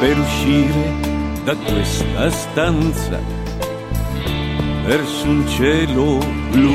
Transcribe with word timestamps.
per 0.00 0.18
uscire 0.18 0.94
da 1.44 1.54
questa 1.56 2.30
stanza 2.30 3.20
verso 4.86 5.26
un 5.28 5.46
cielo 5.46 6.18
blu. 6.50 6.74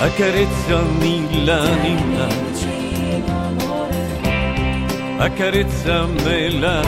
Accarezzami 0.00 1.44
l'anima, 1.44 2.26
accarezzamela, 5.18 6.82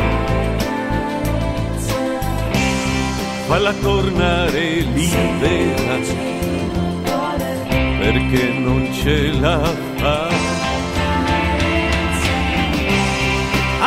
falla 3.46 3.72
tornare 3.74 4.80
libera 4.80 6.35
perché 8.12 8.52
non 8.60 8.88
ce 8.92 9.32
la 9.40 9.58
fa. 9.96 10.28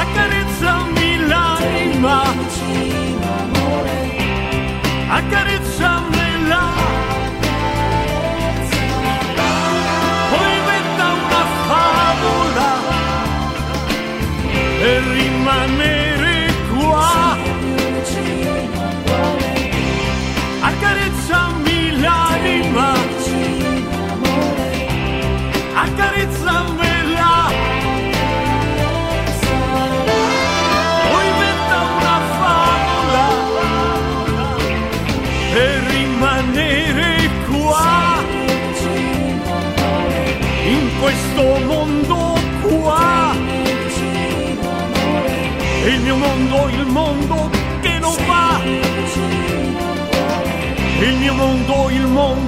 Accarezzami 0.01 1.09
l'anima, 1.27 2.23
accarezzamela. 5.19 6.63
Poi 10.31 10.51
inventa 10.59 11.05
una 11.23 11.43
favola 11.69 12.71
per 14.81 15.01
rimanere 15.15 15.98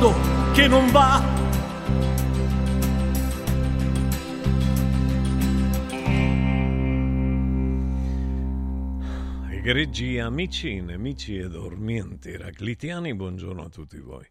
mondo 0.01 0.51
che 0.53 0.67
non 0.67 0.91
va. 0.91 1.23
Egregi 9.51 10.17
amici, 10.17 10.81
nemici 10.81 11.37
e 11.37 11.47
dormienti 11.47 12.31
eraclitiani, 12.31 13.13
buongiorno 13.13 13.63
a 13.63 13.69
tutti 13.69 13.99
voi. 13.99 14.27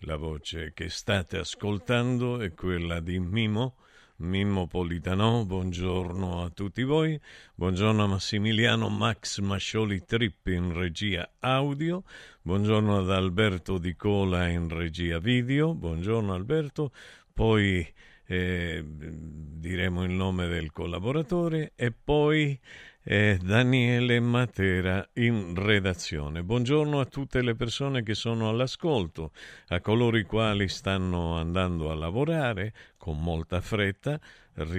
La 0.00 0.16
voce 0.16 0.72
che 0.74 0.90
state 0.90 1.38
ascoltando 1.38 2.38
è 2.40 2.52
quella 2.52 3.00
di 3.00 3.18
Mimo, 3.18 3.76
Mimmo 4.16 4.68
Politano, 4.68 5.44
buongiorno 5.44 6.44
a 6.44 6.50
tutti 6.50 6.84
voi, 6.84 7.20
buongiorno 7.56 8.04
a 8.04 8.06
Massimiliano 8.06 8.88
Max 8.88 9.40
Mascioli 9.40 10.04
Trippi 10.04 10.52
in 10.52 10.72
regia 10.72 11.28
audio, 11.40 12.04
buongiorno 12.40 12.98
ad 12.98 13.10
Alberto 13.10 13.76
Di 13.78 13.96
Cola 13.96 14.46
in 14.46 14.68
regia 14.68 15.18
video, 15.18 15.74
buongiorno 15.74 16.32
Alberto, 16.32 16.92
poi 17.32 17.84
eh, 18.26 18.84
diremo 18.86 20.04
il 20.04 20.12
nome 20.12 20.46
del 20.46 20.70
collaboratore. 20.70 21.72
E 21.74 21.90
poi 21.90 22.58
e 23.06 23.38
Daniele 23.42 24.18
Matera 24.18 25.06
in 25.14 25.54
redazione. 25.54 26.42
Buongiorno 26.42 27.00
a 27.00 27.04
tutte 27.04 27.42
le 27.42 27.54
persone 27.54 28.02
che 28.02 28.14
sono 28.14 28.48
all'ascolto, 28.48 29.32
a 29.68 29.80
coloro 29.82 30.16
i 30.16 30.22
quali 30.22 30.68
stanno 30.68 31.36
andando 31.36 31.90
a 31.90 31.94
lavorare 31.94 32.72
con 33.04 33.20
molta 33.20 33.60
fretta, 33.60 34.18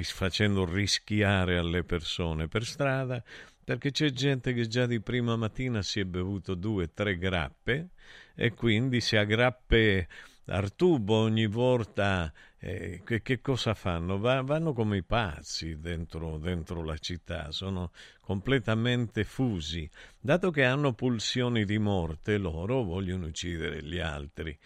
facendo 0.01 0.66
rischiare 0.66 1.60
alle 1.60 1.83
persone 1.83 2.48
per 2.48 2.66
strada, 2.66 3.24
perché 3.63 3.92
c'è 3.92 4.10
gente 4.10 4.51
che 4.51 4.68
già 4.68 4.88
di 4.88 5.00
prima 5.00 5.36
mattina 5.36 5.83
si 5.83 6.00
è 6.00 6.06
bevuto 6.06 6.56
due 6.56 6.92
tre 6.92 7.19
grappe 7.19 7.89
e 8.33 8.51
quindi 8.56 9.00
si 9.00 9.16
aggrappe 9.16 10.07
al 10.45 10.75
tubo 10.75 11.18
ogni 11.18 11.45
volta. 11.45 12.33
Eh, 12.57 13.04
che, 13.06 13.22
che, 13.22 13.42
cosa 13.42 13.75
fanno? 13.75 14.18
Va, 14.18 14.42
vanno 14.42 14.74
come 14.74 14.98
i 14.98 15.04
pazzi 15.04 15.80
dentro, 15.80 16.39
dentro 16.39 16.83
la 16.83 16.98
città, 16.98 17.51
sono 17.51 17.92
completamente 18.22 19.24
fusi. 19.24 19.88
Dato 20.19 20.50
che 20.50 20.63
hanno 20.63 20.94
pulsioni 20.94 21.63
di 21.63 21.77
morte, 21.77 22.39
loro 22.39 22.81
vogliono 22.81 23.27
uccidere 23.27 23.83
gli 23.83 24.00
altri 24.00 24.57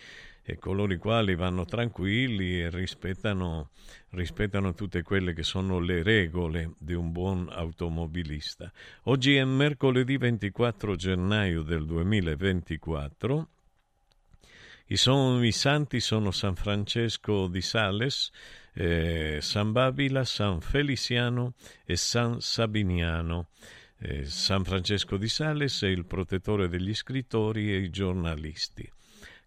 e 0.50 0.58
coloro 0.58 0.92
i 0.92 0.98
quali 0.98 1.36
vanno 1.36 1.64
tranquilli 1.66 2.60
e 2.60 2.72
rispettano, 2.72 3.70
rispettano 4.10 4.74
tutte 4.74 5.04
quelle 5.04 5.34
che 5.34 5.44
sono 5.44 5.80
le 5.80 6.02
regole 6.02 6.72
di 6.80 6.94
un 6.94 7.12
buon 7.12 7.50
automobilista. 7.52 8.72
Oggi 9.04 9.36
è 9.36 9.44
mercoledì 9.44 10.18
24 10.18 10.96
gennaio 10.96 11.62
del 11.62 11.86
2024. 11.86 13.48
I, 14.88 14.98
son, 14.98 15.46
I, 15.46 15.52
santi 15.52 16.00
sono 16.00 16.32
San 16.32 16.56
Francesco 16.56 17.48
di 17.48 17.62
Sales, 17.62 18.32
eh, 18.74 19.38
San 19.42 19.72
Babila, 19.72 20.26
San 20.26 20.62
Feliciano 20.62 21.54
e 21.86 21.96
San 21.96 22.42
Sabiniano. 22.42 23.50
Eh, 24.00 24.26
San 24.26 24.64
Francesco 24.64 25.18
di 25.18 25.28
Sales 25.28 25.84
è 25.84 25.88
il 25.88 26.08
protettore 26.08 26.68
degli 26.68 26.96
scrittori 26.96 27.72
e 27.72 27.78
i 27.78 27.92
giornalisti. 27.92 28.92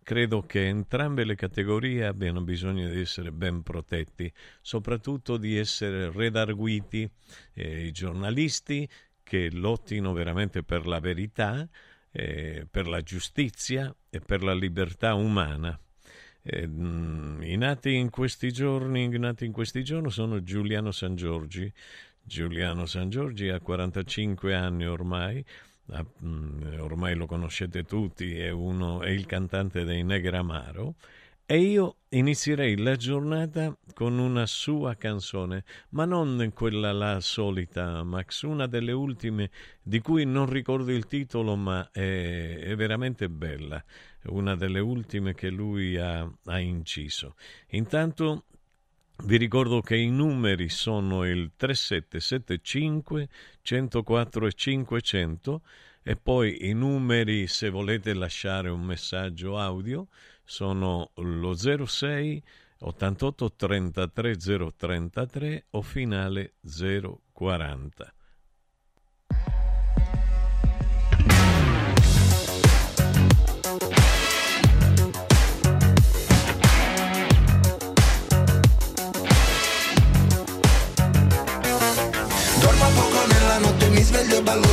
Credo 0.05 0.43
che 0.43 0.67
entrambe 0.67 1.25
le 1.25 1.37
categorie 1.37 2.05
abbiano 2.05 2.41
bisogno 2.43 2.89
di 2.89 3.01
essere 3.01 3.31
ben 3.31 3.63
protetti, 3.63 4.31
soprattutto 4.61 5.37
di 5.37 5.57
essere 5.57 6.11
redarguiti 6.11 7.09
eh, 7.55 7.87
i 7.87 7.93
giornalisti 7.93 8.89
che 9.23 9.51
lottino 9.53 10.13
veramente 10.13 10.65
per 10.65 10.87
la 10.87 10.99
verità, 10.99 11.69
eh, 12.11 12.67
per 12.69 12.89
la 12.89 13.01
giustizia 13.01 13.95
e 14.11 14.19
per 14.19 14.43
la 14.43 14.55
libertà 14.55 15.15
umana. 15.15 15.79
Eh, 16.43 16.63
I 16.65 17.57
nati 17.57 17.95
in 17.95 18.11
questi 18.11 18.51
giorni, 18.53 19.09
nati 19.19 19.45
in 19.45 19.53
questi 19.53 19.85
giorni 19.85 20.11
sono 20.11 20.43
Giuliano 20.43 20.91
San 20.91 21.15
Giorgi. 21.15 21.73
Giuliano 22.25 22.87
San 22.87 23.09
Giorgi 23.09 23.49
ha 23.49 23.61
45 23.61 24.55
anni 24.55 24.87
ormai, 24.87 25.37
mm, 25.39 25.72
ormai 26.79 27.15
lo 27.15 27.27
conoscete 27.27 27.85
tutti, 27.85 28.39
è, 28.39 28.51
uno, 28.51 29.03
è 29.03 29.11
il 29.11 29.27
cantante 29.27 29.85
dei 29.85 30.03
Negramaro, 30.03 30.95
e 31.45 31.59
io 31.59 31.97
inizierei 32.11 32.79
la 32.79 32.97
giornata 32.97 33.77
con 33.93 34.19
una 34.19 34.47
sua 34.47 34.95
canzone, 34.95 35.65
ma 35.91 36.07
non 36.07 36.51
quella 36.55 36.93
la 36.93 37.21
solita, 37.21 38.03
Max, 38.05 38.43
una 38.43 38.67
delle 38.67 38.93
ultime 38.93 39.51
di 39.83 40.01
cui 40.01 40.25
non 40.25 40.49
ricordo 40.49 40.93
il 40.93 41.07
titolo, 41.07 41.55
ma 41.57 41.91
è, 41.91 42.59
è 42.59 42.75
veramente 42.75 43.29
bella, 43.29 43.85
una 44.27 44.57
delle 44.57 44.81
ultime 44.81 45.35
che 45.35 45.51
lui 45.51 45.99
ha, 45.99 46.27
ha 46.45 46.59
inciso. 46.59 47.35
Intanto 47.71 48.45
vi 49.25 49.37
ricordo 49.37 49.83
che 49.83 49.97
i 49.97 50.11
numeri 50.11 50.69
sono 50.69 51.25
il 51.25 51.53
3775 51.55 53.29
104 53.63 54.47
e 54.47 54.53
500 54.53 55.63
e 56.03 56.17
poi 56.17 56.69
i 56.69 56.73
numeri 56.73 57.47
se 57.47 57.71
volete 57.71 58.13
lasciare 58.13 58.69
un 58.69 58.83
messaggio 58.83 59.59
audio 59.59 60.09
sono 60.45 61.11
lo 61.15 61.55
06 61.55 62.43
88 62.79 63.53
33 63.55 64.37
033 64.77 65.65
o 65.71 65.83
finale 65.83 66.55
040. 67.33 68.15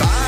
E 0.00 0.27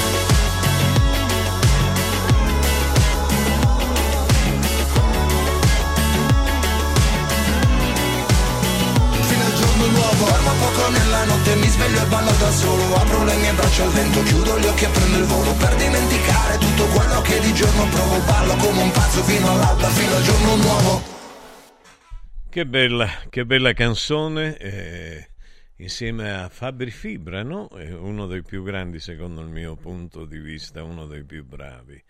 notte, 11.25 11.55
mi 11.55 11.67
sveglio 11.67 12.01
e 12.01 12.05
ballo 12.07 12.31
da 12.31 12.51
solo 12.51 12.95
Apro 12.95 13.23
le 13.23 13.35
mie 13.37 13.53
braccia 13.53 13.83
al 13.83 13.91
vento, 13.91 14.23
chiudo 14.23 14.59
gli 14.59 14.65
occhi 14.65 14.83
e 14.85 14.89
prendo 14.89 15.17
il 15.17 15.25
volo 15.25 15.53
Per 15.53 15.75
dimenticare 15.75 16.57
tutto 16.57 16.85
quello 16.85 17.21
che 17.21 17.39
di 17.39 17.53
giorno 17.53 17.85
provo 17.89 18.19
Ballo 18.25 18.55
come 18.55 18.81
un 18.81 18.91
pazzo 18.91 19.23
fino 19.23 19.51
all'alba, 19.51 19.87
fino 19.89 20.15
al 20.15 20.23
giorno 20.23 20.55
nuovo 20.55 21.01
Che 22.49 22.65
bella, 22.65 23.07
che 23.29 23.45
bella 23.45 23.73
canzone, 23.73 24.57
eh, 24.57 25.29
insieme 25.77 26.31
a 26.31 26.49
Fabri 26.49 26.91
Fibra, 26.91 27.43
no? 27.43 27.69
È 27.69 27.91
uno 27.93 28.27
dei 28.27 28.43
più 28.43 28.63
grandi 28.63 28.99
secondo 28.99 29.41
il 29.41 29.47
mio 29.47 29.75
punto 29.75 30.25
di 30.25 30.39
vista, 30.39 30.83
uno 30.83 31.05
dei 31.05 31.23
più 31.23 31.45
bravi. 31.45 32.03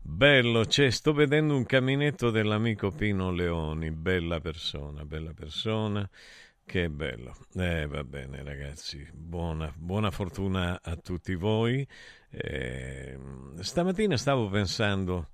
Bello, 0.00 0.64
cioè, 0.64 0.90
sto 0.90 1.12
vedendo 1.12 1.54
un 1.54 1.66
caminetto 1.66 2.30
dell'amico 2.30 2.90
Pino 2.90 3.30
Leoni, 3.30 3.90
bella 3.90 4.40
persona, 4.40 5.04
bella 5.04 5.32
persona, 5.34 6.08
che 6.68 6.90
bello. 6.90 7.34
Eh, 7.54 7.86
va 7.86 8.04
bene 8.04 8.42
ragazzi, 8.42 9.08
buona, 9.10 9.72
buona 9.74 10.10
fortuna 10.10 10.78
a 10.82 10.96
tutti 10.96 11.34
voi. 11.34 11.86
Eh, 12.28 13.18
stamattina 13.60 14.18
stavo 14.18 14.50
pensando 14.50 15.30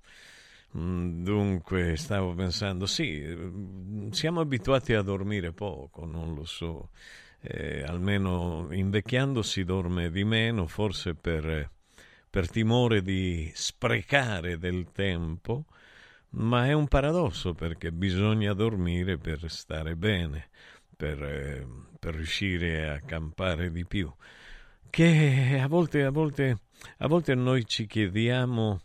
Mm, 0.77 1.23
dunque, 1.23 1.95
stavo 1.95 2.33
pensando, 2.33 2.85
sì, 2.85 3.21
mm, 3.25 4.09
siamo 4.09 4.41
abituati 4.41 4.93
a 4.93 5.01
dormire 5.01 5.53
poco, 5.53 6.05
non 6.05 6.33
lo 6.33 6.43
so, 6.43 6.89
eh, 7.41 7.81
almeno 7.83 8.67
invecchiando 8.71 9.41
si 9.41 9.63
dorme 9.63 10.11
di 10.11 10.25
meno, 10.25 10.67
forse 10.67 11.15
per, 11.15 11.69
per 12.29 12.49
timore 12.49 13.01
di 13.01 13.49
sprecare 13.55 14.57
del 14.57 14.91
tempo, 14.91 15.65
ma 16.31 16.65
è 16.67 16.73
un 16.73 16.87
paradosso 16.87 17.53
perché 17.53 17.91
bisogna 17.91 18.53
dormire 18.53 19.17
per 19.17 19.49
stare 19.49 19.95
bene, 19.95 20.49
per, 20.95 21.21
eh, 21.23 21.67
per 21.99 22.15
riuscire 22.15 22.89
a 22.89 22.99
campare 23.01 23.71
di 23.71 23.85
più. 23.85 24.11
Che 24.89 25.59
a 25.61 25.67
volte, 25.67 26.03
a 26.03 26.11
volte, 26.11 26.57
a 26.99 27.07
volte 27.07 27.35
noi 27.35 27.65
ci 27.65 27.85
chiediamo 27.85 28.81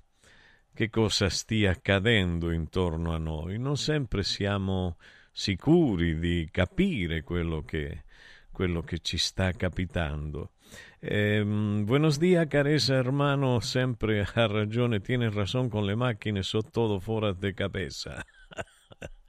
che 0.74 0.88
cosa 0.88 1.28
stia 1.28 1.70
accadendo 1.70 2.50
intorno 2.50 3.12
a 3.12 3.18
noi. 3.18 3.58
Non 3.58 3.76
sempre 3.76 4.22
siamo 4.22 4.96
sicuri 5.32 6.18
di 6.18 6.48
capire 6.50 7.22
quello 7.22 7.62
che, 7.62 8.04
quello 8.50 8.82
che 8.82 8.98
ci 8.98 9.18
sta 9.18 9.52
capitando. 9.52 10.52
Eh, 11.00 11.42
buenos 11.44 12.18
días, 12.18 12.46
careza 12.48 12.94
hermano, 12.94 13.60
sempre 13.60 14.20
ha 14.34 14.46
ragione, 14.46 15.00
tiene 15.00 15.30
razón 15.30 15.68
con 15.68 15.86
le 15.86 15.94
macchine, 15.94 16.42
so 16.42 16.62
todo 16.62 17.00
fuera 17.00 17.32
de 17.32 17.54
cabeza. 17.54 18.24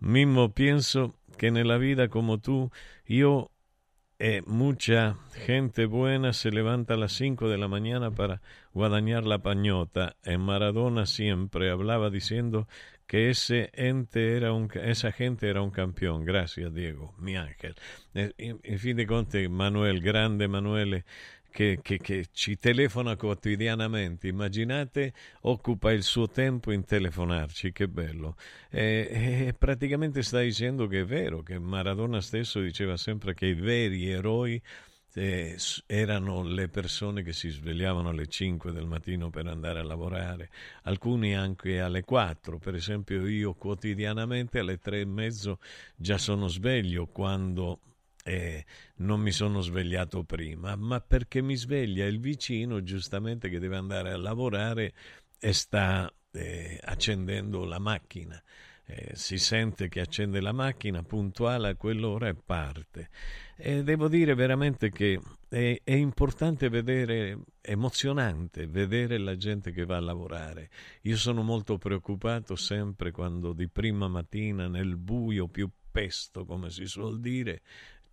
Mimmo, 0.00 0.50
pienso 0.50 1.14
que 1.36 1.50
nella 1.50 1.78
vita 1.78 2.08
come 2.08 2.38
tu, 2.38 2.70
io 3.06 3.50
e 4.16 4.42
mucha 4.46 5.16
gente 5.44 5.86
buena 5.86 6.32
se 6.32 6.50
levanta 6.50 6.94
a 6.94 6.96
las 6.96 7.12
5 7.12 7.48
de 7.48 7.58
la 7.58 7.68
mañana 7.68 8.10
para 8.12 8.40
guadañar 8.72 9.24
la 9.26 9.38
pañota. 9.38 10.16
En 10.22 10.40
Maradona 10.40 11.06
siempre 11.06 11.70
hablaba 11.70 12.10
diciendo 12.10 12.68
que 13.06 13.30
ese 13.30 13.70
ente 13.74 14.36
era 14.36 14.52
un, 14.52 14.70
esa 14.82 15.12
gente 15.12 15.48
era 15.48 15.62
un 15.62 15.70
campeón. 15.70 16.24
Gracias, 16.24 16.72
Diego, 16.72 17.14
mi 17.18 17.36
ángel. 17.36 17.74
En, 18.14 18.32
en 18.38 18.78
fin 18.78 18.96
de 18.96 19.06
conte, 19.06 19.48
Manuel, 19.48 20.00
grande 20.00 20.48
Manuele, 20.48 21.04
che, 21.54 21.78
che, 21.82 21.98
che, 21.98 22.26
ci 22.32 22.58
telefona 22.58 23.14
quotidianamente. 23.14 24.26
Immaginate, 24.26 25.12
occupa 25.42 25.92
il 25.92 26.02
suo 26.02 26.28
tempo 26.28 26.72
in 26.72 26.84
telefonarci, 26.84 27.70
che 27.70 27.86
bello. 27.86 28.34
E, 28.68 29.46
e 29.46 29.54
praticamente 29.56 30.24
sta 30.24 30.40
dicendo 30.40 30.88
che 30.88 31.02
è 31.02 31.04
vero, 31.04 31.44
che 31.44 31.56
Maradona 31.60 32.20
stesso 32.20 32.58
diceva 32.58 32.96
sempre 32.96 33.34
che 33.34 33.46
i 33.46 33.54
veri 33.54 34.10
eroi 34.10 34.60
eh, 35.14 35.56
erano 35.86 36.42
le 36.42 36.68
persone 36.68 37.22
che 37.22 37.32
si 37.32 37.50
svegliavano 37.50 38.08
alle 38.08 38.26
5 38.26 38.72
del 38.72 38.86
mattino 38.86 39.30
per 39.30 39.46
andare 39.46 39.78
a 39.78 39.84
lavorare, 39.84 40.50
alcuni 40.82 41.36
anche 41.36 41.80
alle 41.80 42.02
4, 42.02 42.58
per 42.58 42.74
esempio 42.74 43.28
io 43.28 43.54
quotidianamente 43.54 44.58
alle 44.58 44.78
3 44.78 45.02
e 45.02 45.04
mezzo 45.04 45.60
già 45.94 46.18
sono 46.18 46.48
sveglio 46.48 47.06
quando 47.06 47.78
eh, 48.24 48.64
non 48.96 49.20
mi 49.20 49.30
sono 49.30 49.60
svegliato 49.60 50.24
prima, 50.24 50.74
ma 50.76 51.00
perché 51.00 51.42
mi 51.42 51.56
sveglia 51.56 52.06
il 52.06 52.18
vicino 52.18 52.82
giustamente 52.82 53.50
che 53.50 53.58
deve 53.58 53.76
andare 53.76 54.12
a 54.12 54.16
lavorare 54.16 54.94
e 55.38 55.52
sta 55.52 56.10
eh, 56.32 56.80
accendendo 56.82 57.64
la 57.64 57.78
macchina. 57.78 58.42
Eh, 58.86 59.12
si 59.14 59.38
sente 59.38 59.88
che 59.88 60.00
accende 60.00 60.40
la 60.40 60.52
macchina 60.52 61.02
puntuale 61.02 61.68
a 61.68 61.74
quell'ora 61.74 62.28
e 62.28 62.34
parte. 62.34 63.08
E 63.56 63.82
devo 63.82 64.08
dire 64.08 64.34
veramente 64.34 64.90
che 64.90 65.20
è, 65.48 65.80
è, 65.82 65.92
importante 65.92 66.68
vedere, 66.68 67.38
emozionante 67.60 68.66
vedere 68.66 69.18
la 69.18 69.36
gente 69.36 69.70
che 69.70 69.84
va 69.84 69.96
a 69.96 70.00
lavorare. 70.00 70.70
Io 71.02 71.16
sono 71.16 71.42
molto 71.42 71.78
preoccupato 71.78 72.56
sempre 72.56 73.10
quando 73.10 73.52
di 73.52 73.68
prima 73.68 74.08
mattina 74.08 74.66
nel 74.66 74.96
buio 74.96 75.46
più 75.48 75.70
pesto, 75.90 76.44
come 76.44 76.70
si 76.70 76.86
suol 76.86 77.20
dire, 77.20 77.62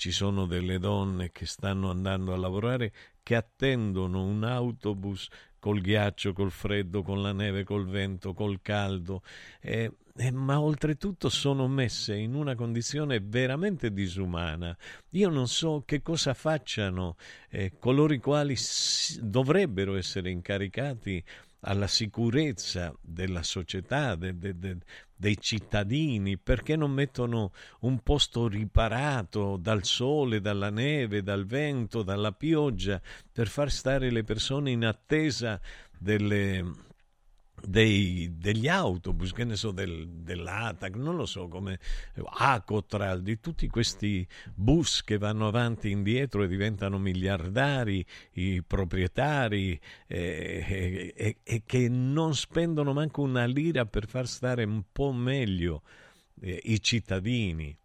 ci 0.01 0.11
sono 0.11 0.47
delle 0.47 0.79
donne 0.79 1.31
che 1.31 1.45
stanno 1.45 1.91
andando 1.91 2.33
a 2.33 2.35
lavorare 2.35 2.91
che 3.21 3.35
attendono 3.35 4.23
un 4.23 4.43
autobus 4.43 5.27
col 5.59 5.79
ghiaccio, 5.79 6.33
col 6.33 6.49
freddo, 6.49 7.03
con 7.03 7.21
la 7.21 7.33
neve, 7.33 7.63
col 7.63 7.85
vento, 7.85 8.33
col 8.33 8.63
caldo, 8.63 9.21
eh, 9.59 9.91
eh, 10.15 10.31
ma 10.31 10.59
oltretutto 10.59 11.29
sono 11.29 11.67
messe 11.67 12.15
in 12.15 12.33
una 12.33 12.55
condizione 12.55 13.19
veramente 13.19 13.93
disumana. 13.93 14.75
Io 15.11 15.29
non 15.29 15.47
so 15.47 15.83
che 15.85 16.01
cosa 16.01 16.33
facciano 16.33 17.15
eh, 17.49 17.73
coloro 17.77 18.11
i 18.11 18.19
quali 18.19 18.55
s- 18.55 19.19
dovrebbero 19.19 19.97
essere 19.97 20.31
incaricati 20.31 21.23
alla 21.59 21.85
sicurezza 21.85 22.91
della 22.99 23.43
società, 23.43 24.15
de, 24.15 24.35
de, 24.35 24.57
de, 24.57 24.77
dei 25.21 25.39
cittadini, 25.39 26.39
perché 26.39 26.75
non 26.75 26.89
mettono 26.89 27.51
un 27.81 27.99
posto 27.99 28.47
riparato 28.47 29.55
dal 29.55 29.83
sole, 29.83 30.41
dalla 30.41 30.71
neve, 30.71 31.21
dal 31.21 31.45
vento, 31.45 32.01
dalla 32.01 32.31
pioggia, 32.31 32.99
per 33.31 33.47
far 33.47 33.69
stare 33.69 34.09
le 34.09 34.23
persone 34.23 34.71
in 34.71 34.83
attesa 34.83 35.61
delle 35.95 36.89
dei, 37.65 38.33
degli 38.37 38.67
autobus, 38.67 39.31
che 39.33 39.43
ne 39.43 39.55
so, 39.55 39.71
del, 39.71 40.07
dell'ATAC, 40.07 40.95
non 40.95 41.15
lo 41.15 41.25
so, 41.25 41.47
come 41.47 41.79
Acotral, 42.23 43.21
di 43.21 43.39
tutti 43.39 43.67
questi 43.67 44.27
bus 44.53 45.03
che 45.03 45.17
vanno 45.17 45.47
avanti 45.47 45.87
e 45.87 45.91
indietro 45.91 46.43
e 46.43 46.47
diventano 46.47 46.97
miliardari, 46.97 48.05
i 48.33 48.63
proprietari, 48.63 49.79
eh, 50.07 51.13
e, 51.15 51.37
e, 51.43 51.63
che 51.65 51.89
non 51.89 52.35
spendono 52.35 52.93
manco 52.93 53.21
una 53.21 53.45
lira 53.45 53.85
per 53.85 54.07
far 54.07 54.27
stare 54.27 54.63
un 54.63 54.83
po' 54.91 55.11
meglio 55.11 55.83
eh, 56.41 56.59
i 56.63 56.81
cittadini 56.81 57.77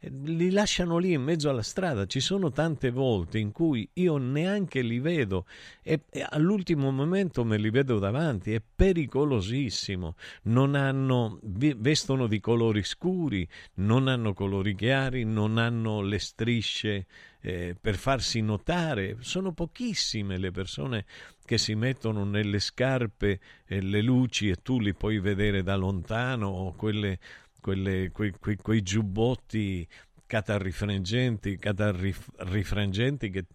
li 0.00 0.50
lasciano 0.50 0.98
lì 0.98 1.12
in 1.12 1.22
mezzo 1.22 1.48
alla 1.48 1.62
strada. 1.62 2.06
Ci 2.06 2.20
sono 2.20 2.50
tante 2.50 2.90
volte 2.90 3.38
in 3.38 3.50
cui 3.50 3.88
io 3.94 4.16
neanche 4.16 4.80
li 4.82 5.00
vedo 5.00 5.46
e, 5.82 6.02
e 6.08 6.24
all'ultimo 6.28 6.90
momento 6.90 7.44
me 7.44 7.58
li 7.58 7.70
vedo 7.70 7.98
davanti. 7.98 8.52
È 8.52 8.62
pericolosissimo. 8.74 10.14
Non 10.44 10.74
hanno, 10.74 11.40
vestono 11.42 12.26
di 12.26 12.38
colori 12.38 12.84
scuri, 12.84 13.48
non 13.74 14.06
hanno 14.06 14.34
colori 14.34 14.74
chiari, 14.74 15.24
non 15.24 15.58
hanno 15.58 16.00
le 16.00 16.18
strisce 16.18 17.06
eh, 17.40 17.76
per 17.80 17.96
farsi 17.96 18.40
notare. 18.40 19.16
Sono 19.20 19.52
pochissime 19.52 20.38
le 20.38 20.52
persone 20.52 21.06
che 21.44 21.58
si 21.58 21.74
mettono 21.74 22.24
nelle 22.24 22.60
scarpe 22.60 23.40
eh, 23.66 23.80
le 23.80 24.02
luci 24.02 24.48
e 24.48 24.56
tu 24.62 24.78
li 24.78 24.94
puoi 24.94 25.18
vedere 25.18 25.62
da 25.62 25.76
lontano 25.76 26.46
o 26.48 26.72
quelle 26.74 27.18
quelle, 27.60 28.10
quei, 28.10 28.32
quei, 28.38 28.56
quei 28.56 28.82
giubbotti 28.82 29.86
catarrifrangenti, 30.28 31.56
catarrifrangenti 31.56 33.30
che, 33.30 33.46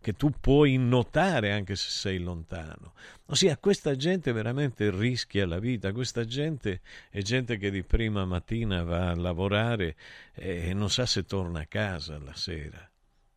che, 0.00 0.14
tu 0.14 0.32
puoi 0.40 0.78
notare 0.78 1.52
anche 1.52 1.76
se 1.76 1.90
sei 1.90 2.18
lontano. 2.18 2.94
Ossia, 3.26 3.58
questa 3.58 3.94
gente 3.94 4.32
veramente 4.32 4.90
rischia 4.90 5.46
la 5.46 5.58
vita, 5.58 5.92
questa 5.92 6.24
gente 6.24 6.80
è 7.10 7.20
gente 7.20 7.58
che 7.58 7.70
di 7.70 7.82
prima 7.82 8.24
mattina 8.24 8.82
va 8.82 9.10
a 9.10 9.14
lavorare 9.14 9.96
e 10.32 10.72
non 10.72 10.88
sa 10.88 11.04
se 11.04 11.24
torna 11.24 11.60
a 11.60 11.66
casa 11.66 12.18
la 12.18 12.34
sera. 12.34 12.90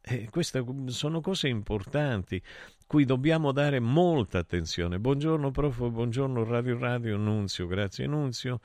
E 0.07 0.29
queste 0.29 0.63
sono 0.87 1.19
cose 1.19 1.49
importanti 1.49 2.41
cui 2.87 3.05
dobbiamo 3.05 3.51
dare 3.51 3.79
molta 3.79 4.39
attenzione. 4.39 4.99
Buongiorno 4.99 5.51
prof, 5.51 5.89
buongiorno 5.89 6.43
Radio 6.43 6.77
Radio 6.77 7.17
Nunzio, 7.17 7.67
grazie 7.67 8.05
Nunzio. 8.05 8.59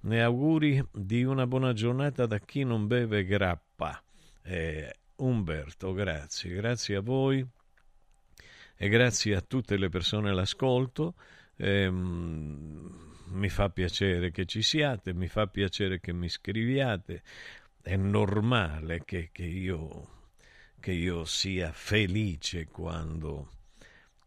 Ne 0.00 0.22
auguri 0.22 0.84
di 0.92 1.24
una 1.24 1.46
buona 1.46 1.72
giornata 1.72 2.26
da 2.26 2.38
chi 2.38 2.64
non 2.64 2.86
beve 2.86 3.24
grappa. 3.24 4.02
Eh, 4.42 4.94
Umberto, 5.16 5.92
grazie, 5.92 6.54
grazie 6.54 6.96
a 6.96 7.00
voi 7.00 7.46
e 8.76 8.88
grazie 8.88 9.36
a 9.36 9.40
tutte 9.40 9.76
le 9.76 9.88
persone 9.88 10.30
all'ascolto. 10.30 11.14
Eh, 11.56 11.88
mi 11.88 13.48
fa 13.48 13.70
piacere 13.70 14.30
che 14.30 14.44
ci 14.44 14.60
siate, 14.62 15.14
mi 15.14 15.28
fa 15.28 15.46
piacere 15.46 16.00
che 16.00 16.12
mi 16.12 16.28
scriviate. 16.28 17.22
È 17.80 17.96
normale 17.96 19.04
che, 19.04 19.30
che, 19.32 19.44
io, 19.44 20.30
che 20.78 20.92
io 20.92 21.24
sia 21.24 21.72
felice 21.72 22.66
quando, 22.66 23.61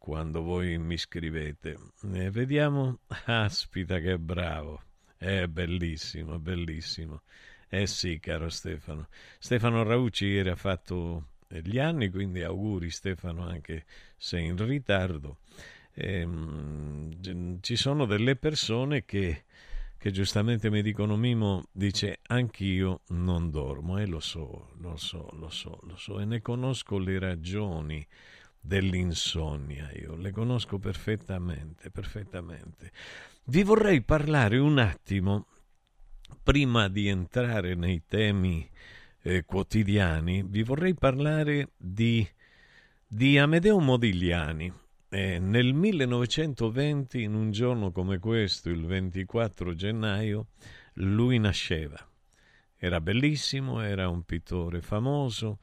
quando 0.05 0.43
voi 0.43 0.77
mi 0.77 0.97
scrivete. 0.97 1.79
Eh, 2.13 2.29
vediamo, 2.29 2.99
aspita 3.25 3.97
che 3.97 4.19
bravo. 4.19 4.79
È 5.17 5.47
bellissimo, 5.47 6.37
bellissimo. 6.37 7.23
Eh 7.67 7.87
sì, 7.87 8.19
caro 8.19 8.49
Stefano. 8.49 9.07
Stefano 9.39 9.81
Raucci 9.81 10.27
ieri 10.27 10.49
ha 10.49 10.55
fatto 10.55 11.29
gli 11.47 11.79
anni, 11.79 12.11
quindi 12.11 12.43
auguri 12.43 12.91
Stefano 12.91 13.47
anche 13.47 13.85
se 14.15 14.37
in 14.37 14.63
ritardo. 14.63 15.39
Ehm, 15.95 17.59
ci 17.61 17.75
sono 17.75 18.05
delle 18.05 18.35
persone 18.35 19.05
che, 19.05 19.45
che 19.97 20.11
giustamente 20.11 20.69
mi 20.69 20.83
dicono 20.83 21.15
Mimo 21.15 21.63
dice 21.71 22.19
anch'io 22.27 23.01
non 23.07 23.49
dormo 23.49 23.97
e 23.97 24.05
lo 24.05 24.19
so, 24.19 24.69
lo 24.81 24.97
so, 24.97 25.31
lo 25.33 25.49
so, 25.49 25.79
lo 25.81 25.95
so 25.95 26.19
e 26.19 26.25
ne 26.25 26.43
conosco 26.43 26.99
le 26.99 27.17
ragioni 27.17 28.05
dell'insonnia, 28.65 29.91
io 29.93 30.15
le 30.15 30.31
conosco 30.31 30.79
perfettamente, 30.79 31.91
perfettamente. 31.91 32.91
Vi 33.45 33.63
vorrei 33.63 34.01
parlare 34.01 34.57
un 34.57 34.79
attimo, 34.79 35.45
prima 36.41 36.87
di 36.87 37.07
entrare 37.07 37.75
nei 37.75 38.03
temi 38.07 38.67
eh, 39.21 39.45
quotidiani, 39.45 40.43
vi 40.43 40.63
vorrei 40.63 40.95
parlare 40.95 41.73
di, 41.77 42.27
di 43.07 43.37
Amedeo 43.37 43.79
Modigliani. 43.79 44.73
Eh, 45.09 45.39
nel 45.39 45.73
1920, 45.73 47.21
in 47.21 47.35
un 47.35 47.51
giorno 47.51 47.91
come 47.91 48.17
questo, 48.17 48.69
il 48.69 48.85
24 48.85 49.75
gennaio, 49.75 50.47
lui 50.93 51.37
nasceva. 51.37 51.97
Era 52.77 52.99
bellissimo, 52.99 53.81
era 53.81 54.09
un 54.09 54.23
pittore 54.23 54.81
famoso, 54.81 55.59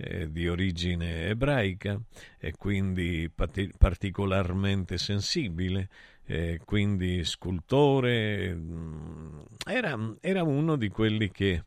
eh, 0.00 0.30
di 0.30 0.48
origine 0.48 1.28
ebraica 1.28 2.00
e 2.38 2.52
quindi 2.56 3.30
pati- 3.34 3.70
particolarmente 3.76 4.96
sensibile, 4.98 5.88
eh, 6.24 6.60
quindi 6.64 7.24
scultore, 7.24 8.54
mm, 8.54 9.40
era, 9.66 10.16
era, 10.20 10.42
uno 10.42 10.76
di 10.76 10.88
quelli 10.88 11.30
che, 11.30 11.64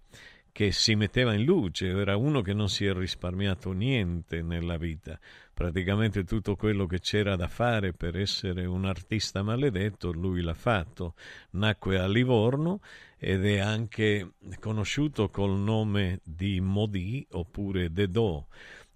che 0.52 0.72
si 0.72 0.96
metteva 0.96 1.34
in 1.34 1.44
luce, 1.44 1.88
era 1.88 2.16
uno 2.18 2.42
che 2.42 2.54
non 2.54 2.70
si 2.70 2.86
è 2.86 2.94
risparmiato 2.94 3.72
niente 3.72 4.42
nella 4.42 4.78
vita, 4.78 5.20
praticamente 5.54 6.24
tutto 6.24 6.56
quello 6.56 6.86
che 6.88 7.00
c'era 7.00 7.36
da 7.36 7.48
fare 7.48 7.94
per 7.94 8.18
essere 8.18 8.66
un 8.66 8.86
artista 8.86 9.44
maledetto 9.44 10.12
lui 10.12 10.42
l'ha 10.42 10.54
fatto, 10.54 11.14
nacque 11.52 12.00
a 12.00 12.08
Livorno 12.08 12.80
ed 13.24 13.46
è 13.46 13.60
anche 13.60 14.34
conosciuto 14.60 15.30
col 15.30 15.58
nome 15.58 16.20
di 16.24 16.60
Modi 16.60 17.26
oppure 17.32 17.92
Dedò 17.92 18.46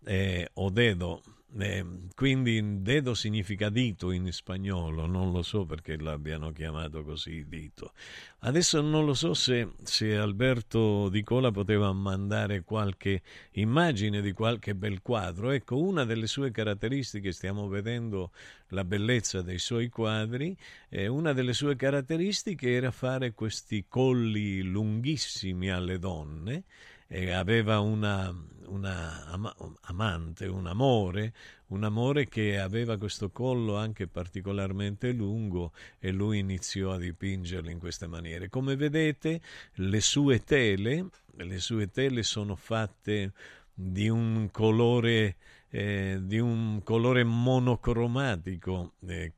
eh, 0.04 0.50
o 0.54 0.70
Dedo. 0.70 1.22
Eh, 1.56 1.86
quindi 2.14 2.82
dedo 2.82 3.14
significa 3.14 3.70
dito 3.70 4.12
in 4.12 4.32
spagnolo, 4.34 5.06
non 5.06 5.32
lo 5.32 5.42
so 5.42 5.66
perché 5.66 5.98
l'abbiano 5.98 6.52
chiamato 6.52 7.04
così 7.04 7.46
dito. 7.48 7.94
Adesso 8.40 8.82
non 8.82 9.06
lo 9.06 9.14
so 9.14 9.34
se, 9.34 9.70
se 9.82 10.18
Alberto 10.18 11.08
Di 11.08 11.24
Cola 11.24 11.50
poteva 11.50 11.92
mandare 11.94 12.64
qualche 12.64 13.22
immagine 13.52 14.22
di 14.22 14.34
qualche 14.34 14.76
bel 14.76 15.02
quadro. 15.02 15.52
Ecco, 15.52 15.80
una 15.80 16.04
delle 16.04 16.28
sue 16.28 16.52
caratteristiche, 16.52 17.32
stiamo 17.32 17.70
vedendo 17.70 18.32
la 18.70 18.84
bellezza 18.84 19.42
dei 19.42 19.60
suoi 19.60 19.88
quadri, 19.88 20.56
eh, 20.90 21.08
una 21.08 21.32
delle 21.32 21.54
sue 21.54 21.78
caratteristiche 21.78 22.72
era 22.72 22.92
fare 22.92 23.34
questi 23.34 23.86
colli 23.88 24.62
lunghissimi 24.62 25.72
alle 25.72 25.98
donne 25.98 26.64
e 27.08 27.32
aveva 27.32 27.80
una, 27.80 28.34
una 28.66 29.26
ama, 29.28 29.56
amante, 29.82 30.46
un 30.46 30.68
amore, 30.68 31.34
un 31.68 31.84
amore 31.84 32.28
che 32.28 32.60
aveva 32.60 32.98
questo 32.98 33.30
collo 33.30 33.78
anche 33.78 34.08
particolarmente 34.08 35.12
lungo 35.12 35.72
e 36.00 36.12
lui 36.12 36.40
iniziò 36.40 36.92
a 36.92 36.98
dipingerlo 36.98 37.70
in 37.70 37.80
queste 37.80 38.08
maniere. 38.08 38.50
Come 38.50 38.76
vedete, 38.76 39.42
le 39.76 40.02
sue 40.02 40.44
tele, 40.44 41.08
le 41.36 41.60
sue 41.60 41.90
tele 41.90 42.24
sono 42.24 42.56
fatte 42.56 43.34
di 43.74 44.10
un 44.10 44.50
colore 44.52 45.36
eh, 45.70 46.20
di 46.22 46.40
un 46.40 46.82
colore 46.84 47.24
monocromatico 47.24 48.94
eh, 49.06 49.34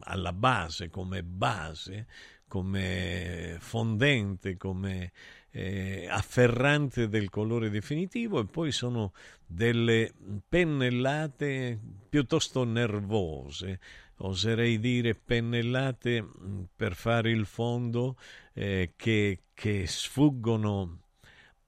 alla 0.00 0.32
base, 0.32 0.88
come 0.90 1.22
base, 1.22 2.06
come 2.46 3.56
fondente, 3.58 4.56
come 4.56 5.12
eh, 5.56 6.06
afferrante 6.10 7.08
del 7.08 7.30
colore 7.30 7.70
definitivo 7.70 8.40
e 8.40 8.44
poi 8.44 8.70
sono 8.72 9.14
delle 9.46 10.12
pennellate 10.46 11.78
piuttosto 12.10 12.64
nervose, 12.64 13.80
oserei 14.16 14.78
dire 14.78 15.14
pennellate 15.14 16.22
mm, 16.22 16.62
per 16.76 16.94
fare 16.94 17.30
il 17.30 17.46
fondo 17.46 18.16
eh, 18.52 18.92
che, 18.96 19.38
che, 19.54 19.86
sfuggono 19.86 20.98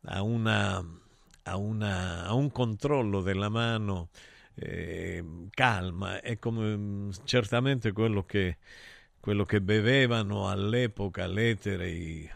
a, 0.02 0.20
una, 0.20 0.84
a, 1.44 1.56
una, 1.56 2.26
a, 2.26 2.34
un 2.34 2.50
controllo 2.50 3.22
della 3.22 3.48
mano 3.48 4.10
eh, 4.54 5.24
calma, 5.48 6.20
è 6.20 6.38
come 6.38 6.76
mm, 6.76 7.10
certamente 7.24 7.92
quello 7.92 8.22
che, 8.24 8.58
quello 9.18 9.44
che 9.44 9.62
bevevano 9.62 10.46
all'epoca 10.50 11.26
l'etere 11.26 11.88
i, 11.88 12.30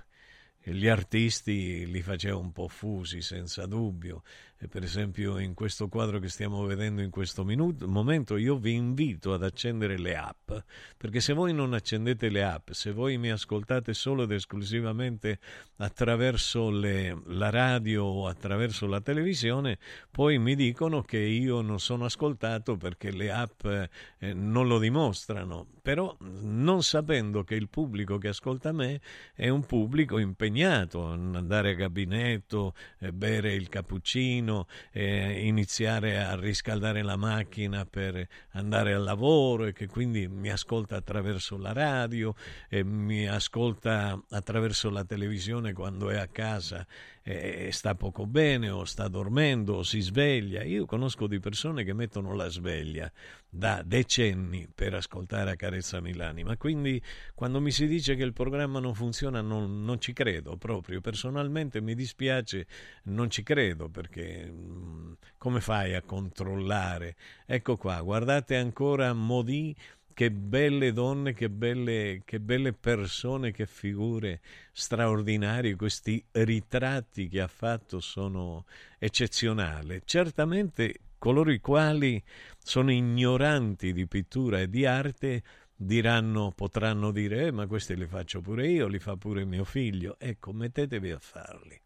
gli 0.64 0.88
artisti 0.88 1.86
li 1.86 2.02
faceva 2.02 2.36
un 2.36 2.52
po' 2.52 2.68
fusi, 2.68 3.20
senza 3.20 3.66
dubbio. 3.66 4.22
E 4.62 4.68
per 4.68 4.84
esempio 4.84 5.40
in 5.40 5.54
questo 5.54 5.88
quadro 5.88 6.20
che 6.20 6.28
stiamo 6.28 6.64
vedendo 6.64 7.02
in 7.02 7.10
questo 7.10 7.44
minuto, 7.44 7.88
momento 7.88 8.36
io 8.36 8.54
vi 8.54 8.74
invito 8.74 9.34
ad 9.34 9.42
accendere 9.42 9.98
le 9.98 10.14
app, 10.14 10.52
perché 10.96 11.18
se 11.18 11.32
voi 11.32 11.52
non 11.52 11.74
accendete 11.74 12.28
le 12.28 12.44
app, 12.44 12.70
se 12.70 12.92
voi 12.92 13.18
mi 13.18 13.32
ascoltate 13.32 13.92
solo 13.92 14.22
ed 14.22 14.30
esclusivamente 14.30 15.40
attraverso 15.78 16.70
le, 16.70 17.22
la 17.26 17.50
radio 17.50 18.04
o 18.04 18.28
attraverso 18.28 18.86
la 18.86 19.00
televisione, 19.00 19.78
poi 20.12 20.38
mi 20.38 20.54
dicono 20.54 21.02
che 21.02 21.18
io 21.18 21.60
non 21.60 21.80
sono 21.80 22.04
ascoltato 22.04 22.76
perché 22.76 23.10
le 23.10 23.32
app 23.32 23.64
eh, 23.64 24.32
non 24.32 24.68
lo 24.68 24.78
dimostrano. 24.78 25.66
Però 25.82 26.16
non 26.20 26.84
sapendo 26.84 27.42
che 27.42 27.56
il 27.56 27.68
pubblico 27.68 28.16
che 28.16 28.28
ascolta 28.28 28.70
me 28.70 29.00
è 29.34 29.48
un 29.48 29.66
pubblico 29.66 30.18
impegnato 30.18 31.10
ad 31.10 31.34
andare 31.34 31.70
a 31.70 31.74
gabinetto, 31.74 32.74
eh, 33.00 33.12
bere 33.12 33.52
il 33.54 33.68
cappuccino, 33.68 34.51
mattino, 34.52 34.66
eh, 34.92 35.46
iniziare 35.46 36.22
a 36.22 36.36
riscaldare 36.36 37.02
la 37.02 37.16
macchina 37.16 37.86
per 37.86 38.26
andare 38.50 38.92
al 38.92 39.02
lavoro 39.02 39.66
e 39.66 39.72
che 39.72 39.86
quindi 39.86 40.28
mi 40.28 40.50
ascolta 40.50 40.96
attraverso 40.96 41.56
la 41.56 41.72
radio, 41.72 42.34
e 42.68 42.84
mi 42.84 43.26
ascolta 43.26 44.20
attraverso 44.30 44.90
la 44.90 45.04
televisione 45.04 45.72
quando 45.72 46.10
è 46.10 46.16
a 46.16 46.26
casa 46.26 46.86
e 47.22 47.70
sta 47.72 47.94
poco 47.94 48.26
bene 48.26 48.68
o 48.70 48.84
sta 48.84 49.06
dormendo 49.06 49.76
o 49.76 49.82
si 49.82 50.00
sveglia. 50.00 50.62
Io 50.62 50.86
conosco 50.86 51.26
di 51.26 51.38
persone 51.38 51.84
che 51.84 51.92
mettono 51.92 52.34
la 52.34 52.48
sveglia 52.48 53.10
da 53.48 53.82
decenni 53.84 54.66
per 54.74 54.94
ascoltare 54.94 55.50
a 55.50 55.56
Carezzami 55.56 56.14
l'anima, 56.14 56.56
quindi 56.56 57.00
quando 57.34 57.60
mi 57.60 57.70
si 57.70 57.86
dice 57.86 58.14
che 58.14 58.22
il 58.22 58.32
programma 58.32 58.80
non 58.80 58.94
funziona 58.94 59.42
non, 59.42 59.84
non 59.84 60.00
ci 60.00 60.14
credo 60.14 60.56
proprio, 60.56 61.02
personalmente 61.02 61.82
mi 61.82 61.94
dispiace, 61.94 62.66
non 63.04 63.28
ci 63.28 63.42
credo 63.42 63.90
perché 63.90 64.50
mm, 64.50 65.12
come 65.36 65.60
fai 65.60 65.94
a 65.94 66.00
controllare? 66.00 67.14
Ecco 67.44 67.76
qua, 67.76 68.00
guardate 68.00 68.56
ancora 68.56 69.12
Modi 69.12 69.76
che 70.12 70.30
belle 70.30 70.92
donne, 70.92 71.32
che 71.32 71.50
belle, 71.50 72.22
che 72.24 72.40
belle 72.40 72.72
persone, 72.72 73.50
che 73.52 73.66
figure 73.66 74.40
straordinarie. 74.72 75.76
Questi 75.76 76.24
ritratti 76.32 77.28
che 77.28 77.40
ha 77.40 77.48
fatto 77.48 78.00
sono 78.00 78.64
eccezionali. 78.98 80.02
Certamente 80.04 80.94
coloro 81.18 81.52
i 81.52 81.60
quali 81.60 82.22
sono 82.58 82.90
ignoranti 82.92 83.92
di 83.92 84.06
pittura 84.06 84.60
e 84.60 84.68
di 84.68 84.86
arte 84.86 85.42
diranno, 85.74 86.52
potranno 86.54 87.10
dire, 87.10 87.46
eh, 87.46 87.50
ma 87.50 87.66
questi 87.66 87.96
li 87.96 88.06
faccio 88.06 88.40
pure 88.40 88.68
io, 88.68 88.86
li 88.86 88.98
fa 88.98 89.16
pure 89.16 89.44
mio 89.44 89.64
figlio. 89.64 90.16
Ecco, 90.18 90.52
mettetevi 90.52 91.10
a 91.10 91.18
farli, 91.18 91.80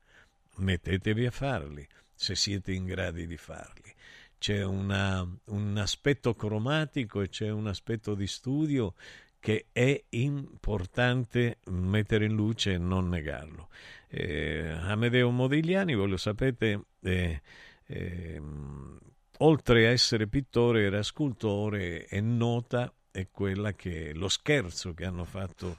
mettetevi 0.57 1.27
a 1.27 1.31
farli 1.31 1.87
se 2.15 2.35
siete 2.35 2.73
in 2.73 2.87
grado 2.87 3.25
di 3.25 3.37
farli 3.37 3.96
c'è 4.47 4.63
una, 4.63 5.29
un 5.47 5.77
aspetto 5.77 6.37
cromatico 6.37 7.21
e 7.21 7.29
c'è 7.29 7.51
un 7.51 7.67
aspetto 7.67 8.15
di 8.15 8.29
studio 8.29 8.95
che 9.41 9.67
è 9.73 10.05
importante 10.11 11.59
mettere 11.65 12.27
in 12.27 12.37
luce 12.37 12.75
e 12.75 12.79
non 12.79 13.09
negarlo. 13.09 13.71
Eh, 14.07 14.69
Amedeo 14.71 15.31
Modigliani, 15.31 15.97
voi 15.97 16.11
lo 16.11 16.17
sapete, 16.17 16.81
eh, 17.03 17.43
eh, 17.87 18.41
oltre 19.39 19.87
a 19.89 19.91
essere 19.91 20.29
pittore 20.29 20.85
era 20.85 21.03
scultore 21.03 22.07
e 22.07 22.21
nota 22.21 22.95
è 23.11 23.27
quella 23.33 23.73
che 23.73 24.13
lo 24.15 24.29
scherzo 24.29 24.95
che 24.95 25.07
hanno 25.07 25.25
fatto 25.25 25.79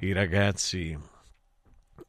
i 0.00 0.12
ragazzi, 0.12 0.94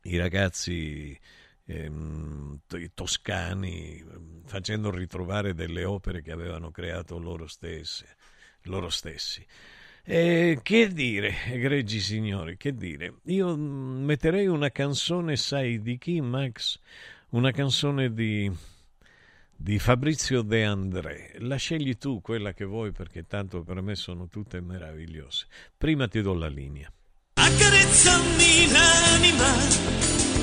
i 0.01 0.17
ragazzi 0.17 1.17
ehm, 1.65 2.59
toscani, 2.93 4.03
facendo 4.45 4.91
ritrovare 4.91 5.53
delle 5.53 5.85
opere 5.85 6.21
che 6.21 6.31
avevano 6.31 6.71
creato 6.71 7.17
loro, 7.17 7.47
stesse, 7.47 8.15
loro 8.63 8.89
stessi. 8.89 9.45
E 10.05 10.59
che 10.61 10.89
dire, 10.89 11.45
egregi 11.45 11.99
signori, 12.01 12.57
che 12.57 12.75
dire? 12.75 13.19
Io 13.25 13.55
metterei 13.55 14.47
una 14.47 14.69
canzone, 14.69 15.37
sai 15.37 15.81
di 15.81 15.97
chi, 15.97 16.19
Max? 16.19 16.77
Una 17.29 17.51
canzone 17.51 18.13
di, 18.13 18.51
di 19.55 19.79
Fabrizio 19.79 20.41
De 20.41 20.65
André. 20.65 21.35
La 21.39 21.55
scegli 21.55 21.97
tu, 21.97 22.19
quella 22.21 22.53
che 22.53 22.65
vuoi, 22.65 22.91
perché 22.91 23.25
tanto 23.25 23.63
per 23.63 23.81
me 23.81 23.95
sono 23.95 24.27
tutte 24.27 24.59
meravigliose. 24.59 25.47
Prima 25.77 26.07
ti 26.09 26.21
do 26.21 26.33
la 26.33 26.49
linea. 26.49 26.91
Accarezzami 27.35 28.71
l'anima 28.71 30.42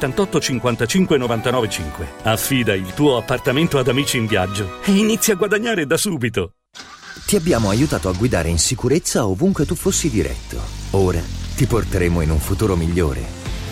78 0.01 0.39
55 0.39 1.17
99 1.17 1.69
5. 1.69 2.07
Affida 2.23 2.73
il 2.73 2.91
tuo 2.95 3.17
appartamento 3.17 3.77
ad 3.77 3.87
amici 3.87 4.17
in 4.17 4.25
viaggio 4.25 4.81
e 4.83 4.93
inizia 4.93 5.35
a 5.35 5.37
guadagnare 5.37 5.85
da 5.85 5.95
subito. 5.95 6.53
Ti 7.27 7.35
abbiamo 7.35 7.69
aiutato 7.69 8.09
a 8.09 8.13
guidare 8.13 8.49
in 8.49 8.57
sicurezza 8.57 9.27
ovunque 9.27 9.65
tu 9.65 9.75
fossi 9.75 10.09
diretto. 10.09 10.59
Ora 10.91 11.21
ti 11.55 11.67
porteremo 11.67 12.21
in 12.21 12.31
un 12.31 12.39
futuro 12.39 12.75
migliore. 12.75 13.21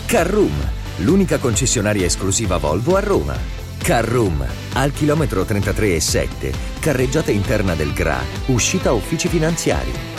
Carroom, 0.06 0.54
l'unica 0.98 1.40
concessionaria 1.40 2.06
esclusiva 2.06 2.58
Volvo 2.58 2.96
a 2.96 3.00
Roma. 3.00 3.36
Carroom, 3.82 4.46
al 4.74 4.92
chilometro 4.92 5.44
33 5.46 5.96
e 5.96 6.00
7, 6.00 6.54
carreggiata 6.80 7.32
interna 7.32 7.74
del 7.74 7.92
GRA, 7.92 8.22
uscita 8.48 8.92
uffici 8.92 9.28
finanziari. 9.28 10.19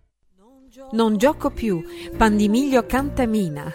non 0.91 1.17
gioco 1.17 1.49
più. 1.49 1.83
Pandimiglio 2.15 2.85
Cantamina. 2.85 3.71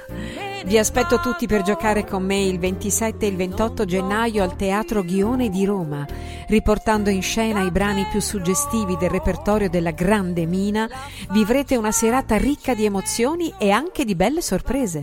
Vi 0.64 0.78
aspetto 0.78 1.20
tutti 1.20 1.46
per 1.46 1.62
giocare 1.62 2.04
con 2.04 2.24
me 2.24 2.42
il 2.42 2.58
27 2.58 3.24
e 3.24 3.28
il 3.28 3.36
28 3.36 3.84
gennaio 3.84 4.42
al 4.42 4.56
Teatro 4.56 5.04
Ghione 5.04 5.48
di 5.48 5.64
Roma, 5.64 6.04
riportando 6.48 7.08
in 7.08 7.22
scena 7.22 7.62
i 7.62 7.70
brani 7.70 8.04
più 8.10 8.20
suggestivi 8.20 8.96
del 8.96 9.10
repertorio 9.10 9.70
della 9.70 9.92
Grande 9.92 10.44
Mina. 10.44 10.88
Vivrete 11.30 11.76
una 11.76 11.92
serata 11.92 12.36
ricca 12.36 12.74
di 12.74 12.84
emozioni 12.84 13.54
e 13.58 13.70
anche 13.70 14.04
di 14.04 14.16
belle 14.16 14.40
sorprese. 14.40 15.02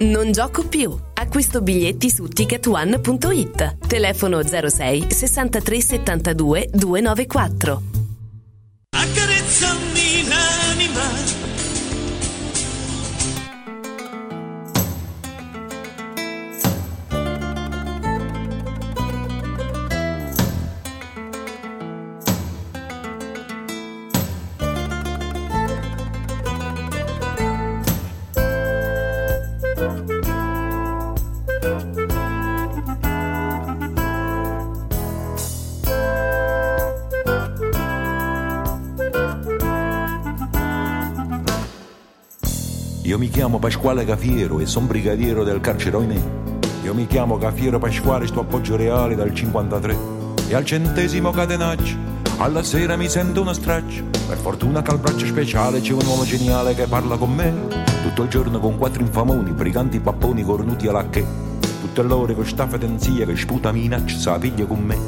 Non 0.00 0.32
gioco 0.32 0.66
più. 0.66 0.92
Acquisto 1.14 1.62
biglietti 1.62 2.10
su 2.10 2.26
ticketone.it. 2.26 3.76
Telefono 3.86 4.42
06 4.42 5.06
63 5.08 5.80
72 5.80 6.68
294. 6.72 7.82
Accarezzami 8.90 9.93
Pasquale 43.64 44.04
Cafiero 44.04 44.60
e 44.60 44.66
sono 44.66 44.84
brigadiero 44.84 45.42
del 45.42 45.58
carcere 45.58 45.96
Oinè. 45.96 46.20
Io 46.82 46.92
mi 46.92 47.06
chiamo 47.06 47.38
Cafiero 47.38 47.78
Pasquale, 47.78 48.26
sto 48.26 48.40
appoggio 48.40 48.76
reale 48.76 49.14
dal 49.14 49.34
53. 49.34 49.96
E 50.48 50.54
al 50.54 50.66
centesimo 50.66 51.30
catenaccio, 51.30 51.96
alla 52.36 52.62
sera 52.62 52.96
mi 52.96 53.08
sento 53.08 53.40
una 53.40 53.54
straccia. 53.54 54.02
Per 54.28 54.36
fortuna 54.36 54.82
che 54.82 54.90
al 54.90 54.98
braccio 54.98 55.24
speciale 55.24 55.80
c'è 55.80 55.94
un 55.94 56.04
uomo 56.04 56.24
geniale 56.24 56.74
che 56.74 56.86
parla 56.86 57.16
con 57.16 57.32
me 57.32 57.54
tutto 58.02 58.24
il 58.24 58.28
giorno 58.28 58.58
con 58.58 58.76
quattro 58.76 59.00
infamoni, 59.00 59.52
briganti 59.52 59.98
papponi 59.98 60.42
cornuti 60.42 60.86
alla 60.86 61.08
che. 61.08 61.24
Tutte 61.80 62.02
l'ore 62.02 62.34
con 62.34 62.44
sta 62.44 62.68
fedenzia 62.68 63.24
che 63.24 63.34
sputa 63.34 63.72
minaccia, 63.72 64.18
sa 64.18 64.38
piglia 64.38 64.66
con 64.66 64.80
me. 64.80 64.98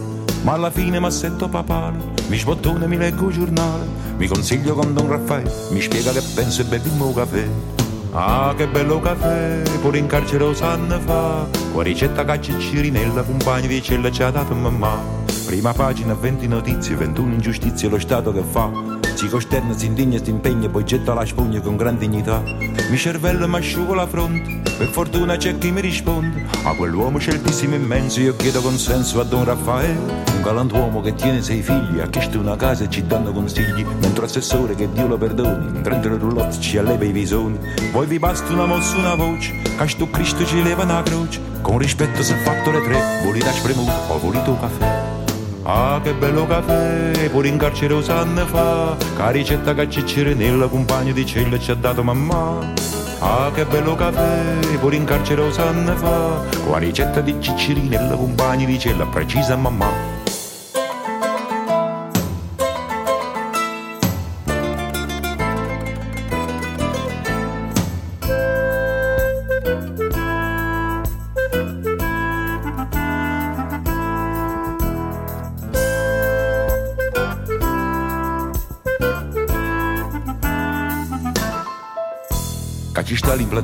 Ma 0.45 0.53
alla 0.53 0.71
fine 0.71 0.99
mi 0.99 1.05
assetto 1.05 1.47
papale, 1.47 1.99
mi 2.29 2.39
sbottone, 2.39 2.87
mi 2.87 2.97
leggo 2.97 3.29
il 3.29 3.35
giornale, 3.35 3.85
mi 4.17 4.27
consiglio 4.27 4.73
con 4.73 4.95
Don 4.95 5.09
Raffaele, 5.09 5.53
mi 5.73 5.81
spiega 5.83 6.11
che 6.11 6.23
penso 6.35 6.63
e 6.63 6.65
beviamo 6.65 7.09
un 7.09 7.15
caffè. 7.15 7.76
Ah, 8.19 8.55
che 8.57 8.67
bello 8.67 8.99
caffè, 8.99 9.61
pure 9.83 9.99
in 9.99 10.07
carcere 10.07 10.39
lo 10.39 10.55
sanno 10.55 10.99
fa, 11.01 11.47
con 11.71 11.83
ricetta 11.83 12.25
e 12.25 12.59
cirinella, 12.59 13.23
compagni 13.23 13.67
di 13.67 13.83
cella 13.83 14.11
ci 14.11 14.23
ha 14.23 14.31
dato 14.31 14.55
mamma. 14.55 15.16
Prima 15.47 15.73
pagina, 15.73 16.15
20 16.15 16.49
notizie, 16.49 16.97
21 16.97 17.35
ingiustizie, 17.35 17.89
lo 17.89 18.01
Stato 18.01 18.33
che 18.33 18.43
fa. 18.43 18.69
Si 19.15 19.29
costerna, 19.29 19.79
si 19.79 19.87
indigna, 19.87 20.19
si 20.21 20.31
impegna, 20.31 20.69
poi 20.69 20.85
getta 20.85 21.15
la 21.15 21.25
spugna 21.25 21.61
con 21.61 21.77
gran 21.77 21.97
dignità. 21.97 22.43
Mi 22.91 22.97
cervello 22.97 23.47
mi 23.47 23.55
asciugo 23.55 23.95
la 23.95 24.09
fronte, 24.09 24.61
per 24.77 24.89
fortuna 24.89 25.37
c'è 25.37 25.57
chi 25.57 25.71
mi 25.71 25.81
risponde. 25.81 26.47
A 26.65 26.75
quell'uomo 26.75 27.19
sceltissimo 27.19 27.77
immenso 27.77 28.21
io 28.21 28.35
chiedo 28.35 28.61
consenso 28.61 29.21
a 29.21 29.23
Don 29.25 29.45
Raffaele, 29.45 30.25
un 30.35 30.43
galantuomo 30.43 31.01
che 31.01 31.15
tiene 31.15 31.41
sei 31.41 31.63
figli, 31.63 32.01
ha 32.01 32.09
chiesto 32.09 32.41
una 32.41 32.57
casa 32.57 32.83
e 32.83 32.91
ci 32.91 33.07
danno 33.07 33.31
consigli, 33.31 33.87
mentre 34.01 34.25
assessore 34.25 34.75
che 34.75 34.91
Dio 34.93 35.07
lo 35.07 35.17
perdoni, 35.17 35.77
in 35.77 35.81
30 35.81 36.09
roulotte 36.09 36.61
ci 36.61 36.77
alleva 36.77 37.05
i 37.05 37.13
visoni. 37.13 37.57
Poi 37.93 38.07
vi 38.09 38.19
basta 38.19 38.53
una 38.53 38.67
mossa, 38.67 38.97
una 38.97 39.15
voce, 39.15 39.55
che 39.63 39.89
sto 39.89 40.11
Cristo 40.11 40.45
ci 40.45 40.61
leva 40.61 40.83
una 40.83 41.05
croce, 41.05 41.41
con 41.63 41.79
rispetto 41.79 42.25
se 42.25 42.35
fatto 42.35 42.73
le 42.73 42.83
tre, 42.83 43.01
volete 43.25 43.53
spremuto 43.53 43.93
o 44.09 44.19
volete 44.19 44.51
un 44.51 44.59
caffè. 44.59 44.96
Ah, 45.69 46.01
che 46.01 46.15
bello 46.15 46.47
caffè, 46.47 47.29
pure 47.29 47.49
in 47.49 47.57
carcere 47.57 47.95
lo 47.95 48.01
sanno 48.01 48.47
fa, 48.47 48.97
che 48.97 49.33
ricetta 49.33 49.75
che 49.75 49.89
c'è 49.89 50.33
nella 50.33 50.69
compagna 50.69 51.11
di 51.11 51.27
cella 51.27 51.59
ci 51.59 51.73
ha 51.73 51.75
dato 51.75 52.05
mamma. 52.05 52.73
Ah, 53.19 53.51
che 53.53 53.65
bello 53.65 53.97
caffè, 53.97 54.77
pure 54.79 54.95
in 54.95 55.05
carcere 55.05 55.43
lo 55.43 55.51
sanno 55.51 55.97
fa, 55.97 56.45
la 56.71 56.79
ricetta 56.79 57.21
di 57.21 57.35
Ciccirinella, 57.41 58.15
compagni 58.15 58.65
di 58.65 58.79
cella, 58.79 59.07
precisa 59.07 59.57
mamma. 59.57 60.16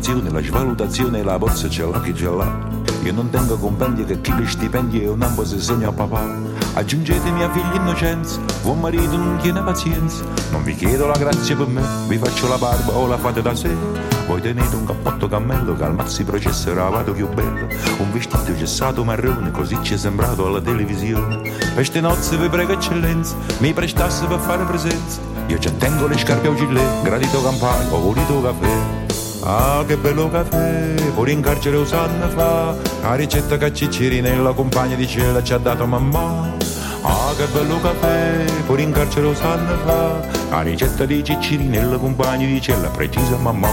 L'inflazione, 0.03 0.31
la 0.31 0.43
svalutazione 0.43 1.23
la 1.23 1.39
borsa 1.39 1.69
c'è 1.69 1.85
là 1.85 2.01
che 2.01 2.13
c'è 2.13 2.29
là. 2.29 2.59
Io 3.05 3.13
non 3.13 3.31
tengo 3.31 3.57
compendi 3.57 4.05
che 4.05 4.21
chi 4.21 4.35
li 4.35 4.47
stipendi 4.47 5.03
è 5.03 5.09
un 5.09 5.23
ambo 5.23 5.45
se 5.45 5.61
segno 5.61 5.91
a 5.91 5.93
papà. 5.93 6.25
Aggiungetemi 6.75 7.43
a 7.43 7.51
figli 7.51 7.75
innocenza, 7.75 8.41
buon 8.63 8.81
marito 8.81 9.17
non 9.17 9.39
tiene 9.41 9.63
pazienza. 9.63 10.25
Non 10.51 10.65
vi 10.65 10.75
chiedo 10.75 11.07
la 11.07 11.17
grazia 11.17 11.57
per 11.57 11.67
me, 11.69 11.83
vi 12.09 12.19
faccio 12.19 12.49
la 12.49 12.59
barba 12.59 12.93
o 12.93 13.07
la 13.07 13.17
fate 13.17 13.43
da 13.43 13.55
sé. 13.55 13.71
Voi 14.27 14.41
tenete 14.41 14.75
un 14.75 14.85
cappotto 14.85 15.29
cammello 15.29 15.75
che 15.75 15.85
al 15.85 15.95
mazzi 15.95 16.25
processerà 16.25 16.89
vado 16.89 17.13
più 17.13 17.29
bello. 17.29 17.67
Un 17.99 18.13
vestito 18.13 18.55
gessato 18.57 19.05
marrone, 19.05 19.51
così 19.51 19.79
ci 19.83 19.95
è 19.95 19.97
sembrato 19.97 20.47
alla 20.47 20.61
televisione. 20.61 21.41
Per 21.75 21.85
ste 21.85 22.01
nozze 22.01 22.37
vi 22.37 22.49
prego 22.49 22.73
eccellenza, 22.73 23.37
mi 23.59 23.73
prestasse 23.73 24.27
per 24.27 24.39
fare 24.39 24.65
presenza. 24.65 25.21
Io 25.47 25.59
ci 25.59 25.77
tengo 25.77 26.07
le 26.07 26.19
scarpe 26.19 26.49
a 26.49 26.55
gilet, 26.55 27.03
gradito 27.03 27.43
campano, 27.43 27.95
ho 27.95 28.01
voluto 28.01 28.41
caffè. 28.43 29.02
Ah, 29.45 29.83
che 29.85 29.97
bello 29.97 30.31
caffè, 30.31 30.95
pure 31.15 31.33
in 31.33 31.41
carcere 31.41 31.77
lo 31.77 31.85
sanno 31.85 32.29
fa, 32.29 32.77
la 33.03 33.15
ricetta 33.17 33.57
che 33.57 33.73
Ciccirinella, 33.73 34.53
compagna 34.53 34.95
di 34.95 35.07
cella, 35.07 35.43
ci 35.43 35.53
ha 35.53 35.59
dato 35.59 35.85
mamma. 35.85 36.49
Ah, 37.03 37.35
che 37.37 37.47
bello 37.47 37.81
caffè, 37.81 38.45
pure 38.67 38.83
in 38.83 38.93
carcere 38.93 39.27
lo 39.27 39.35
sanno 39.35 39.77
fa, 39.85 40.21
la 40.49 40.63
ricetta 40.63 41.05
di 41.05 41.25
Ciccirinella, 41.25 41.97
compagna 41.97 42.47
di 42.47 42.61
cella, 42.61 42.89
precisa 42.89 43.37
mamma. 43.37 43.69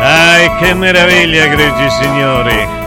Ai, 0.00 0.56
che 0.58 0.74
meraviglia, 0.74 1.44
egregi 1.44 1.90
signori! 2.00 2.85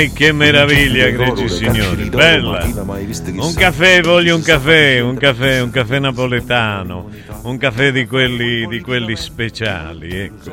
Ai 0.00 0.12
che 0.14 0.32
meraviglia, 0.32 1.08
egregi 1.08 1.46
signori, 1.46 2.08
bella! 2.08 2.64
Un 2.64 3.52
caffè, 3.54 4.00
voglio 4.00 4.34
un 4.34 4.40
caffè, 4.40 4.98
un 4.98 5.14
caffè, 5.18 5.60
un 5.60 5.68
caffè 5.68 5.98
napoletano, 5.98 7.10
un 7.42 7.56
caffè 7.56 7.90
di 7.92 8.06
quelli, 8.06 8.66
di 8.66 8.80
quelli 8.80 9.16
speciali, 9.16 10.16
ecco. 10.16 10.52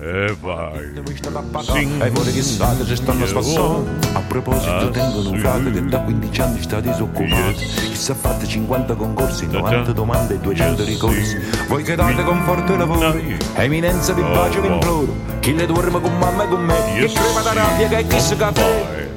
E 0.00 0.36
vai. 0.40 1.02
E 2.00 2.10
vorrei 2.10 2.32
che 2.32 2.42
state 2.42 2.84
ci 2.84 2.96
stanno 2.96 3.26
spassando. 3.26 3.86
A 4.12 4.20
proposito, 4.20 4.90
tengono 4.90 5.30
un 5.30 5.38
frate 5.38 5.70
che 5.70 5.84
da 5.84 6.00
15 6.00 6.40
anni 6.40 6.62
sta 6.62 6.80
disoccupato. 6.80 7.52
Chissà 7.56 8.14
fatte 8.14 8.46
50 8.46 8.94
concorsi, 8.94 9.46
90 9.46 9.92
domande 9.92 10.34
e 10.34 10.38
200 10.38 10.84
ricorsi. 10.84 11.36
Voi 11.68 11.82
che 11.82 11.94
date 11.94 12.22
conforto 12.22 12.74
e 12.74 12.76
lavoro, 12.76 13.14
eminenza 13.54 14.12
vi 14.12 14.22
bacio 14.22 14.60
vi 14.60 14.68
imploro. 14.68 15.14
Chi 15.40 15.54
le 15.54 15.66
dorme 15.66 16.00
con 16.00 16.16
mamma 16.18 16.44
e 16.44 16.48
con 16.48 16.64
me, 16.64 16.74
che 16.98 17.12
crema 17.12 17.40
da 17.42 17.52
rabbia 17.52 17.88
che 17.88 18.06
chi 18.06 18.20
si 18.20 18.36
caffè. 18.36 19.08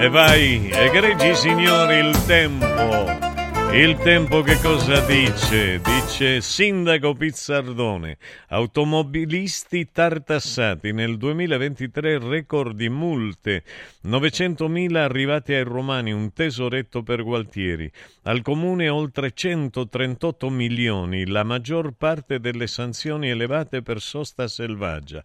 E 0.00 0.08
vai, 0.08 0.68
egregi 0.72 1.34
signori, 1.36 1.96
il 1.98 2.24
tempo. 2.24 3.31
Il 3.74 3.96
tempo 3.96 4.42
che 4.42 4.58
cosa 4.60 5.00
dice? 5.06 5.80
Dice 5.80 6.42
Sindaco 6.42 7.14
Pizzardone, 7.14 8.18
automobilisti 8.48 9.88
tartassati 9.90 10.92
nel 10.92 11.16
2023 11.16 12.18
record 12.18 12.76
di 12.76 12.90
multe, 12.90 13.64
900.000 14.04 14.94
arrivati 14.96 15.54
ai 15.54 15.62
romani, 15.62 16.12
un 16.12 16.34
tesoretto 16.34 17.02
per 17.02 17.22
Gualtieri, 17.22 17.90
al 18.24 18.42
comune 18.42 18.90
oltre 18.90 19.32
138 19.32 20.50
milioni, 20.50 21.26
la 21.26 21.42
maggior 21.42 21.94
parte 21.96 22.40
delle 22.40 22.66
sanzioni 22.66 23.30
elevate 23.30 23.80
per 23.80 24.02
sosta 24.02 24.48
selvaggia. 24.48 25.24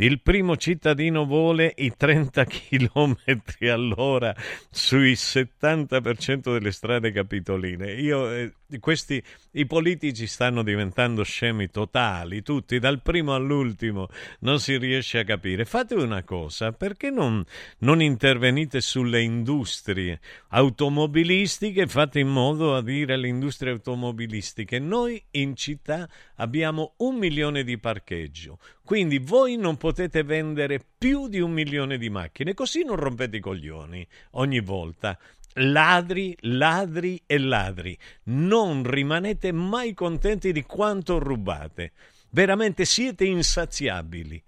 Il 0.00 0.22
primo 0.22 0.56
cittadino 0.56 1.26
vuole 1.26 1.74
i 1.76 1.92
30 1.94 2.44
km 2.46 3.16
all'ora 3.70 4.34
sui 4.70 5.12
70% 5.12 6.52
delle 6.52 6.72
strade 6.72 7.12
capitoline. 7.12 7.92
Io, 7.92 8.32
eh, 8.32 8.50
questi, 8.78 9.22
I 9.52 9.66
politici 9.66 10.26
stanno 10.26 10.62
diventando 10.62 11.22
scemi 11.22 11.70
totali, 11.70 12.42
tutti, 12.42 12.78
dal 12.78 13.02
primo 13.02 13.34
all'ultimo, 13.34 14.08
non 14.40 14.60
si 14.60 14.76
riesce 14.76 15.18
a 15.18 15.24
capire. 15.24 15.64
Fate 15.64 15.94
una 15.94 16.22
cosa, 16.22 16.72
perché 16.72 17.10
non, 17.10 17.44
non 17.78 18.00
intervenite 18.00 18.80
sulle 18.80 19.22
industrie 19.22 20.20
automobilistiche? 20.48 21.86
Fate 21.86 22.20
in 22.20 22.28
modo 22.28 22.76
a 22.76 22.82
dire 22.82 23.14
alle 23.14 23.28
industrie 23.28 23.72
automobilistiche, 23.72 24.78
noi 24.78 25.22
in 25.32 25.56
città 25.56 26.08
abbiamo 26.36 26.94
un 26.98 27.16
milione 27.16 27.64
di 27.64 27.78
parcheggio, 27.78 28.58
quindi 28.84 29.18
voi 29.18 29.56
non 29.56 29.76
potete 29.76 30.22
vendere 30.22 30.84
più 30.98 31.28
di 31.28 31.40
un 31.40 31.52
milione 31.52 31.98
di 31.98 32.10
macchine, 32.10 32.54
così 32.54 32.84
non 32.84 32.96
rompete 32.96 33.36
i 33.36 33.40
coglioni 33.40 34.06
ogni 34.32 34.60
volta. 34.60 35.18
Ladri, 35.54 36.36
ladri 36.42 37.20
e 37.26 37.38
ladri. 37.38 37.98
Non 38.24 38.84
rimanete 38.84 39.50
mai 39.52 39.94
contenti 39.94 40.52
di 40.52 40.62
quanto 40.62 41.18
rubate. 41.18 41.92
Veramente 42.30 42.84
siete 42.84 43.24
insaziabili. 43.24 44.42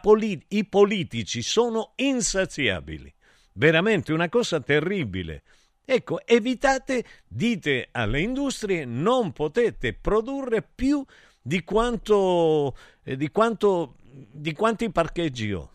Poli- 0.00 0.44
I 0.48 0.64
politici 0.66 1.42
sono 1.42 1.92
insaziabili. 1.96 3.12
Veramente 3.54 4.12
una 4.12 4.28
cosa 4.28 4.60
terribile. 4.60 5.42
Ecco, 5.84 6.24
evitate, 6.24 7.04
dite 7.26 7.88
alle 7.90 8.20
industrie, 8.20 8.84
non 8.84 9.32
potete 9.32 9.92
produrre 9.92 10.62
più 10.62 11.04
di 11.42 11.62
quanto, 11.62 12.74
eh, 13.02 13.16
di 13.16 13.28
quanto, 13.30 13.96
di 14.00 14.52
quanti 14.54 14.90
parcheggi 14.90 15.52
ho. 15.52 15.70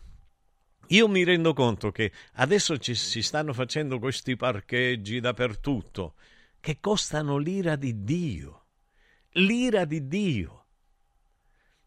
Io 0.92 1.06
mi 1.06 1.22
rendo 1.22 1.52
conto 1.52 1.92
che 1.92 2.10
adesso 2.34 2.76
ci 2.78 2.94
si 2.94 3.22
stanno 3.22 3.52
facendo 3.52 4.00
questi 4.00 4.34
parcheggi 4.34 5.20
dappertutto 5.20 6.14
che 6.58 6.78
costano 6.80 7.36
l'ira 7.36 7.76
di 7.76 8.02
Dio. 8.02 8.64
L'ira 9.34 9.84
di 9.84 10.08
Dio. 10.08 10.64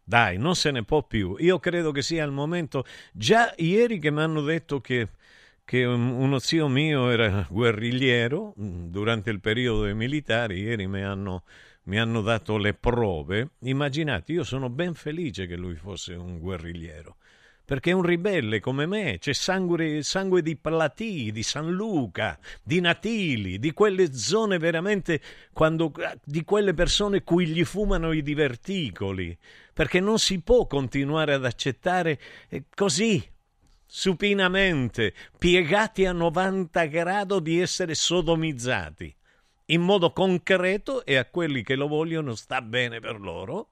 Dai, 0.02 0.38
non 0.38 0.54
se 0.56 0.70
ne 0.70 0.84
può 0.84 1.02
più. 1.02 1.36
Io 1.38 1.58
credo 1.58 1.92
che 1.92 2.00
sia 2.00 2.24
il 2.24 2.30
momento. 2.30 2.86
Già 3.12 3.52
ieri 3.58 3.98
che 3.98 4.10
mi 4.10 4.22
hanno 4.22 4.40
detto 4.40 4.80
che, 4.80 5.10
che 5.66 5.84
uno 5.84 6.38
zio 6.38 6.68
mio 6.68 7.10
era 7.10 7.46
guerrigliero 7.48 8.54
mm, 8.58 8.86
durante 8.86 9.28
il 9.28 9.40
periodo 9.40 9.82
dei 9.84 9.94
militari, 9.94 10.60
ieri 10.60 10.86
mi 10.86 11.02
hanno, 11.02 11.44
mi 11.84 11.98
hanno 11.98 12.22
dato 12.22 12.56
le 12.56 12.72
prove. 12.72 13.50
Immaginate, 13.60 14.32
io 14.32 14.44
sono 14.44 14.70
ben 14.70 14.94
felice 14.94 15.46
che 15.46 15.56
lui 15.56 15.74
fosse 15.74 16.14
un 16.14 16.38
guerrigliero 16.38 17.16
perché 17.64 17.90
è 17.90 17.94
un 17.94 18.02
ribelle 18.02 18.60
come 18.60 18.84
me, 18.86 19.18
c'è 19.18 19.32
sangue, 19.32 20.02
sangue, 20.02 20.42
di 20.42 20.56
Platì, 20.56 21.32
di 21.32 21.42
San 21.42 21.70
Luca, 21.70 22.38
di 22.62 22.80
Natili, 22.80 23.58
di 23.58 23.72
quelle 23.72 24.12
zone 24.12 24.58
veramente, 24.58 25.20
quando, 25.52 25.92
di 26.22 26.44
quelle 26.44 26.74
persone 26.74 27.22
cui 27.22 27.46
gli 27.46 27.64
fumano 27.64 28.12
i 28.12 28.22
diverticoli, 28.22 29.36
perché 29.72 29.98
non 29.98 30.18
si 30.18 30.40
può 30.40 30.66
continuare 30.66 31.32
ad 31.32 31.46
accettare 31.46 32.20
eh, 32.50 32.64
così, 32.74 33.22
supinamente, 33.86 35.14
piegati 35.38 36.04
a 36.04 36.12
90 36.12 36.84
gradi 36.84 37.40
di 37.40 37.60
essere 37.60 37.94
sodomizzati, 37.94 39.14
in 39.66 39.80
modo 39.80 40.12
concreto 40.12 41.02
e 41.06 41.16
a 41.16 41.24
quelli 41.24 41.62
che 41.62 41.76
lo 41.76 41.88
vogliono 41.88 42.34
sta 42.34 42.60
bene 42.60 43.00
per 43.00 43.18
loro, 43.18 43.68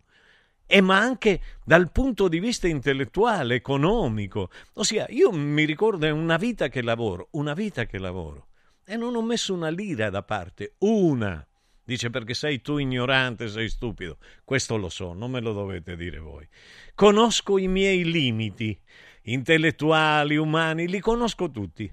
e 0.66 0.80
ma 0.80 0.98
anche 0.98 1.40
dal 1.64 1.90
punto 1.92 2.28
di 2.28 2.38
vista 2.38 2.66
intellettuale, 2.66 3.56
economico. 3.56 4.50
Ossia, 4.74 5.06
io 5.10 5.30
mi 5.32 5.64
ricordo 5.64 6.06
è 6.06 6.10
una 6.10 6.36
vita 6.36 6.68
che 6.68 6.82
lavoro, 6.82 7.28
una 7.32 7.54
vita 7.54 7.84
che 7.86 7.98
lavoro 7.98 8.48
e 8.84 8.96
non 8.96 9.14
ho 9.14 9.22
messo 9.22 9.54
una 9.54 9.70
lira 9.70 10.10
da 10.10 10.22
parte, 10.22 10.74
una. 10.78 11.46
Dice 11.84 12.10
perché 12.10 12.34
sei 12.34 12.60
tu 12.60 12.78
ignorante, 12.78 13.48
sei 13.48 13.68
stupido. 13.68 14.18
Questo 14.44 14.76
lo 14.76 14.88
so, 14.88 15.12
non 15.12 15.30
me 15.30 15.40
lo 15.40 15.52
dovete 15.52 15.96
dire 15.96 16.18
voi. 16.18 16.46
Conosco 16.94 17.58
i 17.58 17.68
miei 17.68 18.04
limiti 18.04 18.78
intellettuali, 19.24 20.36
umani, 20.36 20.88
li 20.88 21.00
conosco 21.00 21.50
tutti. 21.50 21.92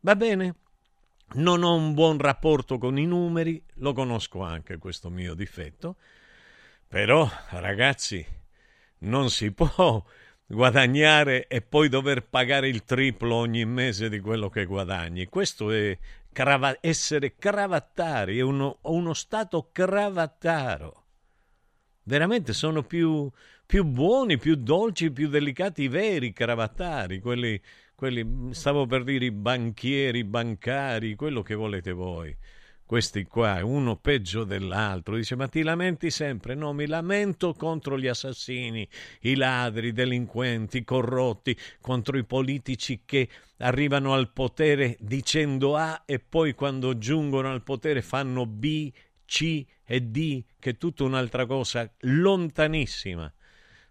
Va 0.00 0.16
bene? 0.16 0.56
Non 1.34 1.62
ho 1.62 1.74
un 1.74 1.94
buon 1.94 2.18
rapporto 2.18 2.78
con 2.78 2.98
i 2.98 3.06
numeri, 3.06 3.62
lo 3.74 3.92
conosco 3.92 4.42
anche 4.42 4.78
questo 4.78 5.10
mio 5.10 5.34
difetto 5.34 5.96
però, 6.88 7.28
ragazzi, 7.50 8.24
non 8.98 9.30
si 9.30 9.52
può 9.52 10.04
guadagnare 10.46 11.48
e 11.48 11.60
poi 11.60 11.88
dover 11.88 12.28
pagare 12.28 12.68
il 12.68 12.84
triplo 12.84 13.34
ogni 13.34 13.64
mese 13.64 14.08
di 14.08 14.20
quello 14.20 14.48
che 14.48 14.64
guadagni. 14.64 15.26
Questo 15.26 15.70
è 15.72 15.98
crava- 16.32 16.78
essere 16.80 17.36
cravattari, 17.36 18.38
è 18.38 18.42
uno, 18.42 18.78
uno 18.82 19.14
stato 19.14 19.70
cravattaro. 19.72 21.04
Veramente 22.04 22.52
sono 22.52 22.84
più, 22.84 23.28
più, 23.66 23.84
buoni, 23.84 24.38
più 24.38 24.54
dolci, 24.54 25.10
più 25.10 25.28
delicati 25.28 25.82
i 25.82 25.88
veri 25.88 26.32
cravattari, 26.32 27.18
quelli, 27.18 27.60
quelli, 27.96 28.50
stavo 28.52 28.86
per 28.86 29.02
dire 29.02 29.24
i 29.24 29.32
banchieri, 29.32 30.22
bancari, 30.22 31.16
quello 31.16 31.42
che 31.42 31.54
volete 31.56 31.90
voi 31.90 32.36
questi 32.86 33.24
qua, 33.24 33.64
uno 33.64 33.96
peggio 33.96 34.44
dell'altro, 34.44 35.16
dice 35.16 35.34
ma 35.34 35.48
ti 35.48 35.62
lamenti 35.62 36.10
sempre? 36.10 36.54
No, 36.54 36.72
mi 36.72 36.86
lamento 36.86 37.52
contro 37.52 37.98
gli 37.98 38.06
assassini, 38.06 38.88
i 39.22 39.34
ladri, 39.34 39.88
i 39.88 39.92
delinquenti, 39.92 40.78
i 40.78 40.84
corrotti, 40.84 41.58
contro 41.80 42.16
i 42.16 42.24
politici 42.24 43.02
che 43.04 43.28
arrivano 43.58 44.14
al 44.14 44.30
potere 44.30 44.96
dicendo 45.00 45.76
A 45.76 46.04
e 46.06 46.20
poi 46.20 46.54
quando 46.54 46.96
giungono 46.96 47.50
al 47.50 47.62
potere 47.62 48.02
fanno 48.02 48.46
B, 48.46 48.92
C 49.24 49.66
e 49.84 50.00
D, 50.02 50.44
che 50.60 50.70
è 50.70 50.76
tutta 50.78 51.02
un'altra 51.02 51.44
cosa 51.44 51.90
lontanissima 52.00 53.30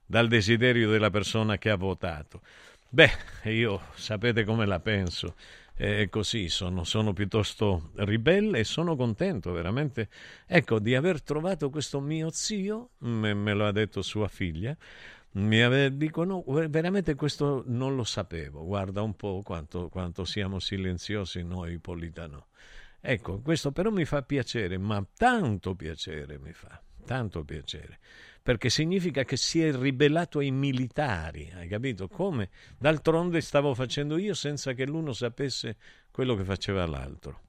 dal 0.06 0.30
desiderio 0.30 0.90
della 0.90 1.10
persona 1.10 1.58
che 1.58 1.70
ha 1.70 1.76
votato. 1.76 2.42
Beh, 2.88 3.12
io 3.52 3.88
sapete 3.96 4.46
come 4.46 4.66
la 4.66 4.80
penso 4.80 5.36
eh, 5.78 6.08
così, 6.10 6.48
sono, 6.48 6.84
sono, 6.84 7.12
piuttosto 7.14 7.92
ribelle 7.96 8.60
e 8.60 8.64
sono 8.64 8.96
contento 8.96 9.52
veramente 9.52 10.10
ecco, 10.48 10.80
di 10.80 10.96
aver 10.96 11.22
trovato 11.22 11.70
questo 11.70 12.00
mio 12.00 12.30
zio, 12.32 12.92
me, 13.00 13.34
me 13.34 13.54
lo 13.54 13.66
ha 13.66 13.72
detto 13.72 14.02
sua 14.02 14.28
figlia, 14.28 14.76
mi 15.32 15.62
ave, 15.62 15.98
dicono 15.98 16.44
veramente 16.46 17.16
questo 17.16 17.64
non 17.68 17.96
lo 17.96 18.06
sapevo, 18.06 18.64
guarda 18.64 19.02
un 19.02 19.16
po' 19.16 19.42
quanto, 19.44 19.90
quanto 19.90 20.24
siamo 20.24 20.60
silenziosi 20.60 21.44
noi 21.44 21.78
Politano. 21.80 22.48
Ecco, 23.02 23.40
questo 23.42 23.72
però 23.72 23.92
mi 23.92 24.06
fa 24.06 24.24
piacere, 24.24 24.78
ma 24.78 25.06
tanto 25.16 25.76
piacere 25.76 26.40
mi 26.40 26.54
fa, 26.54 26.82
tanto 27.06 27.44
piacere 27.44 28.00
perché 28.46 28.70
significa 28.70 29.24
che 29.24 29.38
si 29.38 29.64
è 29.64 29.76
ribellato 29.76 30.38
ai 30.38 30.52
militari, 30.52 31.52
hai 31.56 31.68
capito? 31.68 32.08
Come? 32.08 32.52
D'altronde 32.78 33.42
stavo 33.42 33.74
facendo 33.74 34.20
io 34.20 34.36
senza 34.36 34.74
che 34.74 34.86
l'uno 34.86 35.14
sapesse 35.14 35.78
quello 36.12 36.36
che 36.36 36.44
faceva 36.44 36.86
l'altro. 36.86 37.42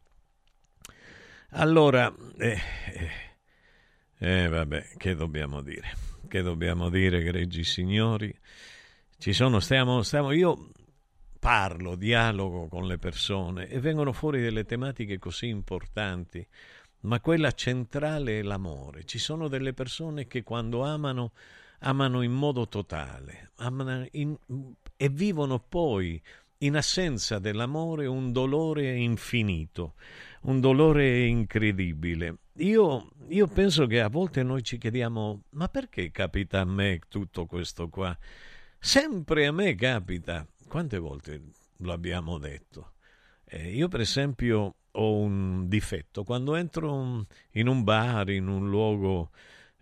Allora, 1.51 2.11
eh, 2.39 2.59
eh, 2.95 3.11
eh, 4.17 4.49
vabbè, 4.49 4.95
che 4.97 5.15
dobbiamo 5.15 5.61
dire? 5.61 5.93
Che 6.27 6.41
dobbiamo 6.41 6.89
dire, 6.89 7.23
gregi 7.23 7.63
signori? 7.63 8.35
Ci 9.19 9.35
sono, 9.35 9.61
stiamo, 9.61 10.03
stiamo, 10.03 10.33
io 10.33 10.71
parlo, 11.39 11.95
dialogo 11.95 12.69
con 12.69 12.87
le 12.87 12.97
persone 12.97 13.69
e 13.69 13.81
vengono 13.81 14.15
fuori 14.15 14.41
delle 14.41 14.65
tematiche 14.65 15.19
così 15.19 15.49
importanti 15.49 16.47
ma 17.01 17.21
quella 17.21 17.53
centrale 17.53 18.41
è 18.41 18.43
l'amore. 18.43 19.05
Ci 19.05 19.19
sono 19.19 19.49
delle 19.49 19.73
persone 19.73 20.27
che 20.27 20.43
quando 20.43 20.83
amano, 20.83 21.33
amano 21.81 22.23
in 22.23 22.33
modo 22.33 22.69
totale 22.69 23.51
in, 24.13 24.37
e 24.97 25.09
vivono 25.09 25.59
poi 25.59 26.21
in 26.59 26.77
assenza 26.77 27.39
dell'amore 27.39 28.07
un 28.07 28.33
dolore 28.33 28.97
infinito, 28.97 29.95
un 30.43 30.61
dolore 30.61 31.27
incredibile. 31.27 32.39
Io, 32.59 33.11
io, 33.29 33.47
penso 33.47 33.87
che 33.87 34.01
a 34.01 34.09
volte 34.09 34.43
noi 34.43 34.63
ci 34.63 34.79
chiediamo, 34.79 35.43
ma 35.51 35.69
perché 35.69 36.11
capita 36.11 36.61
a 36.61 36.65
me 36.65 37.01
tutto 37.09 37.45
questo 37.45 37.89
qua? 37.89 38.17
Sempre 38.79 39.47
a 39.47 39.53
me 39.53 39.75
capita. 39.75 40.47
Quante 40.67 40.99
volte 40.99 41.43
lo 41.79 41.93
abbiamo 41.93 42.39
detto? 42.39 42.95
Eh, 43.45 43.75
io 43.75 43.89
per 43.89 44.01
esempio 44.01 44.77
ho 44.97 45.19
un 45.19 45.69
difetto. 45.69 46.25
Quando 46.25 46.55
entro 46.55 47.27
in 47.53 47.69
un 47.69 47.85
bar, 47.85 48.31
in 48.31 48.49
un 48.49 48.69
luogo 48.69 49.31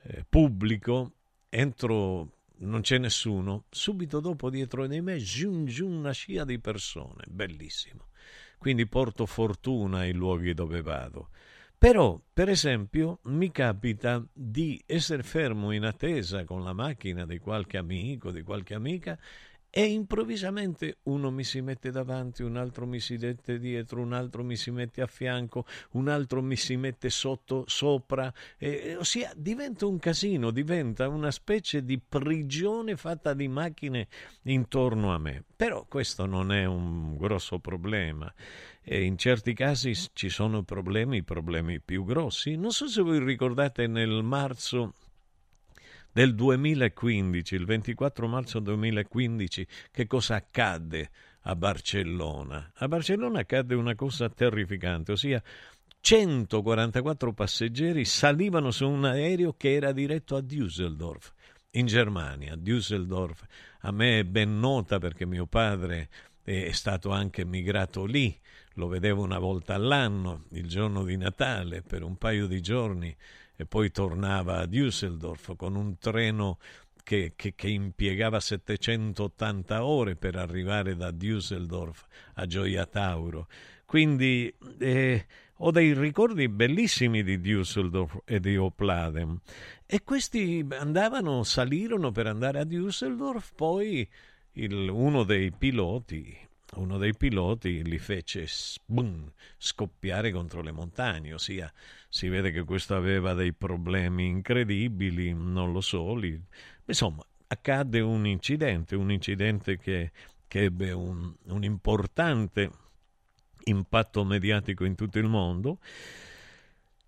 eh, 0.02 0.24
pubblico, 0.28 1.12
entro, 1.48 2.38
non 2.58 2.80
c'è 2.80 2.98
nessuno, 2.98 3.64
subito 3.70 4.20
dopo 4.20 4.50
dietro 4.50 4.86
di 4.86 5.00
me 5.00 5.18
giun 5.18 5.66
giun 5.66 5.92
una 5.92 6.12
scia 6.12 6.44
di 6.44 6.58
persone, 6.58 7.24
bellissimo. 7.28 8.08
Quindi 8.58 8.86
porto 8.86 9.26
fortuna 9.26 9.98
ai 9.98 10.12
luoghi 10.12 10.54
dove 10.54 10.80
vado. 10.82 11.30
Però, 11.76 12.18
per 12.32 12.48
esempio, 12.48 13.18
mi 13.24 13.50
capita 13.50 14.24
di 14.32 14.82
essere 14.86 15.22
fermo 15.22 15.70
in 15.70 15.84
attesa 15.84 16.44
con 16.44 16.64
la 16.64 16.72
macchina 16.72 17.26
di 17.26 17.38
qualche 17.38 17.76
amico, 17.76 18.30
di 18.30 18.42
qualche 18.42 18.72
amica 18.72 19.18
e 19.76 19.86
improvvisamente 19.86 20.98
uno 21.04 21.32
mi 21.32 21.42
si 21.42 21.60
mette 21.60 21.90
davanti, 21.90 22.44
un 22.44 22.56
altro 22.56 22.86
mi 22.86 23.00
si 23.00 23.16
mette 23.16 23.58
dietro, 23.58 24.02
un 24.02 24.12
altro 24.12 24.44
mi 24.44 24.54
si 24.54 24.70
mette 24.70 25.02
a 25.02 25.08
fianco, 25.08 25.66
un 25.94 26.06
altro 26.06 26.40
mi 26.42 26.54
si 26.54 26.76
mette 26.76 27.10
sotto, 27.10 27.64
sopra, 27.66 28.32
eh, 28.56 28.94
ossia 28.96 29.32
diventa 29.34 29.84
un 29.86 29.98
casino, 29.98 30.52
diventa 30.52 31.08
una 31.08 31.32
specie 31.32 31.82
di 31.82 31.98
prigione 31.98 32.94
fatta 32.96 33.34
di 33.34 33.48
macchine 33.48 34.06
intorno 34.42 35.12
a 35.12 35.18
me. 35.18 35.42
Però 35.56 35.84
questo 35.88 36.24
non 36.24 36.52
è 36.52 36.64
un 36.66 37.16
grosso 37.16 37.58
problema. 37.58 38.32
E 38.80 39.02
in 39.02 39.18
certi 39.18 39.54
casi 39.54 39.92
ci 40.12 40.28
sono 40.28 40.62
problemi, 40.62 41.24
problemi 41.24 41.80
più 41.80 42.04
grossi. 42.04 42.54
Non 42.54 42.70
so 42.70 42.86
se 42.86 43.02
voi 43.02 43.18
ricordate 43.18 43.88
nel 43.88 44.22
marzo 44.22 44.92
del 46.14 46.36
2015, 46.36 47.56
il 47.56 47.64
24 47.64 48.28
marzo 48.28 48.60
2015, 48.60 49.66
che 49.90 50.06
cosa 50.06 50.36
accadde 50.36 51.10
a 51.40 51.56
Barcellona? 51.56 52.70
A 52.76 52.86
Barcellona 52.86 53.40
accadde 53.40 53.74
una 53.74 53.96
cosa 53.96 54.28
terrificante, 54.30 55.10
ossia 55.10 55.42
144 55.98 57.32
passeggeri 57.32 58.04
salivano 58.04 58.70
su 58.70 58.88
un 58.88 59.06
aereo 59.06 59.54
che 59.56 59.72
era 59.74 59.90
diretto 59.90 60.36
a 60.36 60.40
Düsseldorf, 60.40 61.32
in 61.72 61.86
Germania. 61.86 62.54
Düsseldorf 62.54 63.42
a 63.80 63.90
me 63.90 64.20
è 64.20 64.24
ben 64.24 64.60
nota 64.60 64.98
perché 64.98 65.26
mio 65.26 65.46
padre 65.46 66.10
è 66.44 66.70
stato 66.70 67.10
anche 67.10 67.44
migrato 67.44 68.04
lì, 68.04 68.38
lo 68.74 68.86
vedevo 68.86 69.24
una 69.24 69.40
volta 69.40 69.74
all'anno, 69.74 70.44
il 70.50 70.68
giorno 70.68 71.02
di 71.02 71.16
Natale, 71.16 71.82
per 71.82 72.04
un 72.04 72.16
paio 72.16 72.46
di 72.46 72.60
giorni 72.60 73.16
e 73.56 73.66
poi 73.66 73.90
tornava 73.90 74.58
a 74.58 74.66
Düsseldorf 74.66 75.54
con 75.56 75.76
un 75.76 75.96
treno 75.98 76.58
che, 77.02 77.34
che, 77.36 77.54
che, 77.54 77.68
impiegava 77.68 78.40
780 78.40 79.84
ore 79.84 80.16
per 80.16 80.36
arrivare 80.36 80.96
da 80.96 81.10
Düsseldorf 81.10 82.04
a 82.34 82.46
Gioia 82.46 82.86
Tauro. 82.86 83.46
Quindi 83.84 84.52
eh, 84.78 85.26
ho 85.58 85.70
dei 85.70 85.92
ricordi 85.92 86.48
bellissimi 86.48 87.22
di 87.22 87.38
Düsseldorf 87.38 88.18
e 88.24 88.40
di 88.40 88.56
Opladen 88.56 89.38
e 89.86 90.02
questi 90.02 90.66
andavano, 90.70 91.44
salirono 91.44 92.10
per 92.10 92.26
andare 92.26 92.58
a 92.58 92.64
Düsseldorf, 92.64 93.50
poi 93.54 94.08
il, 94.52 94.88
uno 94.88 95.22
dei 95.24 95.52
piloti, 95.52 96.36
uno 96.76 96.98
dei 96.98 97.14
piloti 97.14 97.82
li 97.84 97.98
fece 97.98 98.46
boom, 98.84 99.30
scoppiare 99.56 100.30
contro 100.30 100.62
le 100.62 100.72
montagne, 100.72 101.34
ossia 101.34 101.72
si 102.08 102.28
vede 102.28 102.50
che 102.50 102.64
questo 102.64 102.94
aveva 102.94 103.34
dei 103.34 103.52
problemi 103.52 104.26
incredibili, 104.26 105.32
non 105.32 105.72
lo 105.72 105.80
so, 105.80 106.14
li, 106.14 106.40
insomma 106.84 107.24
accadde 107.46 108.00
un 108.00 108.26
incidente, 108.26 108.96
un 108.96 109.10
incidente 109.10 109.78
che, 109.78 110.12
che 110.46 110.64
ebbe 110.64 110.92
un, 110.92 111.34
un 111.46 111.64
importante 111.64 112.70
impatto 113.64 114.24
mediatico 114.24 114.84
in 114.84 114.94
tutto 114.94 115.18
il 115.18 115.26
mondo 115.26 115.78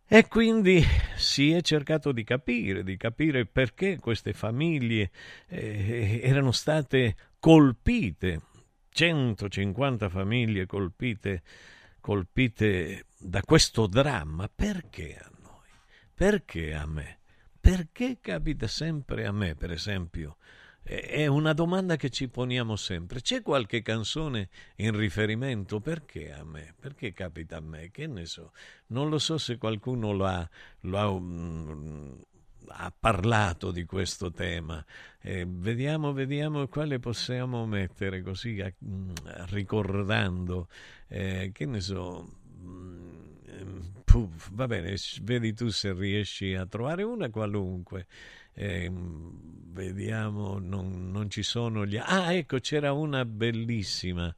e 0.08 0.28
quindi 0.28 0.84
si 1.16 1.50
è 1.50 1.60
cercato 1.62 2.12
di 2.12 2.22
capire, 2.22 2.84
di 2.84 2.96
capire 2.96 3.44
perché 3.44 3.98
queste 3.98 4.32
famiglie 4.32 5.10
eh, 5.48 6.20
erano 6.22 6.52
state 6.52 7.16
colpite, 7.40 8.40
150 8.96 10.08
famiglie 10.08 10.64
colpite, 10.64 11.42
colpite 12.00 13.04
da 13.18 13.42
questo 13.42 13.86
dramma. 13.86 14.48
Perché 14.48 15.18
a 15.18 15.30
noi? 15.42 15.68
Perché 16.14 16.72
a 16.72 16.86
me? 16.86 17.18
Perché 17.60 18.16
capita 18.22 18.66
sempre 18.66 19.26
a 19.26 19.32
me, 19.32 19.54
per 19.54 19.70
esempio, 19.70 20.38
è 20.82 21.26
una 21.26 21.52
domanda 21.52 21.96
che 21.96 22.08
ci 22.08 22.28
poniamo 22.28 22.74
sempre. 22.74 23.20
C'è 23.20 23.42
qualche 23.42 23.82
canzone 23.82 24.48
in 24.76 24.96
riferimento? 24.96 25.78
Perché 25.80 26.32
a 26.32 26.42
me? 26.42 26.72
Perché 26.80 27.12
capita 27.12 27.58
a 27.58 27.60
me? 27.60 27.90
Che 27.90 28.06
ne 28.06 28.24
so? 28.24 28.52
Non 28.86 29.10
lo 29.10 29.18
so 29.18 29.36
se 29.36 29.58
qualcuno 29.58 30.12
lo 30.12 30.24
ha, 30.24 30.48
lo 30.80 30.98
ha, 30.98 31.08
um, 31.10 32.18
ha 32.68 32.92
parlato 32.98 33.70
di 33.70 33.84
questo 33.84 34.30
tema. 34.30 34.84
Eh, 35.20 35.44
vediamo, 35.48 36.12
vediamo 36.12 36.66
quale 36.68 36.98
possiamo 36.98 37.66
mettere 37.66 38.22
così, 38.22 38.60
a, 38.60 38.72
mm, 38.84 39.10
ricordando, 39.50 40.68
eh, 41.08 41.50
che 41.52 41.66
ne 41.66 41.80
so. 41.80 42.28
Um, 42.62 43.16
puff, 44.04 44.50
va 44.52 44.66
bene, 44.66 44.96
vedi 45.22 45.52
tu 45.52 45.68
se 45.68 45.92
riesci 45.92 46.54
a 46.54 46.66
trovare 46.66 47.02
una 47.02 47.28
qualunque. 47.28 48.06
Eh, 48.54 48.90
vediamo, 48.90 50.58
non, 50.58 51.10
non, 51.10 51.28
ci 51.28 51.42
sono 51.42 51.84
gli... 51.84 51.98
Ah, 51.98 52.32
ecco, 52.32 52.58
c'era 52.58 52.92
una 52.92 53.24
bellissima 53.26 54.34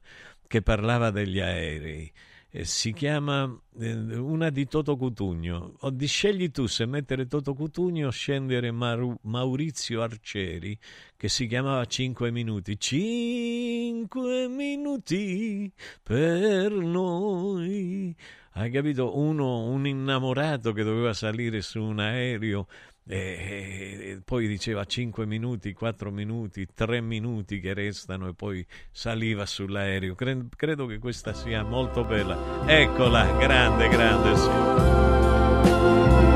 che 0.47 0.61
parlava 0.61 1.11
degli 1.11 1.39
aerei. 1.39 2.11
Eh, 2.51 2.65
si 2.65 2.93
chiama 2.93 3.47
eh, 3.79 3.93
una 3.93 4.49
di 4.49 4.67
Toto 4.67 4.97
Cutugno. 4.97 5.75
O 5.81 5.91
di 5.91 6.07
scegli 6.07 6.49
tu 6.49 6.65
se 6.65 6.87
mettere 6.87 7.27
Toto 7.27 7.53
Cutugno 7.53 8.07
o 8.07 8.09
scendere 8.11 8.71
Maru, 8.71 9.15
Maurizio 9.23 10.01
Arcieri, 10.01 10.75
che 11.15 11.29
si 11.29 11.45
chiamava 11.45 11.85
5 11.85 12.31
minuti. 12.31 12.79
5 12.79 14.47
minuti 14.47 15.71
per 16.01 16.71
noi. 16.71 18.15
Hai 18.53 18.71
capito? 18.71 19.15
Uno, 19.15 19.65
un 19.65 19.85
innamorato 19.85 20.73
che 20.73 20.83
doveva 20.83 21.13
salire 21.13 21.61
su 21.61 21.79
un 21.83 21.99
aereo 21.99 22.65
e 23.11 24.21
poi 24.23 24.47
diceva 24.47 24.85
5 24.85 25.25
minuti, 25.25 25.73
4 25.73 26.11
minuti, 26.11 26.67
3 26.71 27.01
minuti 27.01 27.59
che 27.59 27.73
restano 27.73 28.27
e 28.27 28.35
poi 28.35 28.63
saliva 28.91 29.47
sull'aereo. 29.47 30.13
Credo 30.13 30.85
che 30.85 30.99
questa 30.99 31.33
sia 31.33 31.63
molto 31.63 32.03
bella. 32.03 32.67
Eccola, 32.67 33.25
grande, 33.37 33.87
grande, 33.87 34.37
sì. 34.37 36.28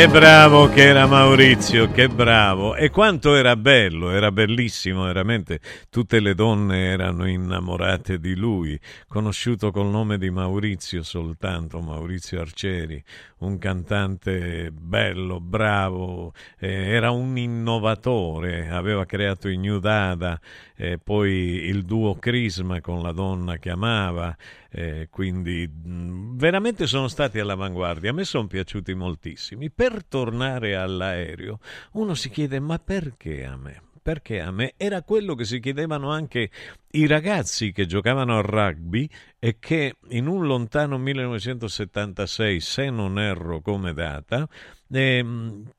Che 0.00 0.08
bravo 0.08 0.70
che 0.70 0.86
era 0.86 1.06
Maurizio, 1.06 1.90
che 1.90 2.08
bravo. 2.08 2.74
E 2.74 2.88
quanto 2.88 3.34
era 3.34 3.54
bello, 3.54 4.08
era 4.08 4.32
bellissimo, 4.32 5.04
veramente. 5.04 5.60
Tutte 5.90 6.20
le 6.20 6.34
donne 6.34 6.86
erano 6.86 7.28
innamorate 7.28 8.18
di 8.18 8.34
lui, 8.34 8.80
conosciuto 9.06 9.70
col 9.70 9.88
nome 9.88 10.16
di 10.16 10.30
Maurizio 10.30 11.02
soltanto, 11.02 11.82
Maurizio 11.82 12.40
Arcieri, 12.40 13.04
un 13.40 13.58
cantante 13.58 14.70
bello, 14.72 15.38
bravo, 15.38 16.32
eh, 16.58 16.92
era 16.92 17.10
un 17.10 17.36
innovatore, 17.36 18.70
aveva 18.70 19.04
creato 19.04 19.48
i 19.48 19.58
New 19.58 19.80
Dada, 19.80 20.40
eh, 20.76 20.96
poi 20.96 21.30
il 21.66 21.82
duo 21.82 22.14
Crisma 22.14 22.80
con 22.80 23.02
la 23.02 23.12
donna 23.12 23.58
che 23.58 23.68
amava, 23.68 24.34
eh, 24.70 25.08
quindi 25.10 25.66
mh, 25.66 26.36
veramente 26.36 26.86
sono 26.86 27.08
stati 27.08 27.38
all'avanguardia, 27.38 28.10
a 28.10 28.14
me 28.14 28.24
sono 28.24 28.46
piaciuti 28.46 28.94
moltissimi. 28.94 29.70
Per 29.70 30.04
tornare 30.04 30.76
all'aereo, 30.76 31.60
uno 31.92 32.14
si 32.14 32.30
chiede 32.30 32.60
ma 32.60 32.78
perché 32.78 33.44
a 33.44 33.56
me? 33.56 33.82
perché 34.02 34.40
a 34.40 34.50
me 34.50 34.74
era 34.76 35.02
quello 35.02 35.34
che 35.34 35.44
si 35.44 35.60
chiedevano 35.60 36.10
anche 36.10 36.50
i 36.92 37.06
ragazzi 37.06 37.70
che 37.70 37.86
giocavano 37.86 38.38
a 38.38 38.40
rugby 38.40 39.08
e 39.38 39.58
che 39.58 39.96
in 40.08 40.26
un 40.26 40.46
lontano 40.46 40.98
1976, 40.98 42.60
se 42.60 42.90
non 42.90 43.18
erro 43.18 43.60
come 43.60 43.92
data, 43.92 44.48
ehm, 44.90 45.70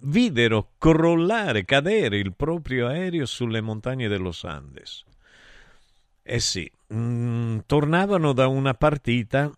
videro 0.00 0.70
crollare, 0.78 1.64
cadere 1.64 2.18
il 2.18 2.34
proprio 2.34 2.86
aereo 2.86 3.26
sulle 3.26 3.60
montagne 3.60 4.08
dello 4.08 4.32
Andes. 4.42 5.04
Eh 6.22 6.40
sì, 6.40 6.70
mm, 6.92 7.58
tornavano 7.66 8.32
da 8.32 8.46
una 8.48 8.74
partita 8.74 9.50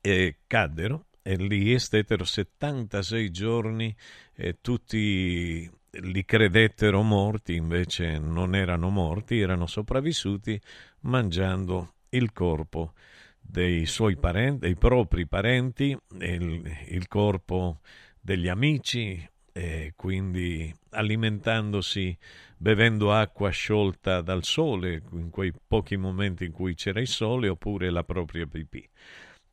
e 0.00 0.36
caddero 0.46 1.06
e 1.22 1.36
lì 1.36 1.78
stettero 1.78 2.24
76 2.24 3.30
giorni 3.30 3.94
e 4.34 4.58
tutti 4.60 5.70
li 5.90 6.24
credettero 6.24 7.02
morti, 7.02 7.54
invece 7.54 8.18
non 8.18 8.54
erano 8.54 8.90
morti, 8.90 9.40
erano 9.40 9.66
sopravvissuti 9.66 10.60
mangiando 11.00 11.94
il 12.10 12.32
corpo 12.32 12.92
dei 13.40 13.86
suoi 13.86 14.16
parenti, 14.16 14.60
dei 14.60 14.76
propri 14.76 15.26
parenti, 15.26 15.96
il, 16.18 16.62
il 16.88 17.08
corpo 17.08 17.80
degli 18.20 18.48
amici 18.48 19.26
e 19.56 19.92
quindi 19.94 20.74
alimentandosi, 20.90 22.18
bevendo 22.56 23.12
acqua 23.12 23.50
sciolta 23.50 24.20
dal 24.20 24.42
sole 24.42 25.00
in 25.12 25.30
quei 25.30 25.52
pochi 25.64 25.96
momenti 25.96 26.44
in 26.44 26.50
cui 26.50 26.74
c'era 26.74 26.98
il 26.98 27.06
sole 27.06 27.48
oppure 27.48 27.88
la 27.90 28.02
propria 28.02 28.46
pipì. 28.46 28.84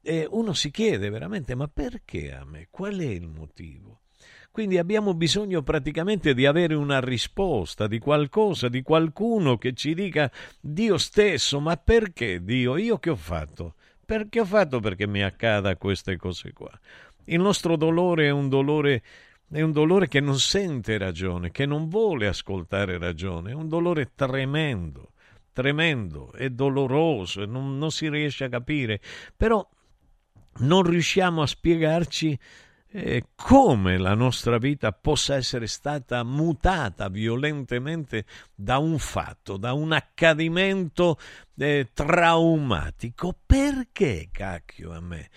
E 0.01 0.27
uno 0.27 0.53
si 0.53 0.71
chiede 0.71 1.11
veramente 1.11 1.53
ma 1.53 1.67
perché 1.67 2.33
a 2.33 2.43
me? 2.45 2.67
Qual 2.71 2.97
è 2.97 3.05
il 3.05 3.27
motivo? 3.27 3.99
Quindi 4.49 4.79
abbiamo 4.79 5.13
bisogno 5.13 5.61
praticamente 5.61 6.33
di 6.33 6.47
avere 6.47 6.73
una 6.73 6.99
risposta, 6.99 7.85
di 7.85 7.99
qualcosa, 7.99 8.69
di 8.69 8.81
qualcuno 8.81 9.59
che 9.59 9.73
ci 9.73 9.93
dica 9.93 10.31
Dio 10.59 10.97
stesso, 10.97 11.59
ma 11.59 11.77
perché 11.77 12.43
Dio? 12.43 12.75
Io 12.75 12.97
che 12.97 13.11
ho 13.11 13.15
fatto? 13.15 13.75
Perché 14.03 14.39
ho 14.39 14.45
fatto 14.45 14.79
perché 14.79 15.05
mi 15.05 15.21
accada 15.21 15.77
queste 15.77 16.17
cose 16.17 16.53
qua? 16.53 16.71
Il 17.25 17.39
nostro 17.39 17.75
dolore 17.75 18.25
è 18.25 18.31
un 18.31 18.49
dolore 18.49 19.03
è 19.51 19.61
un 19.61 19.71
dolore 19.71 20.07
che 20.07 20.21
non 20.21 20.39
sente 20.39 20.97
ragione, 20.97 21.51
che 21.51 21.65
non 21.65 21.89
vuole 21.89 22.27
ascoltare 22.27 22.97
ragione, 22.97 23.51
è 23.51 23.53
un 23.53 23.67
dolore 23.67 24.11
tremendo, 24.15 25.11
tremendo, 25.51 26.31
è 26.31 26.49
doloroso, 26.49 27.45
non, 27.45 27.77
non 27.77 27.91
si 27.91 28.09
riesce 28.09 28.45
a 28.45 28.49
capire, 28.49 29.01
però 29.35 29.67
non 30.59 30.83
riusciamo 30.83 31.41
a 31.41 31.47
spiegarci 31.47 32.39
eh, 32.93 33.25
come 33.35 33.97
la 33.97 34.13
nostra 34.13 34.57
vita 34.57 34.91
possa 34.91 35.35
essere 35.35 35.67
stata 35.67 36.23
mutata 36.23 37.09
violentemente 37.09 38.25
da 38.53 38.77
un 38.77 38.99
fatto, 38.99 39.57
da 39.57 39.73
un 39.73 39.91
accadimento 39.91 41.17
eh, 41.57 41.89
traumatico. 41.93 43.37
Perché, 43.45 44.29
cacchio, 44.31 44.91
a 44.93 44.99
me? 44.99 45.29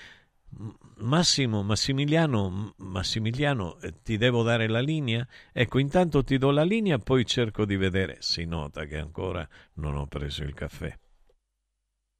Massimo, 1.04 1.62
Massimiliano, 1.62 2.74
Massimiliano, 2.78 3.78
eh, 3.80 3.92
ti 4.02 4.16
devo 4.16 4.42
dare 4.42 4.66
la 4.68 4.80
linea? 4.80 5.26
Ecco, 5.52 5.78
intanto 5.78 6.24
ti 6.24 6.38
do 6.38 6.50
la 6.50 6.64
linea, 6.64 6.98
poi 6.98 7.26
cerco 7.26 7.66
di 7.66 7.76
vedere. 7.76 8.16
Si 8.20 8.44
nota 8.44 8.86
che 8.86 8.96
ancora 8.96 9.46
non 9.74 9.96
ho 9.96 10.06
preso 10.06 10.42
il 10.42 10.54
caffè. 10.54 10.98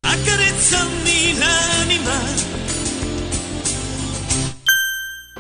Accarezzami 0.01 1.39
l'anima 1.39 2.84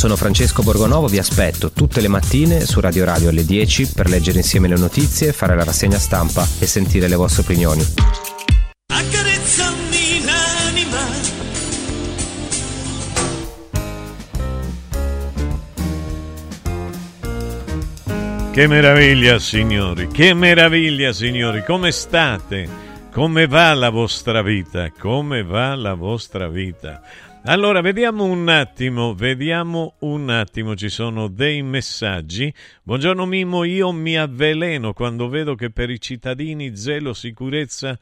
Sono 0.00 0.16
Francesco 0.16 0.62
Borgonovo, 0.62 1.08
vi 1.08 1.18
aspetto 1.18 1.72
tutte 1.72 2.00
le 2.00 2.08
mattine 2.08 2.64
su 2.64 2.80
Radio 2.80 3.04
Radio 3.04 3.28
alle 3.28 3.44
10 3.44 3.92
per 3.92 4.08
leggere 4.08 4.38
insieme 4.38 4.66
le 4.66 4.78
notizie, 4.78 5.30
fare 5.30 5.54
la 5.54 5.62
rassegna 5.62 5.98
stampa 5.98 6.42
e 6.58 6.66
sentire 6.66 7.06
le 7.06 7.16
vostre 7.16 7.42
opinioni. 7.42 7.84
Accarezzami 8.94 10.24
l'anima 10.24 11.06
Che 18.52 18.66
meraviglia, 18.66 19.38
signori, 19.38 20.08
che 20.08 20.32
meraviglia, 20.32 21.12
signori, 21.12 21.62
come 21.62 21.90
state? 21.92 22.88
Come 23.12 23.46
va 23.46 23.74
la 23.74 23.90
vostra 23.90 24.40
vita? 24.40 24.90
Come 24.98 25.42
va 25.42 25.74
la 25.74 25.92
vostra 25.92 26.48
vita? 26.48 27.02
Allora, 27.44 27.80
vediamo 27.80 28.24
un 28.24 28.50
attimo, 28.50 29.14
vediamo 29.14 29.94
un 30.00 30.28
attimo, 30.28 30.76
ci 30.76 30.90
sono 30.90 31.26
dei 31.26 31.62
messaggi. 31.62 32.52
Buongiorno 32.82 33.24
Mimo, 33.24 33.64
io 33.64 33.92
mi 33.92 34.18
avveleno 34.18 34.92
quando 34.92 35.26
vedo 35.30 35.54
che 35.54 35.70
per 35.70 35.88
i 35.88 35.98
cittadini 35.98 36.76
zero 36.76 37.14
sicurezza, 37.14 37.98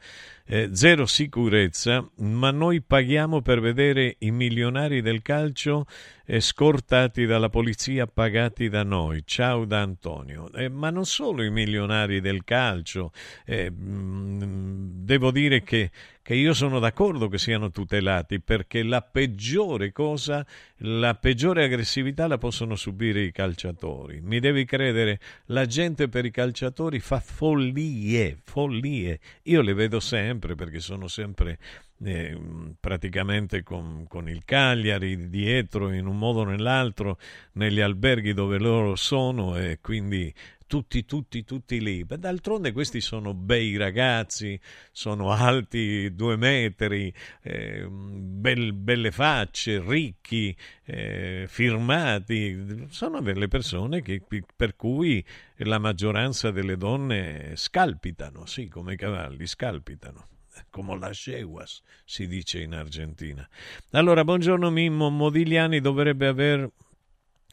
eh, 0.51 0.69
zero 0.71 1.05
sicurezza, 1.05 2.09
ma 2.15 2.49
noi 2.49 2.81
paghiamo 2.81 3.41
per 3.41 3.61
vedere 3.61 4.15
i 4.19 4.31
milionari 4.31 4.99
del 5.01 5.21
calcio 5.21 5.85
eh, 6.25 6.39
scortati 6.39 7.27
dalla 7.27 7.49
polizia, 7.49 8.07
pagati 8.07 8.67
da 8.67 8.81
noi. 8.81 9.21
Ciao 9.25 9.65
da 9.65 9.81
Antonio. 9.81 10.51
Eh, 10.53 10.67
ma 10.67 10.89
non 10.89 11.05
solo 11.05 11.43
i 11.43 11.51
milionari 11.51 12.19
del 12.19 12.43
calcio, 12.43 13.11
eh, 13.45 13.69
mh, 13.69 15.05
devo 15.05 15.29
dire 15.29 15.61
che 15.61 15.91
che 16.29 16.35
io 16.35 16.53
sono 16.53 16.77
d'accordo 16.77 17.27
che 17.27 17.39
siano 17.39 17.71
tutelati 17.71 18.39
perché 18.39 18.83
la 18.83 19.01
peggiore 19.01 19.91
cosa, 19.91 20.45
la 20.81 21.15
peggiore 21.15 21.63
aggressività 21.63 22.27
la 22.27 22.37
possono 22.37 22.75
subire 22.75 23.21
i 23.21 23.31
calciatori. 23.31 24.21
Mi 24.21 24.39
devi 24.39 24.63
credere, 24.63 25.19
la 25.45 25.65
gente 25.65 26.07
per 26.07 26.25
i 26.25 26.29
calciatori 26.29 26.99
fa 26.99 27.19
follie, 27.19 28.37
follie. 28.43 29.19
Io 29.45 29.61
le 29.63 29.73
vedo 29.73 29.99
sempre 29.99 30.38
perché 30.55 30.79
sono 30.79 31.07
sempre 31.07 31.57
eh, 32.03 32.37
praticamente 32.79 33.63
con, 33.63 34.05
con, 34.07 34.29
il 34.29 34.43
Cagliari 34.45 35.29
dietro 35.29 35.91
in 35.91 36.05
un 36.05 36.17
modo 36.17 36.41
o 36.41 36.45
nell'altro 36.45 37.17
negli 37.53 37.79
alberghi 37.79 38.33
dove 38.33 38.57
loro 38.57 38.95
sono 38.95 39.57
e 39.57 39.79
quindi 39.81 40.33
tutti, 40.69 41.03
tutti, 41.03 41.43
tutti 41.43 41.81
lì. 41.81 42.05
Beh, 42.05 42.19
d'altronde 42.19 42.71
questi 42.71 43.01
sono 43.01 43.33
bei 43.33 43.75
ragazzi, 43.75 44.57
sono 44.91 45.31
alti 45.31 46.13
due 46.13 46.35
metri, 46.35 47.11
eh, 47.41 47.87
bel, 47.89 48.73
belle 48.73 49.09
facce, 49.09 49.81
ricchi, 49.81 50.55
eh, 50.85 51.45
firmati. 51.47 52.85
Sono 52.91 53.19
delle 53.19 53.47
persone 53.47 54.03
che, 54.03 54.21
per 54.55 54.75
cui 54.75 55.25
la 55.57 55.79
maggioranza 55.79 56.51
delle 56.51 56.77
donne 56.77 57.53
scalpitano, 57.55 58.45
sì, 58.45 58.67
come 58.67 58.93
i 58.93 58.97
cavalli, 58.97 59.47
scalpitano 59.47 60.27
come 60.69 60.99
la 60.99 61.09
Cheguas 61.11 61.81
si 62.03 62.27
dice 62.27 62.59
in 62.59 62.75
Argentina. 62.75 63.47
Allora, 63.91 64.23
buongiorno 64.23 64.69
Mimmo, 64.69 65.09
Modigliani 65.09 65.79
dovrebbe 65.79 66.27
aver 66.27 66.69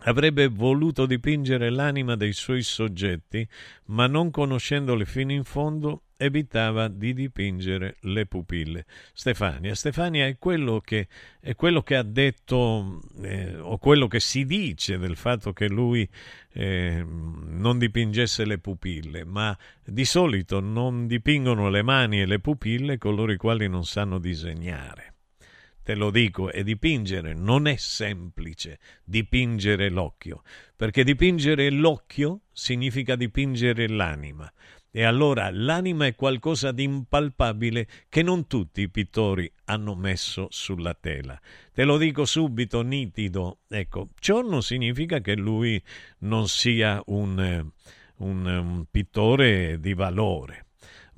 avrebbe 0.01 0.49
voluto 0.49 1.07
dipingere 1.07 1.71
l'anima 1.71 2.17
dei 2.17 2.33
suoi 2.33 2.63
soggetti, 2.63 3.47
ma 3.87 4.07
non 4.07 4.31
conoscendole 4.31 5.05
fino 5.07 5.33
in 5.33 5.45
fondo 5.45 6.03
evitava 6.19 6.89
di 6.89 7.13
dipingere 7.13 7.97
le 8.01 8.27
pupille. 8.27 8.87
Stefania, 9.13 9.75
Stefania 9.75 10.27
è 10.27 10.39
quello 10.39 10.81
che, 10.81 11.09
è 11.41 11.55
quello 11.55 11.83
che 11.83 11.97
ha 11.97 12.03
detto 12.03 13.03
eh, 13.23 13.57
o 13.59 13.79
quello 13.79 14.07
che 14.07 14.21
si 14.21 14.45
dice 14.45 14.99
del 14.99 15.17
fatto 15.17 15.53
che 15.53 15.69
lui 15.69 16.09
eh, 16.53 17.05
non 17.05 17.79
dipingesse 17.79 18.45
le 18.45 18.59
pupille, 18.59 19.25
ma 19.25 19.57
di 19.85 20.05
solito 20.05 20.61
non 20.61 21.07
dipingono 21.07 21.69
le 21.69 21.83
mani 21.83 22.21
e 22.21 22.27
le 22.27 22.39
pupille 22.39 22.99
coloro 22.99 23.33
i 23.33 23.37
quali 23.37 23.69
non 23.69 23.85
sanno 23.85 24.19
disegnare 24.19 25.16
te 25.87 25.95
lo 25.95 26.11
dico, 26.11 26.51
e 26.51 26.65
dipingere 26.65 27.33
non 27.33 27.69
è 27.69 27.77
semplice, 27.77 28.81
dipingere 29.05 29.89
l'occhio, 29.89 30.43
perché 30.75 31.05
dipingere 31.05 31.71
l'occhio 31.71 32.41
significa 32.51 33.15
dipingere 33.15 33.87
l'anima. 33.87 34.53
E 34.91 35.05
allora 35.05 35.49
l'anima 35.53 36.07
è 36.07 36.17
qualcosa 36.17 36.73
di 36.73 36.83
impalpabile 36.83 37.87
che 38.09 38.23
non 38.23 38.49
tutti 38.49 38.81
i 38.81 38.91
pittori 38.91 39.49
hanno 39.67 39.95
messo 39.95 40.49
sulla 40.51 40.95
tela. 40.95 41.41
Te 41.73 41.85
lo 41.85 41.99
dico 41.99 42.25
subito, 42.25 42.83
nitido. 42.83 43.59
Ecco, 43.69 44.09
ciò 44.19 44.41
non 44.41 44.63
significa 44.63 45.21
che 45.21 45.37
lui 45.37 45.81
non 46.21 46.49
sia 46.49 47.01
un, 47.07 47.65
un, 48.17 48.47
un 48.47 48.85
pittore 48.91 49.79
di 49.79 49.95
valore. 49.95 50.66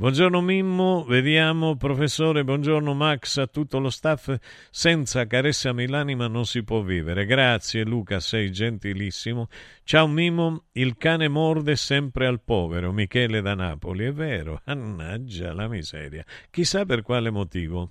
Buongiorno 0.00 0.40
Mimmo, 0.40 1.02
vediamo 1.02 1.74
professore, 1.74 2.44
buongiorno 2.44 2.94
Max, 2.94 3.38
a 3.38 3.48
tutto 3.48 3.80
lo 3.80 3.90
staff. 3.90 4.32
Senza 4.70 5.26
caressami 5.26 5.88
l'anima 5.88 6.28
non 6.28 6.46
si 6.46 6.62
può 6.62 6.82
vivere. 6.82 7.26
Grazie 7.26 7.82
Luca, 7.82 8.20
sei 8.20 8.52
gentilissimo. 8.52 9.48
Ciao 9.82 10.06
Mimmo, 10.06 10.66
il 10.74 10.96
cane 10.96 11.26
morde 11.26 11.74
sempre 11.74 12.28
al 12.28 12.40
povero. 12.40 12.92
Michele 12.92 13.40
da 13.42 13.54
Napoli, 13.54 14.04
è 14.04 14.12
vero, 14.12 14.60
annaggia 14.66 15.52
la 15.52 15.66
miseria. 15.66 16.24
Chissà 16.48 16.84
per 16.84 17.02
quale 17.02 17.30
motivo. 17.30 17.90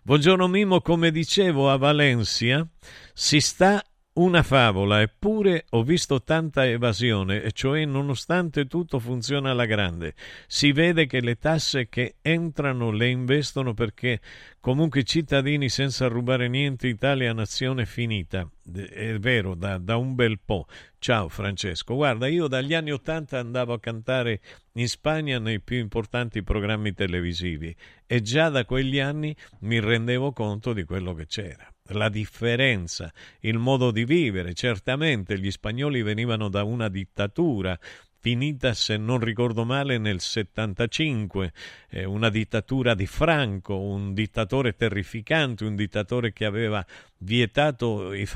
Buongiorno 0.00 0.48
Mimmo, 0.48 0.80
come 0.80 1.10
dicevo 1.10 1.70
a 1.70 1.76
Valencia 1.76 2.66
si 3.12 3.40
sta 3.40 3.84
una 4.18 4.42
favola, 4.42 5.00
eppure 5.00 5.66
ho 5.70 5.84
visto 5.84 6.22
tanta 6.24 6.66
evasione, 6.66 7.40
e 7.40 7.52
cioè 7.52 7.84
nonostante 7.84 8.66
tutto 8.66 8.98
funziona 8.98 9.50
alla 9.52 9.64
grande. 9.64 10.14
Si 10.48 10.72
vede 10.72 11.06
che 11.06 11.20
le 11.20 11.36
tasse 11.36 11.88
che 11.88 12.16
entrano 12.20 12.90
le 12.90 13.08
investono 13.08 13.74
perché 13.74 14.20
comunque 14.58 15.00
i 15.00 15.04
cittadini 15.04 15.68
senza 15.68 16.08
rubare 16.08 16.48
niente, 16.48 16.88
Italia 16.88 17.32
nazione 17.32 17.86
finita. 17.86 18.48
È 18.72 19.14
vero, 19.18 19.54
da, 19.54 19.78
da 19.78 19.96
un 19.96 20.16
bel 20.16 20.40
po'. 20.44 20.66
Ciao 20.98 21.28
Francesco, 21.28 21.94
guarda, 21.94 22.26
io 22.26 22.48
dagli 22.48 22.74
anni 22.74 22.90
Ottanta 22.90 23.38
andavo 23.38 23.72
a 23.72 23.78
cantare 23.78 24.40
in 24.72 24.88
Spagna 24.88 25.38
nei 25.38 25.60
più 25.60 25.78
importanti 25.78 26.42
programmi 26.42 26.92
televisivi 26.92 27.74
e 28.04 28.20
già 28.20 28.48
da 28.48 28.64
quegli 28.64 28.98
anni 28.98 29.34
mi 29.60 29.78
rendevo 29.78 30.32
conto 30.32 30.72
di 30.72 30.82
quello 30.82 31.14
che 31.14 31.26
c'era 31.26 31.72
la 31.88 32.08
differenza, 32.08 33.12
il 33.40 33.58
modo 33.58 33.90
di 33.90 34.04
vivere. 34.04 34.54
Certamente 34.54 35.38
gli 35.38 35.50
spagnoli 35.50 36.02
venivano 36.02 36.48
da 36.48 36.64
una 36.64 36.88
dittatura 36.88 37.78
finita, 38.20 38.74
se 38.74 38.96
non 38.96 39.20
ricordo 39.20 39.64
male, 39.64 39.98
nel 39.98 40.20
75, 40.20 41.52
eh, 41.90 42.04
una 42.04 42.28
dittatura 42.28 42.94
di 42.94 43.06
Franco, 43.06 43.78
un 43.78 44.12
dittatore 44.12 44.74
terrificante, 44.74 45.64
un 45.64 45.76
dittatore 45.76 46.32
che 46.32 46.44
aveva 46.44 46.84
vietato, 47.18 48.12
i, 48.12 48.26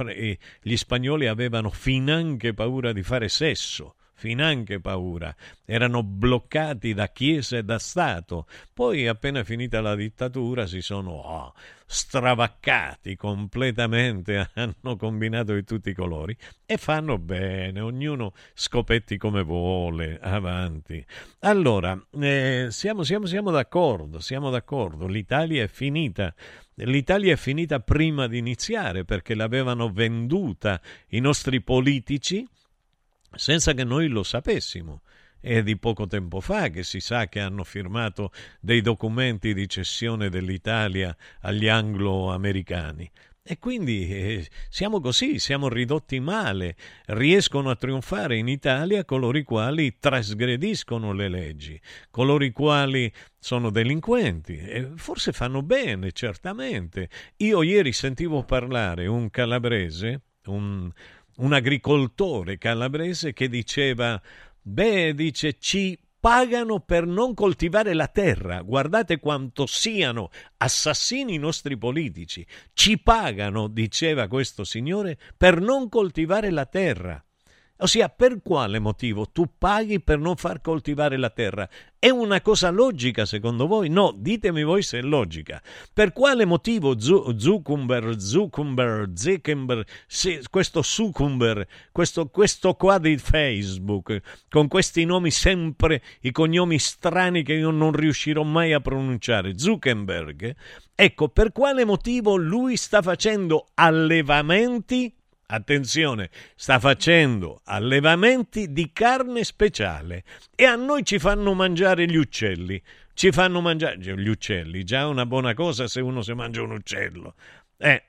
gli 0.62 0.76
spagnoli 0.76 1.26
avevano 1.26 1.70
finanche 1.70 2.55
paura 2.55 2.92
di 2.92 3.03
fare 3.03 3.28
sesso 3.28 3.96
finanche 4.23 4.79
paura. 4.79 5.35
Erano 5.64 6.05
bloccati 6.05 6.95
da 6.95 7.09
Chiesa 7.09 7.57
e 7.57 7.64
da 7.64 7.81
Stato. 7.81 8.47
Poi, 8.73 9.09
appena 9.09 9.43
finita 9.43 9.81
la 9.81 9.97
dittatura, 9.97 10.64
si 10.68 10.81
sono 10.81 11.11
oh, 11.11 11.55
stravaccati 11.85 13.16
completamente, 13.16 14.51
hanno 14.55 14.95
combinato 14.97 15.55
di 15.55 15.64
tutti 15.64 15.91
i 15.91 15.93
colori 15.93 16.37
e 16.64 16.77
fanno 16.77 17.18
bene, 17.18 17.81
ognuno 17.81 18.33
scopetti 18.55 19.16
come 19.16 19.43
vuole, 19.43 20.20
avanti. 20.23 21.05
Allora, 21.41 22.01
eh, 22.20 22.68
siamo, 22.70 23.03
siamo, 23.03 23.27
siamo 23.27 23.51
d'accordo, 23.51 24.20
siamo 24.20 24.51
d'accordo, 24.51 25.09
l'Italia 25.09 25.64
è 25.64 25.68
finita. 25.68 26.33
L'Italia 26.77 27.33
è 27.33 27.37
finita 27.37 27.81
prima 27.81 28.29
di 28.29 28.39
iniziare 28.39 29.05
perché 29.05 29.35
l'avevano 29.35 29.91
venduta 29.91 30.81
i 31.09 31.18
nostri 31.18 31.61
politici 31.61 32.47
senza 33.35 33.72
che 33.72 33.85
noi 33.85 34.09
lo 34.09 34.22
sapessimo. 34.22 35.03
È 35.41 35.62
di 35.62 35.76
poco 35.76 36.07
tempo 36.07 36.41
fa 36.41 36.68
che 36.68 36.85
si 36.85 37.01
sa 37.01 37.26
che 37.26 37.41
hanno 37.41 37.64
firmato 37.64 38.30
dei 38.61 38.80
documenti 38.80 39.55
di 39.55 39.68
cessione 39.68 40.28
dell'Italia 40.28 41.16
agli 41.41 41.66
anglo-americani. 41.66 43.11
E 43.45 43.59
quindi 43.59 44.09
eh, 44.09 44.49
siamo 44.68 45.01
così, 45.01 45.41
siamo 45.41 45.68
ridotti 45.68 46.20
male. 46.20 46.76
Riescono 47.07 47.70
a 47.70 47.76
trionfare 47.76 48.37
in 48.37 48.47
Italia 48.47 49.05
coloro 49.05 49.37
i 49.37 49.43
quali 49.43 49.99
trasgrediscono 49.99 51.12
le 51.12 51.28
leggi, 51.28 51.80
coloro 52.09 52.45
i 52.45 52.53
quali 52.53 53.12
sono 53.41 53.70
delinquenti. 53.70 54.57
E 54.57 54.93
forse 54.95 55.33
fanno 55.33 55.62
bene, 55.62 56.12
certamente. 56.12 57.09
Io 57.39 57.64
ieri 57.64 57.93
sentivo 57.93 58.45
parlare 58.45 59.09
un 59.09 59.28
calabrese, 59.28 60.20
un, 60.45 60.89
un 61.37 61.53
agricoltore 61.53 62.59
calabrese 62.59 63.33
che 63.33 63.49
diceva, 63.49 64.20
beh, 64.61 65.14
dice, 65.14 65.59
ci 65.59 65.99
pagano 66.22 66.78
per 66.78 67.05
non 67.05 67.35
coltivare 67.35 67.95
la 67.95 68.07
terra. 68.07 68.62
Guardate 68.62 69.18
quanto 69.18 69.66
siano 69.66 70.30
assassini 70.59 71.35
i 71.35 71.39
nostri 71.39 71.76
politici. 71.76 72.47
Ci 72.72 73.01
pagano, 73.01 73.66
diceva 73.66 74.28
questo 74.28 74.62
signore, 74.62 75.18
per 75.37 75.61
non 75.61 75.89
coltivare 75.89 76.51
la 76.51 76.66
terra. 76.66 77.24
Ossia, 77.83 78.09
per 78.09 78.43
quale 78.43 78.78
motivo 78.78 79.28
tu 79.33 79.45
paghi 79.59 80.01
per 80.01 80.20
non 80.20 80.37
far 80.37 80.61
coltivare 80.61 81.16
la 81.16 81.30
terra? 81.30 81.68
È 81.99 82.09
una 82.11 82.41
cosa 82.41 82.70
logica 82.70 83.26
secondo 83.26 83.66
voi? 83.66 83.89
No, 83.89 84.14
ditemi 84.16 84.62
voi 84.62 84.83
se 84.83 84.99
è 84.99 85.03
logica. 85.03 85.61
Per 85.93 86.12
quale 86.12 86.45
motivo 86.45 86.97
Zuckerberg, 87.01 88.16
Zuckerberg, 88.18 89.12
Zuckerberg, 89.14 89.85
questo 90.49 90.83
Zuckerberg, 90.83 91.66
questo, 91.91 92.28
questo 92.28 92.74
qua 92.74 92.99
di 92.99 93.18
Facebook, 93.18 94.20
con 94.49 94.68
questi 94.68 95.05
nomi 95.05 95.33
sempre, 95.33 96.03
i 96.20 96.30
cognomi 96.30 96.78
strani 96.78 97.43
che 97.43 97.55
io 97.55 97.70
non 97.70 97.91
riuscirò 97.91 98.45
mai 98.45 98.72
a 98.72 98.80
pronunciare, 98.80 99.59
Zuckerberg, 99.59 100.55
ecco, 100.95 101.28
per 101.30 101.51
quale 101.51 101.85
motivo 101.85 102.37
lui 102.37 102.76
sta 102.76 103.03
facendo 103.03 103.70
allevamenti 103.74 105.12
attenzione, 105.53 106.30
sta 106.55 106.78
facendo 106.78 107.61
allevamenti 107.64 108.72
di 108.72 108.90
carne 108.92 109.44
speciale 109.44 110.24
e 110.55 110.64
a 110.64 110.76
noi 110.76 111.05
ci 111.05 111.18
fanno 111.18 111.55
mangiare 111.55 112.07
gli 112.07 112.16
uccelli. 112.16 112.82
Ci 113.14 113.30
fanno 113.30 113.61
mangiare 113.61 113.98
gli 113.98 114.28
uccelli, 114.28 114.84
già 114.84 115.07
una 115.07 115.26
buona 115.26 115.53
cosa 115.53 115.86
se 115.86 116.00
uno 116.00 116.22
si 116.22 116.32
mangia 116.32 116.62
un 116.62 116.72
uccello. 116.72 117.34
Eh, 117.76 118.03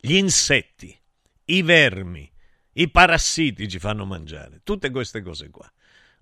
gli 0.00 0.14
insetti, 0.14 0.98
i 1.46 1.62
vermi, 1.62 2.28
i 2.72 2.88
parassiti 2.88 3.68
ci 3.68 3.78
fanno 3.78 4.06
mangiare, 4.06 4.60
tutte 4.64 4.90
queste 4.90 5.20
cose 5.20 5.50
qua. 5.50 5.70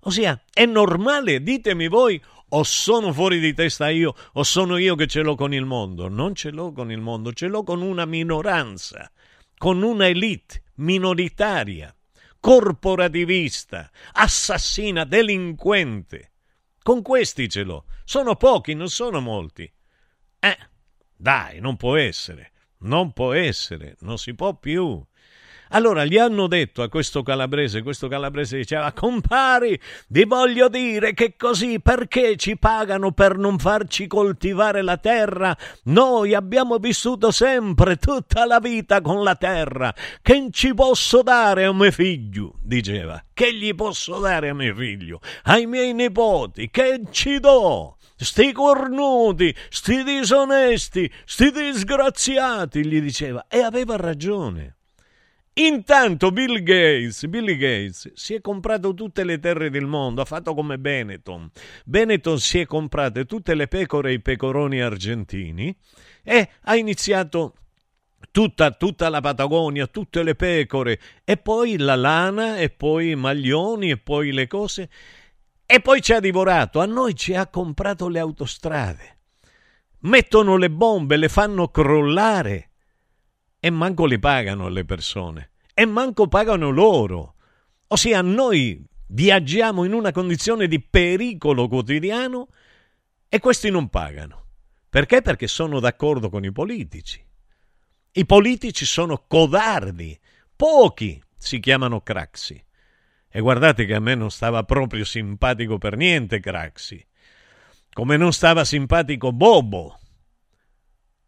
Ossia, 0.01 0.39
è 0.51 0.65
normale, 0.65 1.41
ditemi 1.41 1.87
voi, 1.87 2.21
o 2.49 2.63
sono 2.63 3.13
fuori 3.13 3.39
di 3.39 3.53
testa 3.53 3.89
io, 3.89 4.13
o 4.33 4.43
sono 4.43 4.77
io 4.77 4.95
che 4.95 5.07
ce 5.07 5.21
l'ho 5.21 5.35
con 5.35 5.53
il 5.53 5.65
mondo. 5.65 6.09
Non 6.09 6.35
ce 6.35 6.51
l'ho 6.51 6.73
con 6.73 6.91
il 6.91 6.99
mondo, 6.99 7.31
ce 7.31 7.47
l'ho 7.47 7.63
con 7.63 7.81
una 7.81 8.05
minoranza 8.05 9.09
con 9.57 9.81
una 9.83 10.07
elite 10.07 10.63
minoritaria, 10.75 11.95
corporativista, 12.39 13.89
assassina, 14.13 15.03
delinquente. 15.03 16.31
Con 16.81 17.01
questi 17.01 17.49
ce 17.49 17.63
l'ho. 17.63 17.85
Sono 18.03 18.35
pochi, 18.35 18.73
non 18.75 18.89
sono 18.89 19.19
molti. 19.19 19.71
Eh, 20.39 20.57
dai, 21.15 21.59
non 21.59 21.77
può 21.77 21.95
essere. 21.97 22.51
Non 22.79 23.13
può 23.13 23.33
essere, 23.33 23.95
non 24.01 24.17
si 24.17 24.35
può 24.35 24.53
più. 24.55 25.03
Allora 25.69 26.05
gli 26.05 26.17
hanno 26.17 26.47
detto 26.47 26.81
a 26.81 26.89
questo 26.89 27.23
calabrese, 27.23 27.81
questo 27.81 28.07
calabrese 28.07 28.57
diceva, 28.57 28.91
compari, 28.91 29.79
vi 30.09 30.23
voglio 30.25 30.69
dire 30.69 31.13
che 31.13 31.35
così 31.37 31.79
perché 31.79 32.35
ci 32.35 32.57
pagano 32.57 33.11
per 33.11 33.37
non 33.37 33.57
farci 33.57 34.07
coltivare 34.07 34.81
la 34.81 34.97
terra? 34.97 35.55
Noi 35.85 36.33
abbiamo 36.33 36.77
vissuto 36.77 37.31
sempre, 37.31 37.97
tutta 37.97 38.45
la 38.45 38.59
vita 38.59 39.01
con 39.01 39.23
la 39.23 39.35
terra. 39.35 39.93
Che 40.21 40.47
ci 40.51 40.73
posso 40.73 41.21
dare 41.21 41.65
a 41.65 41.73
mio 41.73 41.91
figlio? 41.91 42.55
diceva. 42.61 43.23
Che 43.33 43.53
gli 43.53 43.73
posso 43.75 44.19
dare 44.19 44.49
a 44.49 44.53
mio 44.53 44.75
figlio? 44.75 45.19
Ai 45.43 45.65
miei 45.65 45.93
nipoti? 45.93 46.69
Che 46.69 47.01
ci 47.11 47.39
do? 47.39 47.97
Sti 48.17 48.53
cornuti, 48.53 49.53
sti 49.69 50.03
disonesti, 50.03 51.11
sti 51.25 51.51
disgraziati, 51.51 52.85
gli 52.85 53.01
diceva. 53.01 53.45
E 53.49 53.59
aveva 53.59 53.97
ragione. 53.97 54.77
Intanto 55.57 56.31
Bill 56.31 56.61
Gates, 56.63 57.27
Billy 57.27 57.55
Gates 57.55 58.11
si 58.13 58.33
è 58.33 58.41
comprato 58.41 58.93
tutte 58.93 59.23
le 59.23 59.39
terre 59.39 59.69
del 59.69 59.85
mondo, 59.85 60.21
ha 60.21 60.25
fatto 60.25 60.53
come 60.53 60.77
Benetton. 60.77 61.49
Benetton 61.85 62.39
si 62.39 62.59
è 62.59 62.65
comprate 62.65 63.23
tutte 63.23 63.55
le 63.55 63.69
pecore 63.69 64.09
e 64.09 64.13
i 64.15 64.19
pecoroni 64.19 64.81
argentini 64.81 65.73
e 66.23 66.49
ha 66.63 66.75
iniziato 66.75 67.53
tutta, 68.31 68.71
tutta 68.71 69.07
la 69.07 69.21
Patagonia, 69.21 69.87
tutte 69.87 70.23
le 70.23 70.35
pecore 70.35 70.99
e 71.23 71.37
poi 71.37 71.77
la 71.77 71.95
lana 71.95 72.57
e 72.57 72.69
poi 72.69 73.11
i 73.11 73.15
maglioni 73.15 73.91
e 73.91 73.97
poi 73.97 74.33
le 74.33 74.47
cose 74.47 74.89
e 75.65 75.79
poi 75.79 76.01
ci 76.01 76.11
ha 76.11 76.19
divorato, 76.19 76.81
a 76.81 76.85
noi 76.85 77.15
ci 77.15 77.33
ha 77.33 77.47
comprato 77.47 78.09
le 78.09 78.19
autostrade. 78.19 79.19
Mettono 79.99 80.57
le 80.57 80.69
bombe, 80.69 81.15
le 81.15 81.29
fanno 81.29 81.69
crollare 81.69 82.71
e 83.65 83.71
manco 83.71 84.05
li 84.05 84.19
pagano 84.19 84.67
le 84.67 84.85
persone 84.85 85.53
e 85.73 85.87
manco 85.87 86.27
pagano 86.27 86.69
loro. 86.69 87.33
Ossia, 87.87 88.21
noi 88.21 88.79
viaggiamo 89.07 89.85
in 89.85 89.93
una 89.93 90.11
condizione 90.11 90.67
di 90.67 90.79
pericolo 90.79 91.67
quotidiano 91.67 92.49
e 93.27 93.39
questi 93.39 93.71
non 93.71 93.89
pagano. 93.89 94.43
Perché? 94.87 95.23
Perché 95.23 95.47
sono 95.47 95.79
d'accordo 95.79 96.29
con 96.29 96.45
i 96.45 96.51
politici. 96.51 97.19
I 98.11 98.25
politici 98.27 98.85
sono 98.85 99.23
codardi, 99.27 100.15
pochi 100.55 101.19
si 101.35 101.59
chiamano 101.59 102.01
Craxi. 102.01 102.63
E 103.27 103.39
guardate 103.39 103.85
che 103.85 103.95
a 103.95 103.99
me 103.99 104.13
non 104.13 104.29
stava 104.29 104.63
proprio 104.63 105.03
simpatico 105.03 105.79
per 105.79 105.97
niente 105.97 106.39
Craxi, 106.39 107.03
come 107.93 108.15
non 108.15 108.31
stava 108.31 108.63
simpatico 108.63 109.31
Bobo 109.33 110.01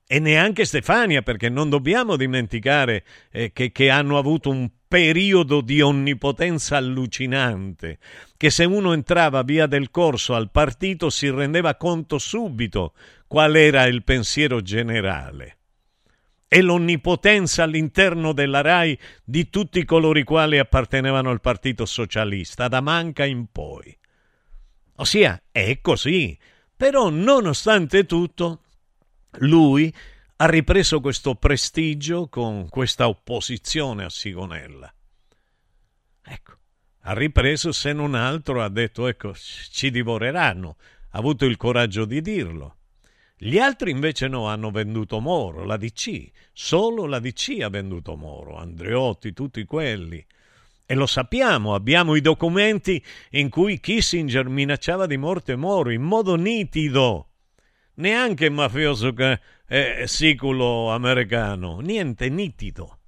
e 0.08 0.20
neanche 0.20 0.64
Stefania, 0.64 1.22
perché 1.22 1.50
non 1.50 1.70
dobbiamo 1.70 2.16
dimenticare 2.16 3.04
eh, 3.30 3.52
che, 3.52 3.74
che 3.74 3.90
hanno 3.90 4.18
avuto 4.18 4.50
un 4.50 4.70
periodo 4.88 5.60
di 5.60 5.82
onnipotenza 5.82 6.78
allucinante, 6.78 8.00
che 8.38 8.50
se 8.50 8.64
uno 8.64 8.94
entrava 8.94 9.44
via 9.44 9.68
del 9.68 9.92
corso 9.92 10.34
al 10.34 10.50
partito 10.50 11.10
si 11.10 11.30
rendeva 11.30 11.76
conto 11.76 12.20
subito 12.20 12.94
qual 13.28 13.58
era 13.58 13.84
il 13.84 14.04
pensiero 14.04 14.62
generale. 14.62 15.58
e 16.48 16.62
l'onnipotenza 16.62 17.64
all'interno 17.64 18.32
della 18.32 18.62
RAI 18.62 18.98
di 19.24 19.50
tutti 19.50 19.84
coloro 19.84 20.18
i 20.18 20.24
quali 20.24 20.58
appartenevano 20.58 21.30
al 21.30 21.42
Partito 21.42 21.86
Socialista, 21.86 22.70
da 22.70 22.80
Manca 22.80 23.26
in 23.26 23.48
poi. 23.52 23.96
Ossia, 24.96 25.42
è 25.52 25.80
così. 25.82 26.38
Però, 26.76 27.10
nonostante 27.10 28.06
tutto, 28.06 28.62
lui 29.40 29.94
ha 30.38 30.46
ripreso 30.46 31.02
questo 31.02 31.36
prestigio 31.36 32.28
con 32.28 32.70
questa 32.70 33.08
opposizione 33.08 34.04
a 34.04 34.10
Sigonella. 34.10 34.94
Ecco, 36.24 36.58
ha 37.02 37.14
ripreso, 37.14 37.72
se 37.72 37.94
non 37.94 38.14
altro, 38.16 38.62
ha 38.62 38.70
detto, 38.70 39.08
ecco, 39.08 39.34
ci 39.36 39.90
divoreranno. 39.90 40.78
Ha 41.12 41.18
avuto 41.18 41.46
il 41.46 41.58
coraggio 41.58 42.06
di 42.06 42.22
dirlo. 42.22 42.76
Gli 43.36 43.58
altri 43.58 43.92
invece 43.92 44.28
no, 44.28 44.48
hanno 44.48 44.72
venduto 44.72 45.20
Moro, 45.20 45.64
la 45.64 45.78
DC. 45.78 46.32
Solo 46.52 47.06
la 47.06 47.20
DC 47.20 47.60
ha 47.62 47.70
venduto 47.70 48.16
Moro, 48.16 48.58
Andreotti, 48.58 49.32
tutti 49.32 49.64
quelli. 49.66 50.24
E 50.86 50.96
lo 50.96 51.06
sappiamo, 51.06 51.74
abbiamo 51.74 52.16
i 52.16 52.22
documenti 52.22 53.04
in 53.32 53.50
cui 53.50 53.80
Kissinger 53.80 54.48
minacciava 54.48 55.06
di 55.06 55.18
morte 55.18 55.56
Moro 55.56 55.92
in 55.92 56.02
modo 56.02 56.36
nitido. 56.36 57.30
Neanche 58.00 58.50
mafioso 58.50 59.12
che 59.14 59.40
siculo 60.06 60.92
americano, 60.92 61.80
niente, 61.80 62.30
nitido. 62.30 63.00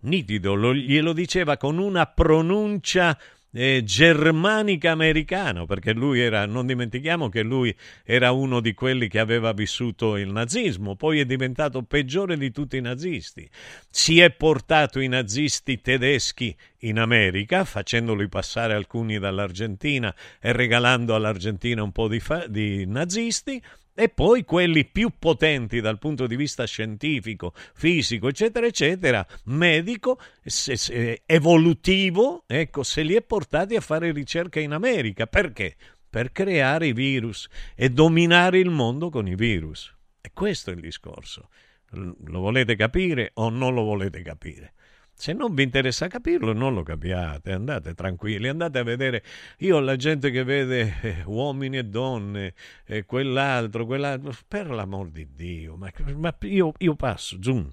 Nitido, 0.00 0.54
lo, 0.54 0.74
glielo 0.74 1.12
diceva 1.12 1.58
con 1.58 1.78
una 1.78 2.06
pronuncia 2.06 3.18
eh, 3.54 3.82
germanica 3.84 4.90
americano, 4.90 5.64
perché 5.64 5.92
lui 5.92 6.20
era, 6.20 6.44
non 6.44 6.66
dimentichiamo 6.66 7.28
che 7.28 7.42
lui 7.42 7.74
era 8.04 8.32
uno 8.32 8.60
di 8.60 8.74
quelli 8.74 9.08
che 9.08 9.20
aveva 9.20 9.52
vissuto 9.52 10.16
il 10.16 10.30
nazismo, 10.30 10.96
poi 10.96 11.20
è 11.20 11.24
diventato 11.24 11.82
peggiore 11.82 12.36
di 12.36 12.50
tutti 12.50 12.76
i 12.76 12.80
nazisti. 12.80 13.48
Si 13.88 14.20
è 14.20 14.30
portato 14.30 14.98
i 14.98 15.06
nazisti 15.06 15.80
tedeschi 15.80 16.54
in 16.80 16.98
America, 16.98 17.64
facendoli 17.64 18.28
passare 18.28 18.74
alcuni 18.74 19.18
dall'Argentina 19.18 20.14
e 20.40 20.52
regalando 20.52 21.14
all'Argentina 21.14 21.82
un 21.82 21.92
po' 21.92 22.08
di, 22.08 22.20
fa- 22.20 22.46
di 22.48 22.84
nazisti, 22.86 23.62
e 23.94 24.08
poi 24.08 24.44
quelli 24.44 24.84
più 24.84 25.12
potenti 25.18 25.80
dal 25.80 25.98
punto 25.98 26.26
di 26.26 26.34
vista 26.34 26.64
scientifico, 26.64 27.52
fisico, 27.74 28.28
eccetera, 28.28 28.66
eccetera, 28.66 29.24
medico, 29.44 30.18
se, 30.42 30.76
se, 30.76 31.22
evolutivo, 31.24 32.42
ecco, 32.46 32.82
se 32.82 33.02
li 33.02 33.14
è 33.14 33.22
portati 33.22 33.76
a 33.76 33.80
fare 33.80 34.10
ricerca 34.12 34.58
in 34.58 34.72
America. 34.72 35.26
Perché? 35.26 35.76
Per 36.10 36.32
creare 36.32 36.88
i 36.88 36.92
virus 36.92 37.48
e 37.74 37.90
dominare 37.90 38.58
il 38.58 38.70
mondo 38.70 39.10
con 39.10 39.26
i 39.28 39.34
virus. 39.34 39.92
E 40.20 40.30
questo 40.32 40.70
è 40.70 40.74
il 40.74 40.80
discorso. 40.80 41.48
Lo 41.90 42.40
volete 42.40 42.74
capire 42.74 43.30
o 43.34 43.48
non 43.48 43.74
lo 43.74 43.82
volete 43.82 44.22
capire? 44.22 44.74
Se 45.16 45.32
non 45.32 45.54
vi 45.54 45.62
interessa 45.62 46.08
capirlo, 46.08 46.52
non 46.52 46.74
lo 46.74 46.82
capiate, 46.82 47.52
andate 47.52 47.94
tranquilli, 47.94 48.48
andate 48.48 48.80
a 48.80 48.82
vedere. 48.82 49.22
Io 49.58 49.76
ho 49.76 49.80
la 49.80 49.94
gente 49.94 50.30
che 50.30 50.42
vede 50.42 50.94
eh, 51.00 51.22
uomini 51.24 51.78
e 51.78 51.84
donne, 51.84 52.52
eh, 52.84 53.04
quell'altro, 53.04 53.86
quell'altro, 53.86 54.34
per 54.46 54.68
l'amor 54.68 55.10
di 55.10 55.28
Dio, 55.32 55.76
ma, 55.76 55.90
ma 56.16 56.34
io, 56.40 56.72
io, 56.78 56.94
passo, 56.96 57.38
zoom. 57.40 57.72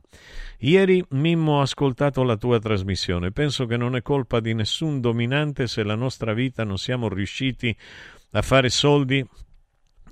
Ieri 0.60 1.04
Mimmo 1.10 1.58
ho 1.58 1.62
ascoltato 1.62 2.22
la 2.24 2.38
tua 2.38 2.60
trasmissione, 2.60 3.32
penso 3.32 3.66
che 3.66 3.76
non 3.76 3.96
è 3.96 4.04
colpa 4.04 4.40
di 4.40 4.54
nessun 4.54 5.02
dominante 5.02 5.66
se 5.68 5.84
la 5.84 5.96
nostra 5.96 6.34
vita 6.34 6.64
non 6.64 6.78
siamo 6.78 7.10
riusciti 7.10 7.76
a 8.34 8.42
fare 8.42 8.70
soldi 8.70 9.28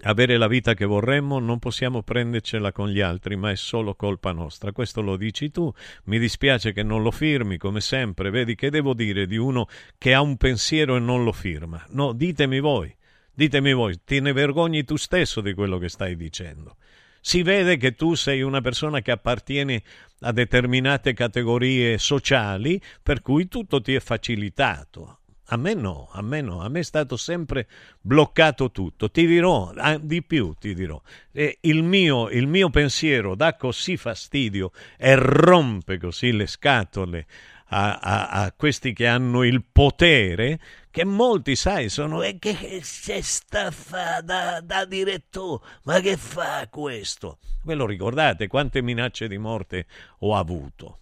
avere 0.03 0.37
la 0.37 0.47
vita 0.47 0.73
che 0.73 0.85
vorremmo 0.85 1.39
non 1.39 1.59
possiamo 1.59 2.03
prendercela 2.03 2.71
con 2.71 2.89
gli 2.89 3.01
altri, 3.01 3.35
ma 3.35 3.51
è 3.51 3.55
solo 3.55 3.95
colpa 3.95 4.31
nostra. 4.31 4.71
Questo 4.71 5.01
lo 5.01 5.17
dici 5.17 5.51
tu. 5.51 5.71
Mi 6.05 6.19
dispiace 6.19 6.71
che 6.71 6.83
non 6.83 7.01
lo 7.01 7.11
firmi, 7.11 7.57
come 7.57 7.81
sempre. 7.81 8.29
Vedi 8.29 8.55
che 8.55 8.69
devo 8.69 8.93
dire 8.93 9.27
di 9.27 9.37
uno 9.37 9.67
che 9.97 10.13
ha 10.13 10.21
un 10.21 10.37
pensiero 10.37 10.95
e 10.95 10.99
non 10.99 11.23
lo 11.23 11.31
firma? 11.31 11.83
No, 11.89 12.13
ditemi 12.13 12.59
voi. 12.59 12.95
Ditemi 13.33 13.71
voi, 13.73 14.01
ti 14.03 14.19
ne 14.19 14.33
vergogni 14.33 14.83
tu 14.83 14.97
stesso 14.97 15.39
di 15.39 15.53
quello 15.53 15.77
che 15.77 15.87
stai 15.87 16.17
dicendo. 16.17 16.75
Si 17.21 17.41
vede 17.41 17.77
che 17.77 17.93
tu 17.93 18.13
sei 18.13 18.41
una 18.41 18.59
persona 18.59 19.01
che 19.01 19.11
appartiene 19.11 19.81
a 20.21 20.33
determinate 20.33 21.13
categorie 21.13 21.97
sociali, 21.97 22.81
per 23.01 23.21
cui 23.21 23.47
tutto 23.47 23.81
ti 23.81 23.93
è 23.93 23.99
facilitato. 23.99 25.18
A 25.51 25.57
me 25.57 25.73
no, 25.73 26.09
a 26.11 26.21
me 26.21 26.41
no, 26.41 26.61
a 26.61 26.69
me 26.69 26.79
è 26.79 26.83
stato 26.83 27.17
sempre 27.17 27.67
bloccato 27.99 28.71
tutto. 28.71 29.09
Ti 29.09 29.25
dirò, 29.25 29.71
di 29.99 30.23
più 30.23 30.53
ti 30.59 30.75
dirò, 30.75 31.01
eh, 31.31 31.57
il, 31.61 31.81
mio, 31.81 32.29
il 32.29 32.45
mio 32.45 32.69
pensiero 32.69 33.33
dà 33.35 33.55
così 33.55 33.97
fastidio 33.97 34.71
e 34.97 35.15
rompe 35.15 35.97
così 35.97 36.31
le 36.31 36.45
scatole 36.45 37.25
a, 37.69 37.97
a, 37.97 38.29
a, 38.29 38.51
questi 38.51 38.93
che 38.93 39.07
hanno 39.07 39.43
il 39.43 39.63
potere, 39.63 40.59
che 40.91 41.03
molti, 41.03 41.55
sai, 41.55 41.89
sono 41.89 42.21
e 42.21 42.37
che 42.39 42.79
se 42.83 43.21
sta 43.21 43.71
fa 43.71 44.21
da, 44.21 44.61
da 44.61 44.85
direttore, 44.85 45.63
ma 45.83 45.99
che 45.99 46.17
fa 46.17 46.67
questo? 46.69 47.39
Ve 47.63 47.73
lo 47.73 47.85
ricordate 47.85 48.47
quante 48.47 48.81
minacce 48.81 49.27
di 49.27 49.37
morte 49.37 49.85
ho 50.19 50.35
avuto? 50.35 50.99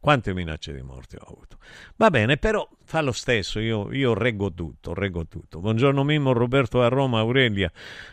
Quante 0.00 0.32
minacce 0.32 0.72
di 0.72 0.82
morte 0.82 1.16
ho 1.16 1.26
avuto? 1.26 1.58
Va 1.96 2.08
bene, 2.10 2.36
però 2.36 2.66
fa 2.84 3.00
lo 3.00 3.12
stesso, 3.12 3.58
io, 3.58 3.92
io 3.92 4.14
reggo 4.14 4.52
tutto, 4.52 4.94
reggo 4.94 5.26
tutto. 5.26 5.60
Buongiorno 5.60 6.04
Mimmo, 6.04 6.32
Roberto 6.32 6.82
a 6.82 6.88
Roma, 6.88 7.18
Aurelia, 7.18 7.70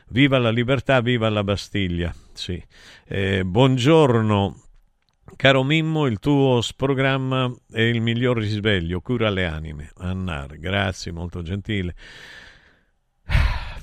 viva 0.10 0.40
la 0.40 0.50
libertà, 0.50 1.00
viva 1.02 1.30
la 1.30 1.44
Bastiglia. 1.44 2.14
Sì. 2.34 2.62
Eh, 3.06 3.44
buongiorno, 3.46 4.62
caro 5.36 5.64
Mimmo, 5.64 6.08
il 6.08 6.20
tuo 6.20 6.62
programma 6.76 7.54
è 7.72 7.82
il 7.82 8.02
miglior 8.02 8.38
risveglio, 8.38 9.00
cura 9.02 9.30
le 9.30 9.46
anime. 9.46 9.92
Annar, 9.98 10.58
grazie, 10.58 11.12
molto 11.12 11.44
gentile. 11.44 11.96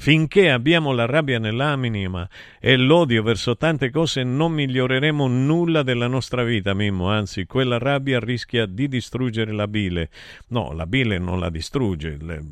Finché 0.03 0.51
abbiamo 0.51 0.91
la 0.91 1.07
rabbia 1.07 1.39
nell'anima 1.39 2.29
e 2.59 2.77
l'odio 2.77 3.23
verso 3.23 3.57
tante 3.57 3.91
cose 3.91 4.25
non 4.25 4.51
miglioreremo 4.51 5.29
nulla 5.29 5.85
della 5.85 6.09
nostra 6.09 6.43
vita, 6.43 6.75
Mimmo, 6.75 7.09
anzi 7.09 7.47
quella 7.47 7.79
rabbia 7.79 8.19
rischia 8.19 8.67
di 8.67 8.89
distruggere 8.89 9.53
la 9.53 9.69
bile. 9.69 10.11
No, 10.49 10.73
la 10.73 10.87
bile 10.87 11.19
non 11.19 11.39
la 11.39 11.51
distrugge, 11.51 12.17
le, 12.21 12.43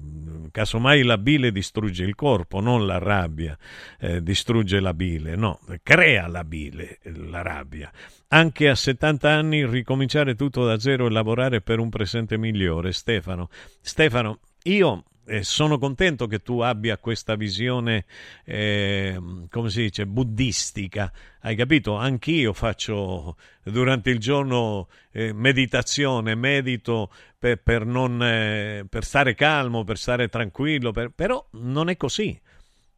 casomai 0.53 1.03
la 1.03 1.19
bile 1.19 1.51
distrugge 1.51 2.05
il 2.05 2.15
corpo, 2.15 2.61
non 2.61 2.87
la 2.87 2.99
rabbia 2.99 3.59
eh, 3.99 4.23
distrugge 4.23 4.79
la 4.79 4.95
bile, 4.95 5.35
no, 5.35 5.59
crea 5.83 6.29
la 6.29 6.45
bile, 6.45 7.01
la 7.03 7.43
rabbia. 7.43 7.91
Anche 8.29 8.69
a 8.69 8.77
70 8.77 9.29
anni 9.29 9.67
ricominciare 9.67 10.37
tutto 10.37 10.65
da 10.65 10.79
zero 10.79 11.09
e 11.09 11.11
lavorare 11.11 11.61
per 11.63 11.81
un 11.81 11.89
presente 11.89 12.39
migliore. 12.39 12.93
Stefano, 12.93 13.49
Stefano, 13.81 14.39
io 14.63 15.03
eh, 15.31 15.45
sono 15.45 15.79
contento 15.79 16.27
che 16.27 16.43
tu 16.43 16.59
abbia 16.59 16.99
questa 16.99 17.37
visione, 17.37 18.05
eh, 18.45 19.17
come 19.49 19.71
si 19.71 19.83
dice, 19.83 20.05
buddistica. 20.05 21.13
Hai 21.43 21.55
capito? 21.55 21.95
Anch'io 21.95 22.53
faccio 22.53 23.37
durante 23.63 24.11
il 24.11 24.19
giorno 24.19 24.89
eh, 25.13 25.33
meditazione, 25.33 26.35
medito 26.35 27.13
per, 27.39 27.63
per, 27.63 27.87
non, 27.87 28.21
eh, 28.21 28.85
per, 28.89 29.05
stare 29.05 29.37
calmo, 29.37 29.85
per 29.85 29.99
stare 29.99 30.29
tranquillo, 30.29 30.91
per, 30.91 31.13
però 31.15 31.47
non 31.53 31.89
è 31.89 31.97
così. 31.97 32.39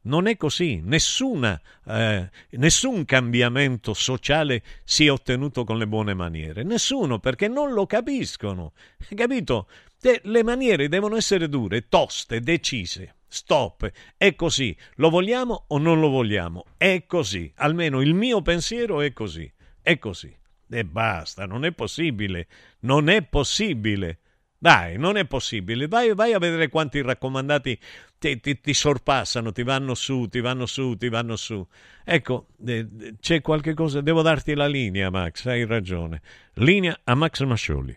Non 0.04 0.26
è 0.26 0.36
così, 0.36 0.80
Nessuna, 0.82 1.60
eh, 1.86 2.28
nessun 2.52 3.04
cambiamento 3.04 3.94
sociale 3.94 4.60
si 4.82 5.06
è 5.06 5.12
ottenuto 5.12 5.62
con 5.62 5.78
le 5.78 5.86
buone 5.86 6.12
maniere, 6.12 6.64
nessuno 6.64 7.20
perché 7.20 7.46
non 7.46 7.72
lo 7.72 7.86
capiscono, 7.86 8.72
capito? 9.14 9.68
Le 10.22 10.42
maniere 10.42 10.88
devono 10.88 11.16
essere 11.16 11.48
dure, 11.48 11.88
toste, 11.88 12.40
decise. 12.40 13.16
Stop, 13.28 13.90
è 14.16 14.34
così. 14.34 14.76
Lo 14.96 15.10
vogliamo 15.10 15.64
o 15.68 15.78
non 15.78 16.00
lo 16.00 16.08
vogliamo? 16.08 16.64
È 16.76 17.04
così. 17.06 17.50
Almeno 17.56 18.00
il 18.00 18.12
mio 18.12 18.42
pensiero 18.42 19.00
è 19.00 19.12
così. 19.12 19.50
È 19.80 19.98
così. 19.98 20.36
E 20.68 20.84
basta, 20.84 21.46
non 21.46 21.64
è 21.64 21.72
possibile. 21.72 22.48
Non 22.80 23.08
è 23.08 23.22
possibile. 23.22 24.18
Dai, 24.58 24.98
non 24.98 25.16
è 25.16 25.24
possibile. 25.24 25.86
Vai, 25.86 26.14
vai 26.14 26.32
a 26.32 26.38
vedere 26.38 26.68
quanti 26.68 27.00
raccomandati 27.00 27.78
ti, 28.18 28.40
ti, 28.40 28.60
ti, 28.60 28.74
sorpassano, 28.74 29.50
ti 29.50 29.62
vanno 29.62 29.94
su, 29.94 30.26
ti 30.28 30.40
vanno 30.40 30.66
su, 30.66 30.96
ti 30.96 31.08
vanno 31.08 31.36
su. 31.36 31.66
Ecco, 32.04 32.48
eh, 32.66 32.86
c'è 33.20 33.40
qualche 33.40 33.74
cosa. 33.74 34.00
Devo 34.00 34.22
darti 34.22 34.54
la 34.54 34.66
linea, 34.66 35.10
Max, 35.10 35.46
hai 35.46 35.64
ragione. 35.64 36.20
Linea 36.54 36.98
a 37.04 37.14
Max 37.14 37.42
Mascioli. 37.42 37.96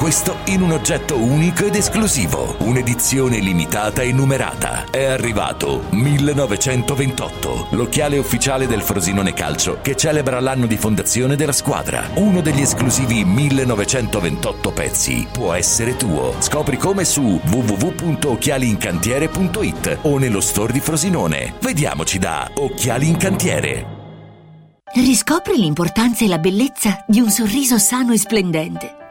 questo 0.00 0.38
in 0.46 0.62
un 0.62 0.72
oggetto 0.72 1.18
unico 1.18 1.66
ed 1.66 1.74
esclusivo. 1.74 2.56
Un'edizione 2.60 3.38
limitata 3.38 4.00
e 4.00 4.12
numerata. 4.12 4.86
È 4.90 5.04
arrivato 5.04 5.82
1928, 5.90 7.66
l'occhiale 7.72 8.16
ufficiale 8.16 8.66
del 8.66 8.80
Frosinone 8.80 9.34
Calcio 9.34 9.80
che 9.82 9.96
celebra 9.96 10.40
l'anno 10.40 10.64
di 10.64 10.78
fondazione 10.78 11.36
della 11.36 11.52
squadra. 11.52 12.08
Uno 12.14 12.40
degli 12.40 12.62
esclusivi 12.62 13.26
1928 13.26 14.72
pezzi 14.72 15.28
può 15.30 15.52
essere 15.52 15.96
tuo. 15.96 16.34
Scopri 16.38 16.78
come 16.78 17.04
su 17.04 17.38
www.occhialiincantiere.it 17.44 19.98
o 20.00 20.16
nello 20.16 20.40
store 20.40 20.72
di 20.72 20.80
Frosinone. 20.80 21.56
Vediamoci 21.60 22.18
da 22.18 22.50
Occhiali 22.54 23.06
in 23.06 23.18
Cantiere. 23.18 23.98
Riscopri 24.94 25.58
l'importanza 25.58 26.24
e 26.24 26.28
la 26.28 26.38
bellezza 26.38 27.04
di 27.06 27.20
un 27.20 27.28
sorriso 27.28 27.76
sano 27.76 28.14
e 28.14 28.18
splendente. 28.18 28.99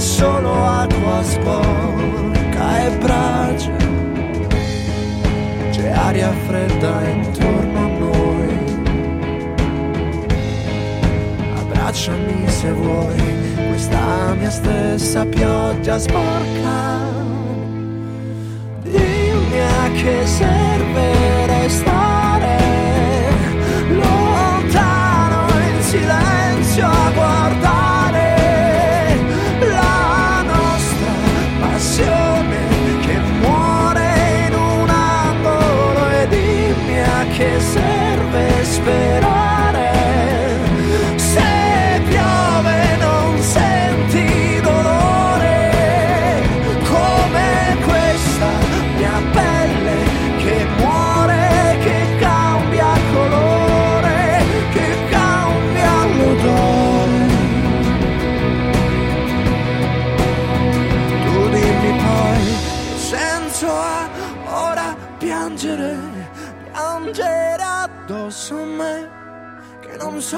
Solo 0.00 0.64
acqua 0.64 1.22
sporca 1.22 2.86
e 2.86 2.90
brace. 2.96 3.76
C'è 5.70 5.90
aria 5.90 6.32
fredda 6.46 7.08
intorno 7.08 7.78
a 7.78 7.88
noi. 7.98 8.58
Abbracciami 11.58 12.48
se 12.48 12.72
vuoi 12.72 13.22
questa 13.68 14.34
mia 14.38 14.50
stessa 14.50 15.26
pioggia 15.26 15.98
sporca. 15.98 16.78
Dimmi 18.82 19.60
a 19.60 19.90
che 19.92 20.26
serve 20.26 21.46
restare 21.46 22.19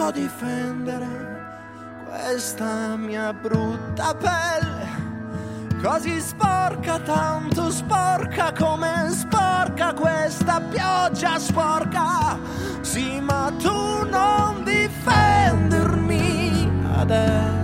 so 0.03 0.11
difendere 0.11 1.07
questa 2.09 2.97
mia 2.97 3.33
brutta 3.33 4.13
pelle. 4.15 4.91
Così 5.81 6.21
sporca, 6.21 6.99
tanto 6.99 7.71
sporca 7.71 8.53
come 8.53 9.11
sporca 9.11 9.95
questa 9.95 10.61
pioggia 10.61 11.39
sporca. 11.39 12.37
Sì, 12.81 13.21
ma 13.21 13.53
tu 13.59 14.09
non 14.09 14.65
difendermi 14.65 16.11
adesso. 16.97 17.62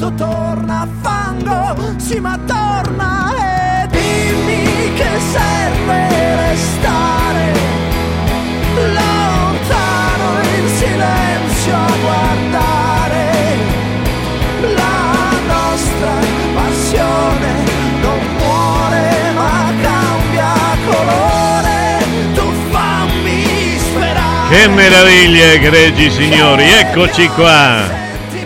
Piuttosto 0.00 0.14
torna 0.14 0.88
fango. 1.02 1.76
Sì, 1.98 2.18
ma 2.20 2.38
torna 2.46 3.34
e 3.36 3.86
dimmi 3.88 4.94
che 4.94 5.10
serve 5.30 6.36
restare 6.48 7.52
lontano 8.74 10.40
in 10.56 10.68
silenzio 10.68 11.74
a 11.74 11.92
guardare 12.00 13.56
la 14.74 15.32
nostra 15.46 16.12
passione 16.54 17.48
non 18.00 18.20
muore 18.38 19.32
ma 19.34 19.72
cambia 19.82 20.54
colore 20.86 22.04
tu 22.32 22.50
fammi 22.70 23.78
sperare 23.78 24.48
Che 24.48 24.68
meraviglia, 24.68 25.52
egregi 25.52 26.10
signori, 26.10 26.64
eccoci 26.64 27.28
qua. 27.28 27.99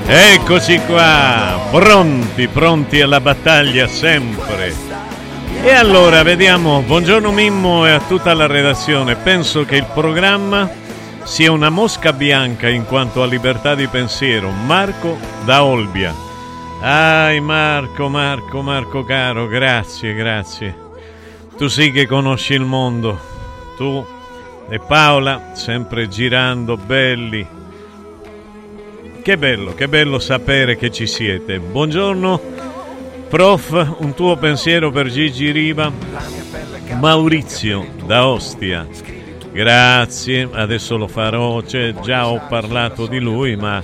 Eccoci 0.06 0.80
qua, 0.80 1.68
pronti, 1.70 2.46
pronti 2.48 3.00
alla 3.00 3.20
battaglia 3.20 3.86
sempre. 3.86 4.74
E 5.62 5.70
allora 5.72 6.22
vediamo, 6.22 6.82
buongiorno 6.82 7.32
Mimmo 7.32 7.86
e 7.86 7.92
a 7.92 8.00
tutta 8.00 8.34
la 8.34 8.46
redazione. 8.46 9.16
Penso 9.16 9.64
che 9.64 9.76
il 9.76 9.86
programma 9.94 10.68
sia 11.22 11.50
una 11.50 11.70
mosca 11.70 12.12
bianca 12.12 12.68
in 12.68 12.84
quanto 12.84 13.22
a 13.22 13.26
libertà 13.26 13.74
di 13.74 13.86
pensiero. 13.86 14.50
Marco 14.50 15.16
da 15.46 15.64
Olbia. 15.64 16.14
Ai 16.82 17.40
Marco, 17.40 18.10
Marco, 18.10 18.60
Marco 18.60 19.04
caro, 19.04 19.46
grazie, 19.46 20.12
grazie. 20.12 20.76
Tu 21.56 21.66
sì 21.68 21.90
che 21.90 22.06
conosci 22.06 22.52
il 22.52 22.64
mondo. 22.64 23.18
Tu 23.78 24.06
e 24.68 24.78
Paola 24.80 25.52
sempre 25.54 26.08
girando 26.08 26.76
belli. 26.76 27.62
Che 29.24 29.38
bello, 29.38 29.72
che 29.72 29.88
bello 29.88 30.18
sapere 30.18 30.76
che 30.76 30.90
ci 30.90 31.06
siete. 31.06 31.58
Buongiorno, 31.58 32.38
prof, 33.30 33.96
un 34.00 34.12
tuo 34.12 34.36
pensiero 34.36 34.90
per 34.90 35.08
Gigi 35.08 35.50
Riva. 35.50 35.90
Maurizio 37.00 37.86
da 38.04 38.26
Ostia. 38.26 38.86
Grazie, 39.50 40.46
adesso 40.52 40.98
lo 40.98 41.08
farò, 41.08 41.62
cioè, 41.62 41.94
già 42.02 42.28
ho 42.28 42.42
parlato 42.50 43.06
di 43.06 43.18
lui, 43.18 43.56
ma 43.56 43.82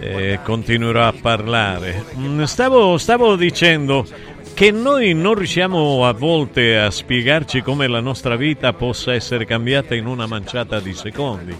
eh, 0.00 0.40
continuerò 0.44 1.02
a 1.02 1.14
parlare. 1.18 2.04
Mm, 2.18 2.42
Stavo, 2.42 2.98
stavo 2.98 3.36
dicendo 3.36 4.04
che 4.52 4.70
noi 4.70 5.14
non 5.14 5.32
riusciamo 5.32 6.04
a 6.06 6.12
volte 6.12 6.78
a 6.78 6.90
spiegarci 6.90 7.62
come 7.62 7.86
la 7.86 8.00
nostra 8.00 8.36
vita 8.36 8.74
possa 8.74 9.14
essere 9.14 9.46
cambiata 9.46 9.94
in 9.94 10.04
una 10.04 10.26
manciata 10.26 10.78
di 10.78 10.92
secondi. 10.92 11.56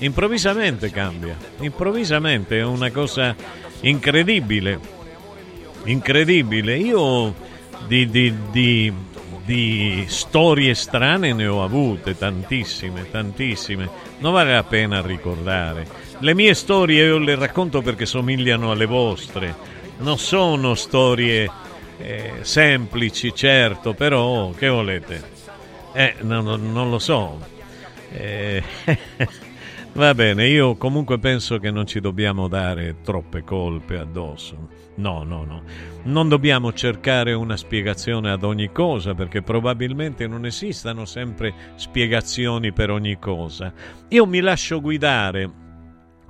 Improvvisamente 0.00 0.90
cambia, 0.90 1.36
improvvisamente 1.58 2.58
è 2.58 2.64
una 2.64 2.90
cosa 2.92 3.34
incredibile, 3.80 4.78
incredibile. 5.84 6.76
Io 6.76 7.34
di, 7.88 8.08
di, 8.08 8.32
di, 8.52 8.92
di 9.44 10.04
storie 10.06 10.74
strane 10.74 11.32
ne 11.32 11.48
ho 11.48 11.64
avute 11.64 12.16
tantissime, 12.16 13.10
tantissime. 13.10 13.88
Non 14.18 14.32
vale 14.32 14.52
la 14.52 14.62
pena 14.62 15.00
ricordare. 15.00 15.86
Le 16.18 16.34
mie 16.34 16.54
storie 16.54 17.04
io 17.04 17.18
le 17.18 17.34
racconto 17.34 17.82
perché 17.82 18.06
somigliano 18.06 18.70
alle 18.70 18.86
vostre. 18.86 19.52
Non 19.98 20.18
sono 20.18 20.76
storie 20.76 21.50
eh, 21.98 22.34
semplici, 22.42 23.34
certo, 23.34 23.94
però 23.94 24.50
che 24.50 24.68
volete? 24.68 25.36
Eh, 25.92 26.14
no, 26.20 26.40
no, 26.40 26.54
non 26.54 26.88
lo 26.88 27.00
so. 27.00 27.40
Eh, 28.12 28.62
va 29.98 30.14
bene, 30.14 30.46
io 30.46 30.76
comunque 30.76 31.18
penso 31.18 31.58
che 31.58 31.72
non 31.72 31.84
ci 31.84 31.98
dobbiamo 31.98 32.46
dare 32.46 33.00
troppe 33.02 33.42
colpe 33.42 33.98
addosso. 33.98 34.68
No, 34.94 35.24
no, 35.24 35.44
no. 35.44 35.62
Non 36.04 36.28
dobbiamo 36.28 36.72
cercare 36.72 37.32
una 37.32 37.56
spiegazione 37.56 38.30
ad 38.30 38.44
ogni 38.44 38.70
cosa 38.70 39.14
perché 39.14 39.42
probabilmente 39.42 40.28
non 40.28 40.46
esistano 40.46 41.04
sempre 41.04 41.52
spiegazioni 41.74 42.72
per 42.72 42.90
ogni 42.90 43.18
cosa. 43.18 43.72
Io 44.08 44.24
mi 44.24 44.40
lascio 44.40 44.80
guidare 44.80 45.66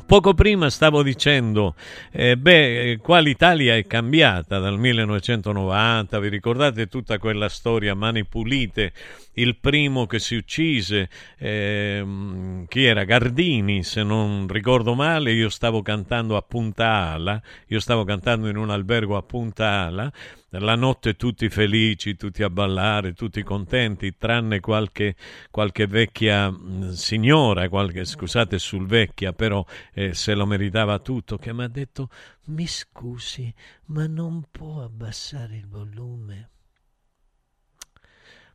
Poco 0.09 0.33
prima 0.33 0.71
stavo 0.71 1.03
dicendo, 1.03 1.75
eh, 2.11 2.39
beh, 2.39 2.99
qua 3.03 3.19
l'Italia 3.19 3.77
è 3.77 3.87
cambiata 3.87 4.59
dal 4.59 4.79
1990, 4.79 6.19
vi 6.19 6.29
ricordate 6.31 6.87
tutta 6.87 7.19
quella 7.19 7.51
storia, 7.51 7.95
mani 7.95 8.25
pulite, 8.25 8.95
il 9.35 9.57
primo 9.57 10.07
che 10.07 10.19
si 10.19 10.35
uccise, 10.35 11.11
eh, 11.37 12.65
chi 12.69 12.85
era? 12.85 13.05
Gardini, 13.05 13.83
se 13.83 14.03
non 14.03 14.47
ricordo 14.49 14.95
male, 14.95 15.33
io 15.33 15.51
stavo 15.51 15.83
cantando 15.83 16.39
a 16.39 16.43
Punta 16.43 16.87
Ala, 17.13 17.43
io 17.67 17.79
stavo 17.79 18.05
cantando 18.05 18.49
in 18.49 18.57
un 18.57 18.71
albergo 18.71 19.15
a 19.15 19.23
Punta 19.23 19.85
Ala, 19.85 20.11
la 20.51 20.75
notte 20.75 21.15
tutti 21.15 21.49
felici, 21.51 22.17
tutti 22.17 22.43
a 22.43 22.49
ballare, 22.49 23.13
tutti 23.13 23.43
contenti, 23.43 24.17
tranne 24.17 24.61
qualche, 24.61 25.15
qualche 25.51 25.87
vecchia 25.87 26.51
mm, 26.51 26.91
signora, 26.91 27.69
qualche, 27.69 28.05
scusate 28.05 28.59
sul 28.59 28.87
vecchia, 28.87 29.33
però 29.33 29.65
eh, 29.93 30.15
se 30.15 30.35
lo 30.35 30.47
meritava 30.47 30.99
tutto, 30.99 31.37
che 31.37 31.53
mi 31.53 31.65
ha 31.65 31.69
detto, 31.69 32.09
mi 32.47 32.67
scusi, 32.67 33.53
ma 33.87 34.07
non 34.07 34.47
può 34.51 34.83
abbassare 34.83 35.57
il 35.57 35.69
volume? 35.69 36.51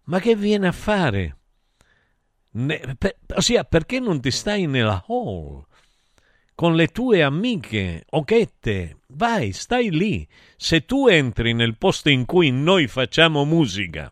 Ma 0.05 0.19
che 0.19 0.35
viene 0.35 0.67
a 0.67 0.73
fare? 0.73 1.37
Ne, 2.55 2.95
per, 2.97 3.17
ossia, 3.35 3.63
perché 3.63 3.99
non 3.99 4.19
ti 4.19 4.31
stai 4.31 4.65
nella 4.65 5.03
hall? 5.07 5.65
Con 6.55 6.75
le 6.75 6.87
tue 6.87 7.23
amiche, 7.23 8.05
occhette, 8.09 8.97
vai, 9.07 9.51
stai 9.51 9.89
lì. 9.91 10.27
Se 10.55 10.85
tu 10.85 11.07
entri 11.07 11.53
nel 11.53 11.77
posto 11.77 12.09
in 12.09 12.25
cui 12.25 12.51
noi 12.51 12.87
facciamo 12.87 13.45
musica 13.45 14.11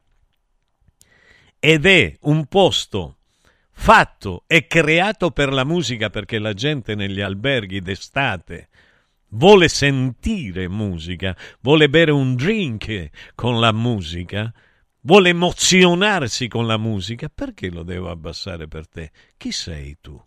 ed 1.60 1.86
è 1.86 2.18
un 2.22 2.46
posto 2.48 3.18
fatto 3.72 4.44
e 4.48 4.66
creato 4.66 5.32
per 5.32 5.54
la 5.54 5.64
musica 5.64 6.10
perché 6.10 6.40
la 6.40 6.54
gente 6.54 6.96
negli 6.96 7.22
alberghi 7.22 7.82
d'estate 7.82 8.70
vuole 9.30 9.68
sentire 9.68 10.68
musica, 10.68 11.36
vuole 11.62 11.90
bere 11.90 12.12
un 12.12 12.36
drink 12.36 13.10
con 13.36 13.60
la 13.60 13.72
musica, 13.72 14.52
vuole 15.02 15.30
emozionarsi 15.30 16.48
con 16.48 16.68
la 16.68 16.78
musica, 16.78 17.30
perché 17.30 17.70
lo 17.70 17.84
devo 17.84 18.10
abbassare 18.10 18.68
per 18.68 18.88
te? 18.88 19.12
Chi 19.38 19.52
sei 19.52 19.98
tu? 20.02 20.22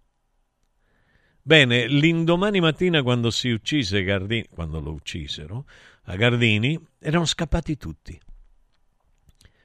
Bene, 1.47 1.87
l'indomani 1.87 2.59
mattina 2.59 3.03
quando 3.03 3.31
si 3.31 3.51
uccise 3.51 4.03
Gardini, 4.03 4.47
quando 4.49 4.81
lo 4.81 4.93
uccisero, 4.93 5.67
a 6.05 6.17
Gardini, 6.17 6.81
erano 6.99 7.27
scappati 7.27 7.77
tutti. 7.77 8.19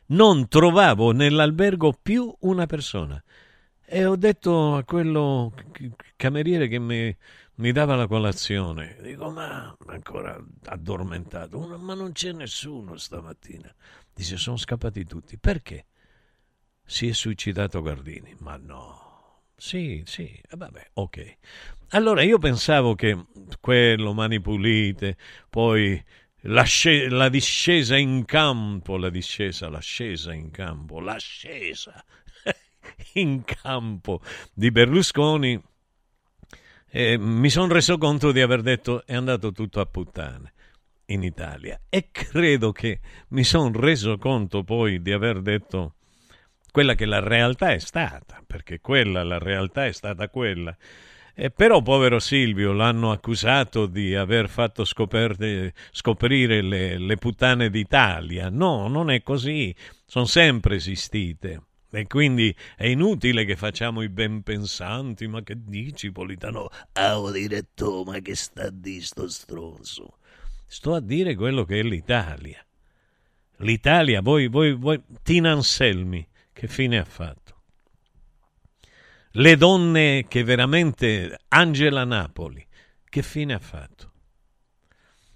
Non 0.08 0.50
trovavo 0.50 1.12
nell'albergo 1.14 1.94
più 1.94 2.36
una 2.40 2.66
persona. 2.66 3.24
E 3.86 4.04
ho 4.04 4.18
detto 4.18 4.76
a 4.76 4.84
quello 4.84 5.54
cameriere 6.18 6.68
che 6.68 6.80
mi, 6.80 7.16
mi 7.56 7.72
dava 7.72 7.96
la 7.96 8.08
colazione, 8.08 8.98
dico, 9.02 9.30
ma 9.32 9.74
ancora 9.88 10.38
addormentato, 10.66 11.78
ma 11.78 11.94
non 11.94 12.12
c'è 12.12 12.34
nessuno 12.34 12.98
stamattina. 12.98 13.74
Dice, 14.14 14.36
sono 14.36 14.58
scappati 14.58 15.06
tutti. 15.06 15.38
Perché? 15.38 15.86
Si 16.84 17.08
è 17.08 17.14
suicidato 17.14 17.82
Gardini. 17.82 18.36
Ma 18.40 18.58
no. 18.58 19.09
Sì, 19.60 20.04
sì, 20.06 20.24
eh, 20.50 20.56
vabbè, 20.56 20.92
ok. 20.94 21.38
Allora 21.90 22.22
io 22.22 22.38
pensavo 22.38 22.96
che 22.96 23.26
quello, 23.60 24.14
mani 24.14 24.40
pulite, 24.40 25.18
poi 25.50 26.02
l'asce- 26.44 27.10
la 27.10 27.28
discesa 27.30 27.98
in 27.98 28.24
campo, 28.26 28.96
la 28.98 29.10
discesa, 29.10 29.70
l'ascesa 29.70 30.34
in 30.34 30.50
campo, 30.52 31.00
l'ascesa 31.02 32.04
in 33.16 33.44
campo 33.44 34.22
di 34.54 34.72
Berlusconi, 34.72 35.62
eh, 36.92 37.18
mi 37.18 37.50
sono 37.50 37.72
reso 37.72 37.98
conto 37.98 38.32
di 38.32 38.42
aver 38.42 38.62
detto 38.62 39.06
è 39.06 39.14
andato 39.16 39.52
tutto 39.52 39.80
a 39.80 39.86
puttane 39.86 40.54
in 41.08 41.24
Italia 41.24 41.80
e 41.90 42.10
credo 42.12 42.72
che 42.72 43.00
mi 43.30 43.44
sono 43.44 43.72
reso 43.80 44.18
conto 44.18 44.64
poi 44.64 45.02
di 45.02 45.12
aver 45.12 45.42
detto 45.42 45.96
quella 46.72 46.96
che 46.96 47.06
la 47.06 47.20
realtà 47.20 47.72
è 47.72 47.80
stata, 47.80 48.44
perché 48.46 48.80
quella, 48.80 49.24
la 49.24 49.38
realtà 49.38 49.86
è 49.86 49.92
stata 49.92 50.30
quella. 50.30 50.76
E 51.34 51.52
però, 51.52 51.82
povero 51.82 52.20
Silvio, 52.20 52.74
l'hanno 52.74 53.12
accusato 53.12 53.86
di 53.86 54.14
aver 54.14 54.50
fatto 54.50 54.84
scoperte, 54.84 55.74
scoprire 55.92 56.62
le, 56.62 56.98
le 56.98 57.16
puttane 57.16 57.70
d'Italia. 57.70 58.50
No, 58.50 58.90
non 58.90 59.10
è 59.10 59.24
così, 59.24 59.74
sono 60.06 60.26
sempre 60.26 60.76
esistite. 60.76 61.62
E 61.92 62.06
quindi 62.06 62.54
è 62.76 62.86
inutile 62.86 63.46
che 63.46 63.56
facciamo 63.56 64.02
i 64.02 64.10
ben 64.10 64.44
pensanti, 64.44 65.28
ma 65.28 65.42
che 65.42 65.56
dici, 65.58 66.12
Politano? 66.12 66.70
Ah, 66.94 67.20
direttore, 67.32 68.12
ma 68.12 68.20
che 68.20 68.36
sta 68.36 68.66
a 68.66 68.70
dire 68.70 69.02
sto 69.02 69.28
stronzo? 69.28 70.18
Sto 70.68 70.94
a 70.94 71.00
dire 71.00 71.36
quello 71.36 71.64
che 71.64 71.80
è 71.80 71.84
l'Italia. 71.84 72.64
L'Italia, 73.58 74.22
voi, 74.22 74.48
voi, 74.48 74.74
voi, 74.74 75.02
Tina 75.24 75.52
Anselmi, 75.52 76.26
che 76.60 76.68
fine 76.68 76.98
ha 76.98 77.06
fatto? 77.06 77.62
Le 79.32 79.56
donne 79.56 80.26
che 80.28 80.44
veramente... 80.44 81.40
Angela 81.48 82.04
Napoli, 82.04 82.68
che 83.06 83.22
fine 83.22 83.54
ha 83.54 83.60
fatto? 83.60 84.12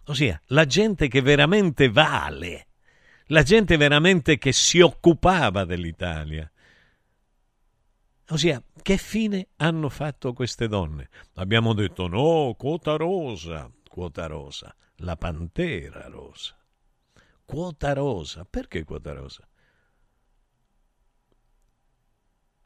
Ossia, 0.07 0.41
la 0.47 0.65
gente 0.65 1.07
che 1.07 1.21
veramente 1.21 1.89
vale, 1.89 2.67
la 3.27 3.41
gente 3.41 3.77
veramente 3.77 4.37
che 4.37 4.51
si 4.51 4.81
occupava 4.81 5.63
dell'Italia. 5.63 6.51
Ossia, 8.27 8.61
che 8.81 8.97
fine 8.97 9.47
hanno 9.55 9.87
fatto 9.87 10.33
queste 10.33 10.67
donne? 10.67 11.07
Abbiamo 11.35 11.73
detto 11.73 12.07
no, 12.07 12.53
quota 12.57 12.97
rosa, 12.97 13.71
quota 13.87 14.25
rosa, 14.25 14.75
la 14.97 15.15
pantera 15.15 16.05
rosa. 16.09 16.57
Quota 17.45 17.93
rosa, 17.93 18.43
perché 18.43 18.83
quota 18.83 19.13
rosa? 19.13 19.47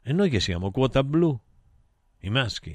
E 0.08 0.14
noi 0.14 0.30
che 0.30 0.40
siamo 0.40 0.70
quota 0.70 1.04
blu? 1.04 1.38
I 2.20 2.30
maschi? 2.30 2.74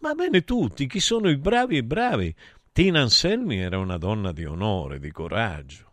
Ma 0.00 0.12
bene 0.12 0.44
tutti, 0.44 0.86
chi 0.86 1.00
sono 1.00 1.30
i 1.30 1.38
bravi 1.38 1.78
e 1.78 1.84
bravi? 1.84 2.36
Tina 2.70 3.00
Anselmi 3.00 3.56
era 3.56 3.78
una 3.78 3.96
donna 3.96 4.30
di 4.30 4.44
onore, 4.44 4.98
di 4.98 5.10
coraggio. 5.10 5.92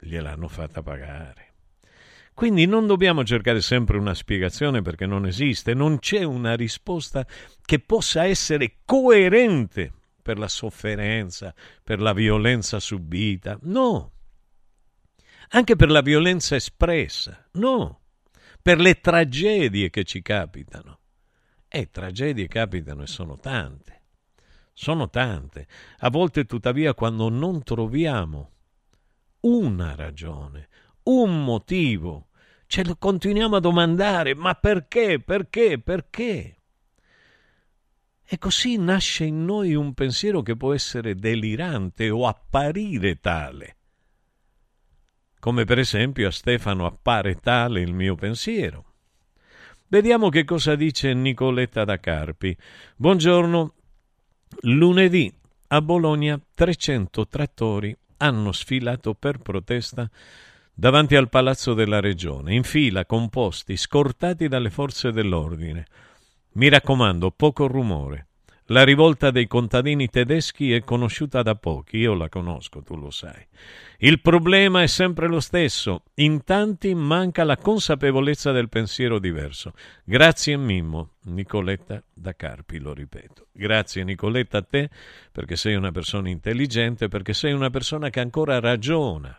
Gliel'hanno 0.00 0.48
fatta 0.48 0.80
pagare. 0.80 1.56
Quindi 2.32 2.64
non 2.64 2.86
dobbiamo 2.86 3.22
cercare 3.22 3.60
sempre 3.60 3.98
una 3.98 4.14
spiegazione 4.14 4.80
perché 4.80 5.04
non 5.04 5.26
esiste, 5.26 5.74
non 5.74 5.98
c'è 5.98 6.22
una 6.22 6.56
risposta 6.56 7.26
che 7.66 7.80
possa 7.80 8.24
essere 8.24 8.76
coerente 8.86 9.92
per 10.22 10.38
la 10.38 10.48
sofferenza, 10.48 11.54
per 11.82 12.00
la 12.00 12.14
violenza 12.14 12.80
subita. 12.80 13.58
No. 13.64 14.10
Anche 15.50 15.76
per 15.76 15.90
la 15.90 16.00
violenza 16.00 16.56
espressa. 16.56 17.46
No 17.52 17.98
per 18.64 18.80
le 18.80 18.98
tragedie 18.98 19.90
che 19.90 20.04
ci 20.04 20.22
capitano. 20.22 21.00
E 21.68 21.90
tragedie 21.90 22.48
capitano 22.48 23.02
e 23.02 23.06
sono 23.06 23.38
tante. 23.38 24.04
Sono 24.72 25.10
tante. 25.10 25.66
A 25.98 26.08
volte 26.08 26.46
tuttavia 26.46 26.94
quando 26.94 27.28
non 27.28 27.62
troviamo 27.62 28.52
una 29.40 29.94
ragione, 29.94 30.70
un 31.02 31.44
motivo, 31.44 32.28
ce 32.66 32.86
lo 32.86 32.96
continuiamo 32.96 33.56
a 33.56 33.60
domandare, 33.60 34.34
ma 34.34 34.54
perché, 34.54 35.20
perché, 35.20 35.78
perché? 35.78 36.62
E 38.24 38.38
così 38.38 38.78
nasce 38.78 39.24
in 39.24 39.44
noi 39.44 39.74
un 39.74 39.92
pensiero 39.92 40.40
che 40.40 40.56
può 40.56 40.72
essere 40.72 41.14
delirante 41.14 42.08
o 42.08 42.26
apparire 42.26 43.20
tale 43.20 43.76
come 45.44 45.66
per 45.66 45.78
esempio 45.78 46.28
a 46.28 46.30
Stefano 46.30 46.86
appare 46.86 47.34
tale 47.34 47.82
il 47.82 47.92
mio 47.92 48.14
pensiero. 48.14 48.92
Vediamo 49.88 50.30
che 50.30 50.42
cosa 50.44 50.74
dice 50.74 51.12
Nicoletta 51.12 51.84
da 51.84 52.00
Carpi. 52.00 52.56
Buongiorno. 52.96 53.74
Lunedì 54.62 55.30
a 55.66 55.82
Bologna 55.82 56.40
300 56.54 57.28
trattori 57.28 57.94
hanno 58.16 58.52
sfilato 58.52 59.12
per 59.12 59.36
protesta 59.36 60.10
davanti 60.72 61.14
al 61.14 61.28
palazzo 61.28 61.74
della 61.74 62.00
regione, 62.00 62.54
in 62.54 62.62
fila, 62.62 63.04
composti, 63.04 63.76
scortati 63.76 64.48
dalle 64.48 64.70
forze 64.70 65.12
dell'ordine. 65.12 65.84
Mi 66.52 66.70
raccomando, 66.70 67.30
poco 67.30 67.66
rumore. 67.66 68.28
La 68.68 68.82
rivolta 68.82 69.30
dei 69.30 69.46
contadini 69.46 70.08
tedeschi 70.08 70.72
è 70.72 70.82
conosciuta 70.82 71.42
da 71.42 71.54
pochi, 71.54 71.98
io 71.98 72.14
la 72.14 72.30
conosco, 72.30 72.80
tu 72.80 72.96
lo 72.96 73.10
sai. 73.10 73.46
Il 73.98 74.22
problema 74.22 74.80
è 74.80 74.86
sempre 74.86 75.28
lo 75.28 75.40
stesso, 75.40 76.04
in 76.14 76.44
tanti 76.44 76.94
manca 76.94 77.44
la 77.44 77.58
consapevolezza 77.58 78.52
del 78.52 78.70
pensiero 78.70 79.18
diverso. 79.18 79.74
Grazie 80.02 80.56
Mimmo, 80.56 81.16
Nicoletta 81.24 82.02
da 82.10 82.34
Carpi, 82.34 82.78
lo 82.78 82.94
ripeto. 82.94 83.48
Grazie 83.52 84.02
Nicoletta 84.02 84.58
a 84.58 84.62
te 84.62 84.88
perché 85.30 85.56
sei 85.56 85.74
una 85.74 85.92
persona 85.92 86.30
intelligente, 86.30 87.08
perché 87.08 87.34
sei 87.34 87.52
una 87.52 87.68
persona 87.68 88.08
che 88.08 88.20
ancora 88.20 88.60
ragiona. 88.60 89.38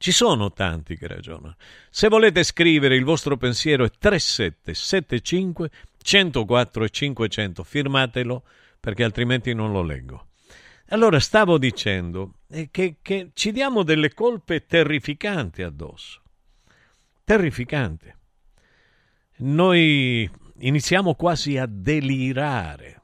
Ci 0.00 0.12
sono 0.12 0.50
tanti 0.52 0.96
che 0.96 1.06
ragionano. 1.06 1.56
Se 1.90 2.08
volete 2.08 2.42
scrivere 2.42 2.96
il 2.96 3.04
vostro 3.04 3.36
pensiero 3.36 3.84
è 3.84 3.90
3775 3.90 5.70
104 6.02 6.84
e 6.84 6.90
500, 6.90 7.62
firmatelo 7.64 8.44
perché 8.80 9.04
altrimenti 9.04 9.54
non 9.54 9.72
lo 9.72 9.82
leggo. 9.82 10.28
Allora 10.92 11.20
stavo 11.20 11.56
dicendo 11.56 12.38
che, 12.70 12.96
che 13.00 13.30
ci 13.34 13.52
diamo 13.52 13.84
delle 13.84 14.12
colpe 14.12 14.66
terrificanti 14.66 15.62
addosso. 15.62 16.20
Terrificanti. 17.22 18.12
Noi 19.36 20.28
iniziamo 20.58 21.14
quasi 21.14 21.56
a 21.58 21.66
delirare. 21.66 23.02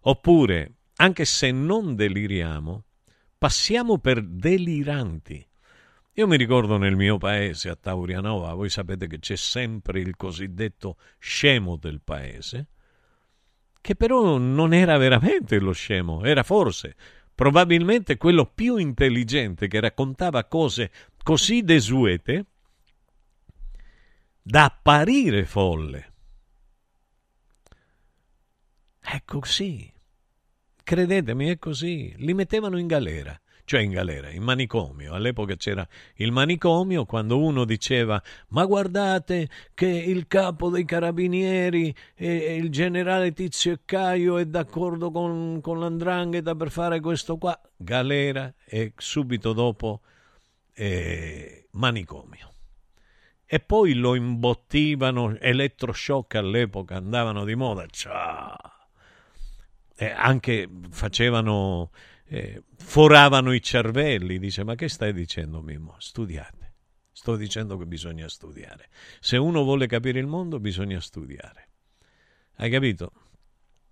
Oppure, 0.00 0.74
anche 0.96 1.24
se 1.24 1.50
non 1.52 1.94
deliriamo, 1.94 2.84
passiamo 3.38 3.98
per 3.98 4.22
deliranti. 4.22 5.47
Io 6.18 6.26
mi 6.26 6.36
ricordo 6.36 6.78
nel 6.78 6.96
mio 6.96 7.16
paese, 7.16 7.68
a 7.68 7.76
Taurianova, 7.76 8.52
voi 8.54 8.70
sapete 8.70 9.06
che 9.06 9.20
c'è 9.20 9.36
sempre 9.36 10.00
il 10.00 10.16
cosiddetto 10.16 10.96
scemo 11.16 11.76
del 11.76 12.00
paese, 12.02 12.66
che 13.80 13.94
però 13.94 14.36
non 14.36 14.74
era 14.74 14.96
veramente 14.96 15.60
lo 15.60 15.70
scemo, 15.70 16.24
era 16.24 16.42
forse 16.42 16.96
probabilmente 17.32 18.16
quello 18.16 18.46
più 18.46 18.78
intelligente 18.78 19.68
che 19.68 19.78
raccontava 19.78 20.42
cose 20.46 20.90
così 21.22 21.62
desuete 21.62 22.46
da 24.42 24.64
apparire 24.64 25.44
folle. 25.44 26.12
È 28.98 29.22
così. 29.24 29.88
Credetemi, 30.82 31.46
è 31.46 31.58
così. 31.60 32.12
Li 32.16 32.34
mettevano 32.34 32.76
in 32.76 32.88
galera 32.88 33.40
cioè 33.68 33.82
in 33.82 33.90
galera, 33.90 34.30
in 34.30 34.42
manicomio. 34.42 35.12
All'epoca 35.12 35.54
c'era 35.54 35.86
il 36.14 36.32
manicomio 36.32 37.04
quando 37.04 37.38
uno 37.38 37.66
diceva 37.66 38.20
ma 38.48 38.64
guardate 38.64 39.50
che 39.74 39.86
il 39.86 40.26
capo 40.26 40.70
dei 40.70 40.86
carabinieri 40.86 41.94
e 42.14 42.56
il 42.56 42.70
generale 42.70 43.34
Tizio 43.34 43.72
e 43.72 43.80
Caio 43.84 44.38
è 44.38 44.46
d'accordo 44.46 45.10
con, 45.10 45.60
con 45.60 45.80
l'andrangheta 45.80 46.54
per 46.54 46.70
fare 46.70 47.00
questo 47.00 47.36
qua. 47.36 47.60
Galera 47.76 48.50
e 48.64 48.94
subito 48.96 49.52
dopo 49.52 50.00
eh, 50.72 51.66
manicomio. 51.72 52.54
E 53.44 53.60
poi 53.60 53.92
lo 53.92 54.14
imbottivano, 54.14 55.36
elettroshock 55.38 56.36
all'epoca 56.36 56.96
andavano 56.96 57.44
di 57.44 57.54
moda, 57.54 57.84
ciao. 57.90 58.56
E 59.94 60.10
anche 60.10 60.66
facevano 60.90 61.90
eh, 62.28 62.62
foravano 62.76 63.52
i 63.52 63.62
cervelli. 63.62 64.38
Dice, 64.38 64.64
ma 64.64 64.74
che 64.74 64.88
stai 64.88 65.12
dicendo 65.12 65.60
Mimmo? 65.60 65.96
Studiate. 65.98 66.74
Sto 67.10 67.36
dicendo 67.36 67.76
che 67.76 67.86
bisogna 67.86 68.28
studiare. 68.28 68.90
Se 69.18 69.36
uno 69.36 69.64
vuole 69.64 69.86
capire 69.86 70.20
il 70.20 70.26
mondo, 70.26 70.60
bisogna 70.60 71.00
studiare. 71.00 71.68
Hai 72.56 72.70
capito? 72.70 73.12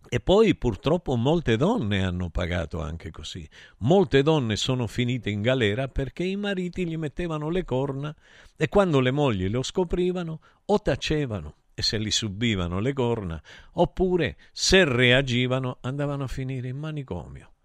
E 0.08 0.20
poi 0.20 0.54
purtroppo 0.54 1.16
molte 1.16 1.56
donne 1.56 2.04
hanno 2.04 2.30
pagato 2.30 2.80
anche 2.80 3.10
così. 3.10 3.48
Molte 3.78 4.22
donne 4.22 4.54
sono 4.54 4.86
finite 4.86 5.30
in 5.30 5.42
galera 5.42 5.88
perché 5.88 6.22
i 6.22 6.36
mariti 6.36 6.86
gli 6.86 6.96
mettevano 6.96 7.48
le 7.50 7.64
corna 7.64 8.14
e 8.56 8.68
quando 8.68 9.00
le 9.00 9.10
mogli 9.10 9.48
lo 9.48 9.64
scoprivano 9.64 10.40
o 10.66 10.80
tacevano 10.80 11.56
e 11.74 11.82
se 11.82 11.98
li 11.98 12.12
subivano 12.12 12.78
le 12.78 12.92
corna 12.92 13.42
oppure 13.72 14.36
se 14.52 14.84
reagivano 14.84 15.78
andavano 15.80 16.22
a 16.22 16.28
finire 16.28 16.68
in 16.68 16.76
manicomio. 16.76 17.55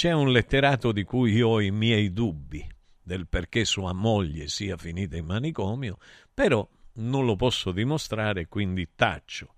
C'è 0.00 0.12
un 0.12 0.32
letterato 0.32 0.92
di 0.92 1.04
cui 1.04 1.42
ho 1.42 1.60
i 1.60 1.70
miei 1.70 2.14
dubbi 2.14 2.66
del 3.02 3.26
perché 3.28 3.66
sua 3.66 3.92
moglie 3.92 4.48
sia 4.48 4.78
finita 4.78 5.18
in 5.18 5.26
manicomio, 5.26 5.98
però 6.32 6.66
non 6.94 7.26
lo 7.26 7.36
posso 7.36 7.70
dimostrare, 7.70 8.48
quindi 8.48 8.92
taccio. 8.96 9.56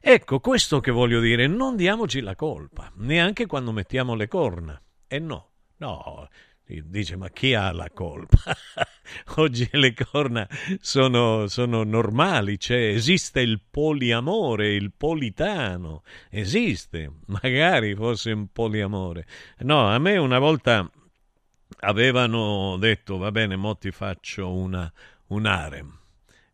Ecco, 0.00 0.40
questo 0.40 0.80
che 0.80 0.90
voglio 0.90 1.20
dire, 1.20 1.46
non 1.48 1.76
diamoci 1.76 2.22
la 2.22 2.34
colpa, 2.34 2.90
neanche 2.94 3.44
quando 3.44 3.72
mettiamo 3.72 4.14
le 4.14 4.26
corna. 4.26 4.80
E 5.06 5.18
no, 5.18 5.50
no, 5.76 6.30
Dice, 6.64 7.16
ma 7.16 7.28
chi 7.28 7.52
ha 7.52 7.70
la 7.70 7.90
colpa? 7.90 8.56
Oggi 9.36 9.68
le 9.72 9.94
corna 9.94 10.48
sono, 10.80 11.46
sono 11.48 11.82
normali, 11.82 12.58
cioè, 12.58 12.78
esiste 12.78 13.40
il 13.40 13.60
poliamore, 13.68 14.74
il 14.74 14.92
politano, 14.96 16.02
esiste, 16.30 17.10
magari 17.26 17.94
fosse 17.94 18.32
un 18.32 18.48
poliamore. 18.52 19.26
No, 19.58 19.88
a 19.88 19.98
me 19.98 20.16
una 20.16 20.38
volta 20.38 20.88
avevano 21.80 22.76
detto, 22.78 23.16
va 23.18 23.30
bene, 23.30 23.56
mo 23.56 23.76
ti 23.76 23.90
faccio 23.90 24.52
una, 24.52 24.92
un 25.28 25.46
harem 25.46 25.98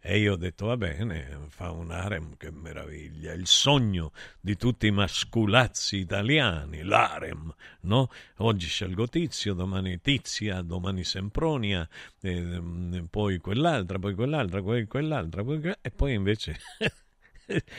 e 0.02 0.18
io 0.18 0.32
ho 0.32 0.36
detto, 0.36 0.66
va 0.66 0.78
bene, 0.78 1.46
fa 1.50 1.70
un 1.70 1.90
harem, 1.90 2.36
che 2.38 2.50
meraviglia, 2.50 3.32
il 3.32 3.46
sogno 3.46 4.12
di 4.40 4.56
tutti 4.56 4.86
i 4.86 4.90
masculazzi 4.90 5.98
italiani, 5.98 6.82
l'harem, 6.82 7.54
no? 7.82 8.08
Oggi 8.38 8.66
scelgo 8.66 9.08
Tizio, 9.08 9.52
domani 9.52 10.00
Tizia, 10.00 10.62
domani 10.62 11.04
Sempronia, 11.04 11.86
eh, 12.22 13.04
poi 13.10 13.38
quell'altra, 13.38 13.98
poi 13.98 14.14
quell'altra, 14.14 14.62
poi 14.62 14.86
quell'altra, 14.86 15.44
poi 15.44 15.58
quell'altra 15.58 15.78
e 15.82 15.90
poi 15.90 16.14
invece... 16.14 16.58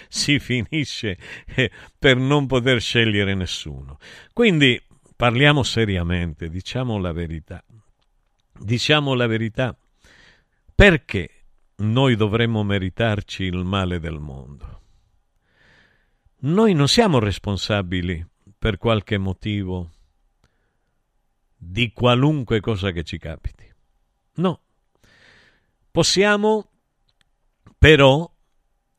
si 0.09 0.37
finisce 0.39 1.17
eh, 1.45 1.71
per 1.97 2.17
non 2.17 2.45
poter 2.45 2.81
scegliere 2.81 3.33
nessuno. 3.35 3.99
Quindi 4.33 4.81
parliamo 5.15 5.63
seriamente, 5.63 6.49
diciamo 6.49 6.97
la 6.97 7.13
verità. 7.13 7.63
Diciamo 8.51 9.13
la 9.13 9.27
verità. 9.27 9.75
Perché 10.75 11.40
noi 11.81 12.15
dovremmo 12.15 12.63
meritarci 12.63 13.43
il 13.43 13.63
male 13.63 13.99
del 13.99 14.19
mondo. 14.19 14.81
Noi 16.43 16.73
non 16.73 16.87
siamo 16.87 17.19
responsabili 17.19 18.25
per 18.57 18.77
qualche 18.77 19.17
motivo 19.17 19.89
di 21.55 21.91
qualunque 21.91 22.59
cosa 22.59 22.91
che 22.91 23.03
ci 23.03 23.17
capiti. 23.17 23.71
No. 24.35 24.61
Possiamo 25.91 26.69
però 27.77 28.31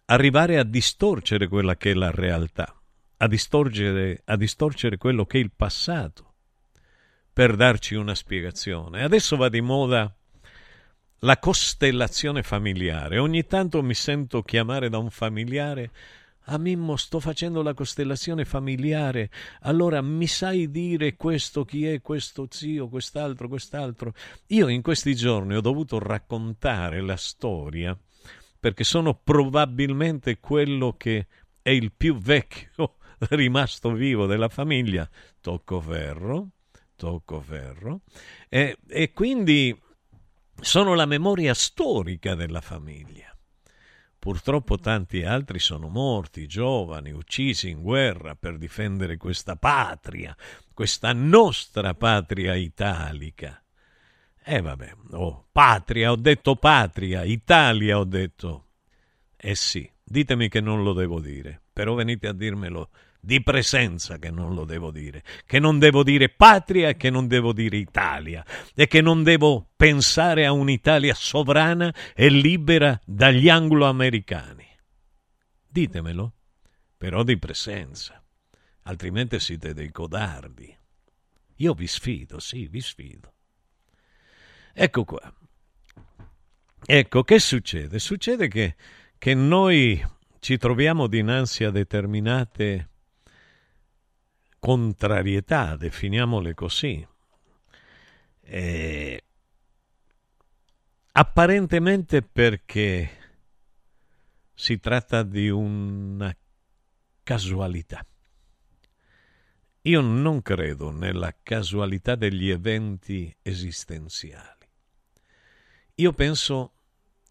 arrivare 0.06 0.58
a 0.58 0.64
distorcere 0.64 1.48
quella 1.48 1.76
che 1.76 1.92
è 1.92 1.94
la 1.94 2.10
realtà, 2.10 2.80
a 3.16 3.26
distorcere, 3.26 4.22
a 4.24 4.36
distorcere 4.36 4.96
quello 4.96 5.24
che 5.24 5.38
è 5.38 5.40
il 5.40 5.52
passato, 5.52 6.34
per 7.32 7.56
darci 7.56 7.94
una 7.94 8.14
spiegazione. 8.14 9.02
Adesso 9.02 9.36
va 9.36 9.48
di 9.48 9.60
moda 9.60 10.14
la 11.24 11.38
costellazione 11.38 12.42
familiare. 12.42 13.18
Ogni 13.18 13.46
tanto 13.46 13.82
mi 13.82 13.94
sento 13.94 14.42
chiamare 14.42 14.88
da 14.88 14.98
un 14.98 15.10
familiare 15.10 15.90
a 16.46 16.54
ah, 16.54 16.58
Mimmo, 16.58 16.96
sto 16.96 17.20
facendo 17.20 17.62
la 17.62 17.72
costellazione 17.72 18.44
familiare. 18.44 19.30
Allora 19.60 20.02
mi 20.02 20.26
sai 20.26 20.70
dire 20.72 21.14
questo 21.14 21.64
chi 21.64 21.86
è, 21.86 22.00
questo 22.00 22.48
zio, 22.50 22.88
quest'altro, 22.88 23.46
quest'altro? 23.46 24.12
Io 24.48 24.66
in 24.66 24.82
questi 24.82 25.14
giorni 25.14 25.54
ho 25.54 25.60
dovuto 25.60 26.00
raccontare 26.00 27.00
la 27.00 27.16
storia 27.16 27.96
perché 28.58 28.82
sono 28.82 29.14
probabilmente 29.14 30.40
quello 30.40 30.96
che 30.96 31.28
è 31.62 31.70
il 31.70 31.92
più 31.92 32.18
vecchio 32.18 32.96
rimasto 33.30 33.92
vivo 33.92 34.26
della 34.26 34.48
famiglia. 34.48 35.08
Tocco 35.40 35.80
ferro, 35.80 36.48
tocco 36.96 37.40
ferro. 37.40 38.00
E, 38.48 38.78
e 38.88 39.12
quindi 39.12 39.76
sono 40.62 40.94
la 40.94 41.06
memoria 41.06 41.54
storica 41.54 42.36
della 42.36 42.60
famiglia. 42.60 43.36
Purtroppo 44.16 44.78
tanti 44.78 45.24
altri 45.24 45.58
sono 45.58 45.88
morti, 45.88 46.46
giovani, 46.46 47.10
uccisi 47.10 47.68
in 47.70 47.82
guerra 47.82 48.36
per 48.36 48.56
difendere 48.58 49.16
questa 49.16 49.56
patria, 49.56 50.34
questa 50.72 51.12
nostra 51.12 51.94
patria 51.94 52.54
italica. 52.54 53.60
E 54.44 54.54
eh 54.54 54.60
vabbè, 54.60 54.94
oh, 55.10 55.48
patria, 55.50 56.12
ho 56.12 56.16
detto 56.16 56.54
patria, 56.54 57.24
Italia 57.24 57.98
ho 57.98 58.04
detto. 58.04 58.68
Eh 59.36 59.56
sì, 59.56 59.90
ditemi 60.04 60.48
che 60.48 60.60
non 60.60 60.84
lo 60.84 60.92
devo 60.92 61.18
dire, 61.18 61.60
però 61.72 61.94
venite 61.94 62.28
a 62.28 62.32
dirmelo 62.32 62.90
di 63.24 63.40
presenza 63.40 64.18
che 64.18 64.32
non 64.32 64.52
lo 64.52 64.64
devo 64.64 64.90
dire, 64.90 65.22
che 65.46 65.60
non 65.60 65.78
devo 65.78 66.02
dire 66.02 66.28
patria 66.28 66.94
che 66.94 67.08
non 67.08 67.28
devo 67.28 67.52
dire 67.52 67.76
Italia 67.76 68.44
e 68.74 68.88
che 68.88 69.00
non 69.00 69.22
devo 69.22 69.70
pensare 69.76 70.44
a 70.44 70.50
un'Italia 70.50 71.14
sovrana 71.14 71.94
e 72.16 72.28
libera 72.28 73.00
dagli 73.04 73.48
anglo-americani. 73.48 74.66
Ditemelo, 75.68 76.34
però 76.98 77.22
di 77.22 77.38
presenza, 77.38 78.20
altrimenti 78.82 79.38
siete 79.38 79.72
dei 79.72 79.92
codardi. 79.92 80.76
Io 81.58 81.74
vi 81.74 81.86
sfido, 81.86 82.40
sì, 82.40 82.66
vi 82.66 82.80
sfido. 82.80 83.34
Ecco 84.72 85.04
qua. 85.04 85.32
Ecco, 86.84 87.22
che 87.22 87.38
succede? 87.38 88.00
Succede 88.00 88.48
che, 88.48 88.74
che 89.16 89.34
noi 89.34 90.04
ci 90.40 90.56
troviamo 90.56 91.06
dinanzi 91.06 91.62
a 91.62 91.70
determinate 91.70 92.88
contrarietà, 94.62 95.74
definiamole 95.74 96.54
così. 96.54 97.04
E 98.42 99.24
apparentemente 101.10 102.22
perché 102.22 103.10
si 104.54 104.78
tratta 104.78 105.24
di 105.24 105.48
una 105.48 106.32
casualità. 107.24 108.06
Io 109.82 110.00
non 110.00 110.40
credo 110.42 110.92
nella 110.92 111.34
casualità 111.42 112.14
degli 112.14 112.48
eventi 112.48 113.36
esistenziali. 113.42 114.68
Io 115.96 116.12
penso 116.12 116.72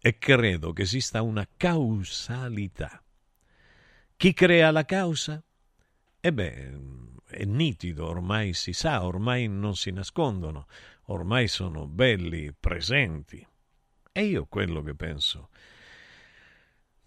e 0.02 0.18
credo 0.18 0.74
che 0.74 0.82
esista 0.82 1.22
una 1.22 1.48
causalità. 1.56 3.02
Chi 4.18 4.34
crea 4.34 4.70
la 4.70 4.84
causa? 4.84 5.42
E 6.20 6.30
è 7.32 7.44
nitido, 7.44 8.06
ormai 8.06 8.52
si 8.52 8.72
sa, 8.72 9.04
ormai 9.04 9.48
non 9.48 9.74
si 9.74 9.90
nascondono, 9.90 10.66
ormai 11.06 11.48
sono 11.48 11.86
belli, 11.86 12.52
presenti. 12.58 13.44
E 14.12 14.24
io 14.24 14.46
quello 14.46 14.82
che 14.82 14.94
penso 14.94 15.48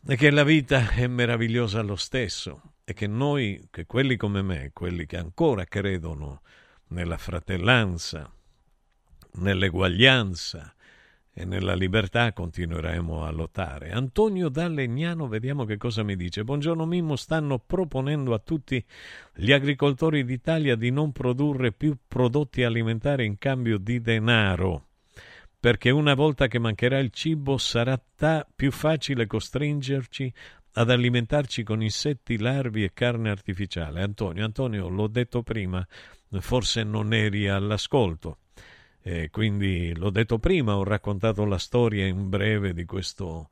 è 0.05 0.15
che 0.15 0.29
la 0.29 0.43
vita 0.43 0.91
è 0.91 1.07
meravigliosa 1.07 1.81
lo 1.81 1.95
stesso 1.95 2.73
e 2.83 2.93
che 2.93 3.07
noi, 3.07 3.67
che 3.71 3.85
quelli 3.85 4.17
come 4.17 4.41
me, 4.41 4.71
quelli 4.73 5.05
che 5.05 5.17
ancora 5.17 5.65
credono 5.65 6.41
nella 6.87 7.17
fratellanza, 7.17 8.31
nell'eguaglianza 9.33 10.75
e 11.37 11.43
nella 11.43 11.75
libertà 11.75 12.31
continueremo 12.31 13.25
a 13.25 13.29
lottare. 13.29 13.91
Antonio 13.91 14.47
da 14.47 14.69
Legnano, 14.69 15.27
vediamo 15.27 15.65
che 15.65 15.75
cosa 15.75 16.01
mi 16.01 16.15
dice. 16.15 16.45
Buongiorno 16.45 16.85
Mimmo, 16.85 17.17
stanno 17.17 17.59
proponendo 17.59 18.33
a 18.33 18.39
tutti 18.39 18.81
gli 19.33 19.51
agricoltori 19.51 20.23
d'Italia 20.23 20.77
di 20.77 20.91
non 20.91 21.11
produrre 21.11 21.73
più 21.73 21.97
prodotti 22.07 22.63
alimentari 22.63 23.25
in 23.25 23.37
cambio 23.37 23.77
di 23.77 23.99
denaro 23.99 24.85
perché 25.59 25.89
una 25.89 26.13
volta 26.13 26.47
che 26.47 26.59
mancherà 26.59 26.99
il 26.99 27.09
cibo 27.09 27.57
sarà 27.57 27.99
ta- 28.15 28.47
più 28.55 28.71
facile 28.71 29.25
costringerci 29.25 30.31
ad 30.73 30.91
alimentarci 30.91 31.63
con 31.63 31.81
insetti, 31.81 32.37
larvi 32.37 32.83
e 32.83 32.93
carne 32.93 33.31
artificiale. 33.31 34.03
Antonio, 34.03 34.45
Antonio, 34.45 34.87
l'ho 34.87 35.07
detto 35.07 35.41
prima, 35.41 35.85
forse 36.39 36.83
non 36.83 37.13
eri 37.13 37.47
all'ascolto. 37.47 38.37
Eh, 39.07 39.29
quindi 39.29 39.95
l'ho 39.95 40.09
detto 40.09 40.39
prima, 40.39 40.77
ho 40.77 40.83
raccontato 40.83 41.45
la 41.45 41.59
storia 41.59 42.07
in 42.07 42.27
breve 42.27 42.73
di 42.73 42.85
questo 42.85 43.49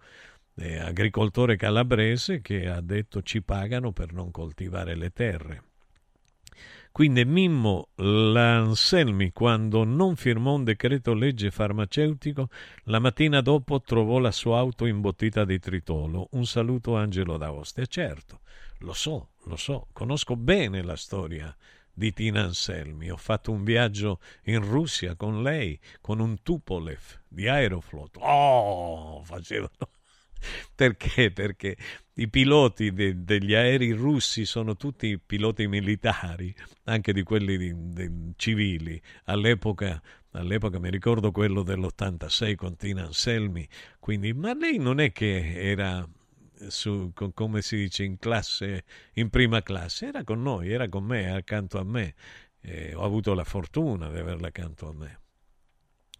eh, 0.56 0.80
agricoltore 0.80 1.58
calabrese 1.58 2.42
che 2.42 2.68
ha 2.68 2.82
detto 2.82 3.22
ci 3.22 3.44
pagano 3.44 3.92
per 3.92 4.14
non 4.14 4.32
coltivare 4.32 4.96
le 4.96 5.12
terre. 5.12 5.64
Quindi 6.92 7.24
Mimmo 7.24 7.90
Lanselmi, 7.98 9.32
quando 9.32 9.84
non 9.84 10.16
firmò 10.16 10.56
un 10.56 10.64
decreto 10.64 11.14
legge 11.14 11.52
farmaceutico, 11.52 12.50
la 12.86 12.98
mattina 12.98 13.42
dopo 13.42 13.80
trovò 13.80 14.18
la 14.18 14.32
sua 14.32 14.58
auto 14.58 14.88
imbottita 14.88 15.46
di 15.46 15.60
tritolo. 15.60 16.30
Un 16.32 16.48
saluto 16.48 16.96
Angelo 16.96 17.38
d'Aoste. 17.38 17.86
Certo, 17.86 18.40
lo 18.80 18.94
so, 18.94 19.34
lo 19.44 19.56
so, 19.56 19.90
conosco 19.94 20.36
bene 20.36 20.82
la 20.82 20.96
storia 20.96 21.56
di 21.94 22.12
Tina 22.14 22.44
Anselmi. 22.44 23.10
Ho 23.12 23.18
fatto 23.18 23.52
un 23.52 23.64
viaggio 23.64 24.20
in 24.46 24.62
Russia 24.62 25.16
con 25.16 25.44
lei, 25.44 25.80
con 26.02 26.20
un 26.20 26.42
Tupolev 26.42 27.22
di 27.28 27.48
Aeroflot. 27.48 28.18
Oh, 28.20 29.24
facevano 29.24 29.70
perché? 30.76 31.32
Perché 31.32 31.78
i 32.16 32.30
piloti 32.30 32.92
de, 32.92 33.24
degli 33.24 33.54
aerei 33.54 33.92
russi 33.92 34.46
sono 34.46 34.76
tutti 34.76 35.20
piloti 35.20 35.68
militari, 35.68 36.54
anche 36.86 37.14
di 37.14 37.24
quelli 37.24 37.58
di, 37.58 37.74
di, 37.76 38.34
civili. 38.36 39.02
All'epoca, 39.26 40.02
all'epoca 40.32 40.80
mi 40.80 40.90
ricordo 40.90 41.32
quello 41.32 41.64
dell'86 41.64 42.56
con 42.56 42.76
Tina 42.76 43.06
Anselmi, 43.06 43.68
quindi, 44.00 44.34
ma 44.34 44.54
lei 44.54 44.78
non 44.78 45.00
è 45.00 45.12
che 45.12 45.54
era 45.56 46.08
su, 46.70 47.12
come 47.34 47.62
si 47.62 47.78
dice, 47.78 48.04
in 48.04 48.18
classe, 48.18 48.86
in 49.14 49.30
prima 49.30 49.62
classe, 49.62 50.08
era 50.08 50.24
con 50.24 50.42
noi, 50.42 50.72
era 50.72 50.90
con 50.90 51.04
me, 51.04 51.32
accanto 51.34 51.80
a 51.80 51.84
me. 51.84 52.16
Eh, 52.62 52.94
ho 52.94 53.04
avuto 53.04 53.34
la 53.34 53.44
fortuna 53.44 54.10
di 54.10 54.18
averla 54.18 54.48
accanto 54.48 54.88
a 54.88 54.94
me, 54.94 55.20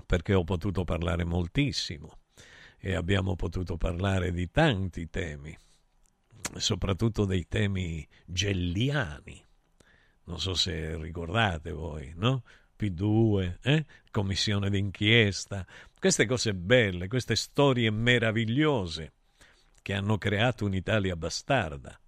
perché 0.06 0.34
ho 0.34 0.44
potuto 0.44 0.84
parlare 0.84 1.24
moltissimo 1.24 2.20
e 2.78 2.96
abbiamo 2.96 3.36
potuto 3.36 3.78
parlare 3.78 4.32
di 4.32 4.52
tanti 4.52 5.10
temi, 5.10 5.58
soprattutto 6.56 7.26
dei 7.26 7.48
temi 7.48 8.06
gelliani. 8.26 9.42
Non 10.26 10.40
so 10.40 10.54
se 10.54 10.98
ricordate 10.98 11.72
voi, 11.72 12.14
no? 12.16 12.44
P2, 12.78 13.60
eh? 13.62 13.86
commissione 14.12 14.70
d'inchiesta, 14.70 15.66
queste 15.98 16.26
cose 16.26 16.54
belle, 16.54 17.08
queste 17.08 17.36
storie 17.36 17.90
meravigliose 17.90 19.14
che 19.84 19.94
hanno 19.94 20.18
creato 20.18 20.66
un'Italia 20.66 21.16
bastarda. 21.16 22.00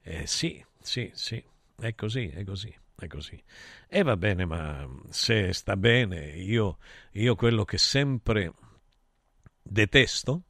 Eh, 0.00 0.26
sì, 0.26 0.64
sì, 0.80 1.10
sì, 1.12 1.44
è 1.78 1.94
così, 1.94 2.28
è 2.28 2.44
così, 2.44 2.74
è 2.94 3.06
così. 3.08 3.42
E 3.88 4.02
va 4.02 4.16
bene, 4.16 4.46
ma 4.46 4.88
se 5.10 5.52
sta 5.52 5.76
bene, 5.76 6.28
io, 6.28 6.78
io 7.12 7.34
quello 7.34 7.64
che 7.64 7.76
sempre 7.76 8.54
detesto 9.60 10.44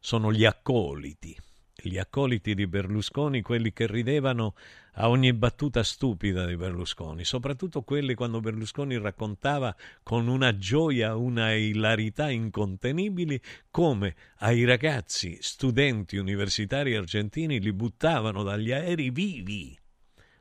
sono 0.00 0.32
gli 0.32 0.44
accoliti, 0.44 1.34
gli 1.82 1.98
accoliti 1.98 2.54
di 2.54 2.66
Berlusconi, 2.66 3.42
quelli 3.42 3.72
che 3.72 3.86
ridevano 3.86 4.54
a 4.94 5.10
ogni 5.10 5.32
battuta 5.34 5.82
stupida 5.82 6.46
di 6.46 6.56
Berlusconi, 6.56 7.24
soprattutto 7.24 7.82
quelli 7.82 8.14
quando 8.14 8.40
Berlusconi 8.40 8.96
raccontava 8.98 9.76
con 10.02 10.26
una 10.26 10.56
gioia, 10.56 11.16
una 11.16 11.52
ilarità 11.52 12.30
incontenibili 12.30 13.40
come 13.70 14.14
ai 14.38 14.64
ragazzi 14.64 15.36
studenti 15.40 16.16
universitari 16.16 16.96
argentini 16.96 17.60
li 17.60 17.72
buttavano 17.72 18.42
dagli 18.42 18.72
aerei 18.72 19.10
vivi, 19.10 19.78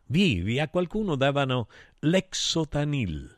vivi, 0.05 0.59
a 0.59 0.69
qualcuno 0.69 1.15
davano 1.15 1.67
l'exotanil, 1.99 3.35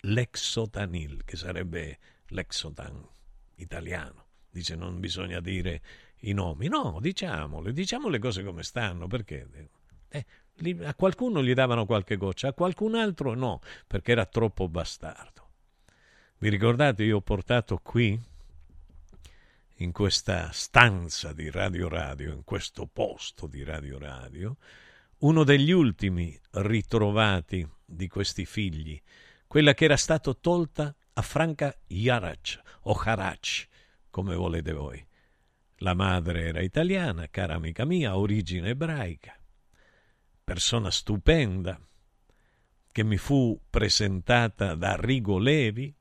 l'exotanil, 0.00 1.24
che 1.24 1.36
sarebbe 1.36 1.98
l'exotan 2.28 3.06
italiano. 3.56 4.26
Dice 4.50 4.74
non 4.74 4.98
bisogna 4.98 5.38
dire 5.38 5.80
i 6.20 6.32
nomi. 6.32 6.68
No, 6.68 6.98
diciamole, 7.00 7.72
diciamo 7.72 8.08
le 8.08 8.18
cose 8.18 8.42
come 8.42 8.62
stanno, 8.62 9.06
perché 9.06 9.46
eh, 10.08 10.26
a 10.82 10.94
qualcuno 10.94 11.42
gli 11.42 11.54
davano 11.54 11.86
qualche 11.86 12.16
goccia, 12.16 12.48
a 12.48 12.52
qualcun 12.52 12.94
altro 12.94 13.34
no, 13.34 13.60
perché 13.86 14.12
era 14.12 14.26
troppo 14.26 14.68
bastardo. 14.68 15.48
Vi 16.38 16.48
ricordate, 16.48 17.04
io 17.04 17.18
ho 17.18 17.20
portato 17.20 17.78
qui, 17.82 18.18
in 19.80 19.92
questa 19.92 20.50
stanza 20.52 21.32
di 21.32 21.50
Radio 21.50 21.88
Radio, 21.88 22.32
in 22.32 22.44
questo 22.44 22.86
posto 22.86 23.46
di 23.46 23.64
Radio 23.64 23.98
Radio, 23.98 24.56
uno 25.18 25.44
degli 25.44 25.70
ultimi 25.70 26.38
ritrovati 26.52 27.66
di 27.84 28.08
questi 28.08 28.44
figli, 28.44 29.00
quella 29.46 29.74
che 29.74 29.84
era 29.84 29.96
stata 29.96 30.32
tolta 30.34 30.94
a 31.14 31.22
Franca 31.22 31.74
Jarac 31.86 32.60
o 32.82 32.92
Harac, 32.92 33.68
come 34.10 34.34
volete 34.34 34.72
voi. 34.72 35.06
La 35.82 35.94
madre 35.94 36.46
era 36.48 36.60
italiana, 36.60 37.28
cara 37.28 37.54
amica 37.54 37.84
mia, 37.84 38.16
origine 38.16 38.70
ebraica, 38.70 39.34
persona 40.44 40.90
stupenda, 40.90 41.80
che 42.92 43.02
mi 43.02 43.16
fu 43.16 43.58
presentata 43.70 44.74
da 44.74 44.94
Rigo 44.96 45.38
Levi, 45.38 45.94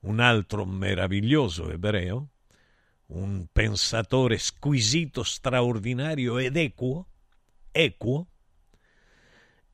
un 0.00 0.20
altro 0.20 0.64
meraviglioso 0.64 1.70
ebreo, 1.70 2.28
un 3.06 3.46
pensatore 3.52 4.38
squisito, 4.38 5.24
straordinario 5.24 6.38
ed 6.38 6.56
equo, 6.56 7.08
equo, 7.72 8.28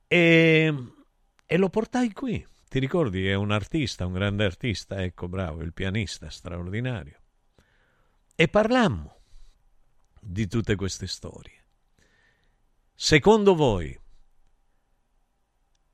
e, 0.07 0.73
e 1.45 1.57
lo 1.57 1.69
portai 1.69 2.11
qui 2.11 2.45
ti 2.75 2.81
ricordi? 2.81 3.25
È 3.25 3.35
un 3.35 3.51
artista, 3.51 4.05
un 4.05 4.11
grande 4.11 4.43
artista, 4.43 5.01
ecco, 5.01 5.29
bravo, 5.29 5.61
il 5.61 5.71
pianista 5.71 6.29
straordinario. 6.29 7.19
E 8.37 8.49
parlammo 8.49 9.21
di 10.19 10.45
tutte 10.47 10.75
queste 10.75 11.07
storie. 11.07 11.67
Secondo 12.93 13.55
voi 13.55 13.97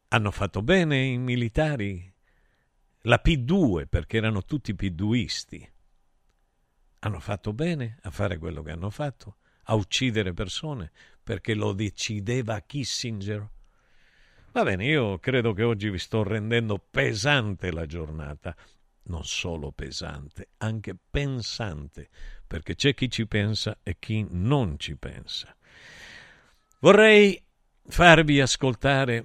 hanno 0.07 0.31
fatto 0.31 0.63
bene 0.63 1.03
i 1.03 1.19
militari? 1.19 2.11
La 3.01 3.21
P2, 3.23 3.85
perché 3.87 4.17
erano 4.17 4.43
tutti 4.43 4.73
P2isti. 4.73 5.69
Hanno 7.01 7.19
fatto 7.19 7.53
bene 7.53 7.99
a 8.01 8.09
fare 8.09 8.39
quello 8.39 8.63
che 8.63 8.71
hanno 8.71 8.89
fatto, 8.89 9.37
a 9.65 9.75
uccidere 9.75 10.33
persone, 10.33 10.91
perché 11.21 11.53
lo 11.53 11.73
decideva 11.73 12.59
Kissinger? 12.61 13.49
Va 14.51 14.63
bene, 14.63 14.85
io 14.85 15.19
credo 15.19 15.53
che 15.53 15.61
oggi 15.61 15.91
vi 15.91 15.99
sto 15.99 16.23
rendendo 16.23 16.79
pesante 16.79 17.71
la 17.71 17.85
giornata, 17.85 18.57
non 19.03 19.23
solo 19.23 19.71
pesante, 19.71 20.49
anche 20.57 20.95
pensante, 21.09 22.09
perché 22.45 22.75
c'è 22.75 22.93
chi 22.93 23.09
ci 23.09 23.27
pensa 23.27 23.79
e 23.83 23.97
chi 23.99 24.25
non 24.29 24.77
ci 24.77 24.95
pensa. 24.97 25.55
Vorrei 26.79 27.41
farvi 27.87 28.39
ascoltare 28.39 29.23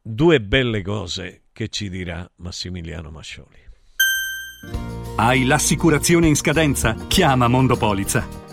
due 0.00 0.40
belle 0.40 0.82
cose 0.82 1.44
che 1.52 1.68
ci 1.68 1.88
dirà 1.88 2.28
Massimiliano 2.36 3.10
Mascioli. 3.10 3.64
Hai 5.16 5.44
l'assicurazione 5.44 6.26
in 6.26 6.36
scadenza? 6.36 6.94
Chiama 7.06 7.48
Mondopolizza. 7.48 8.45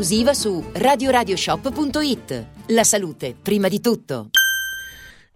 esclusiva 0.00 0.32
su 0.32 0.64
radioradioshop.it. 0.72 2.46
La 2.68 2.84
salute, 2.84 3.34
prima 3.40 3.68
di 3.68 3.82
tutto. 3.82 4.30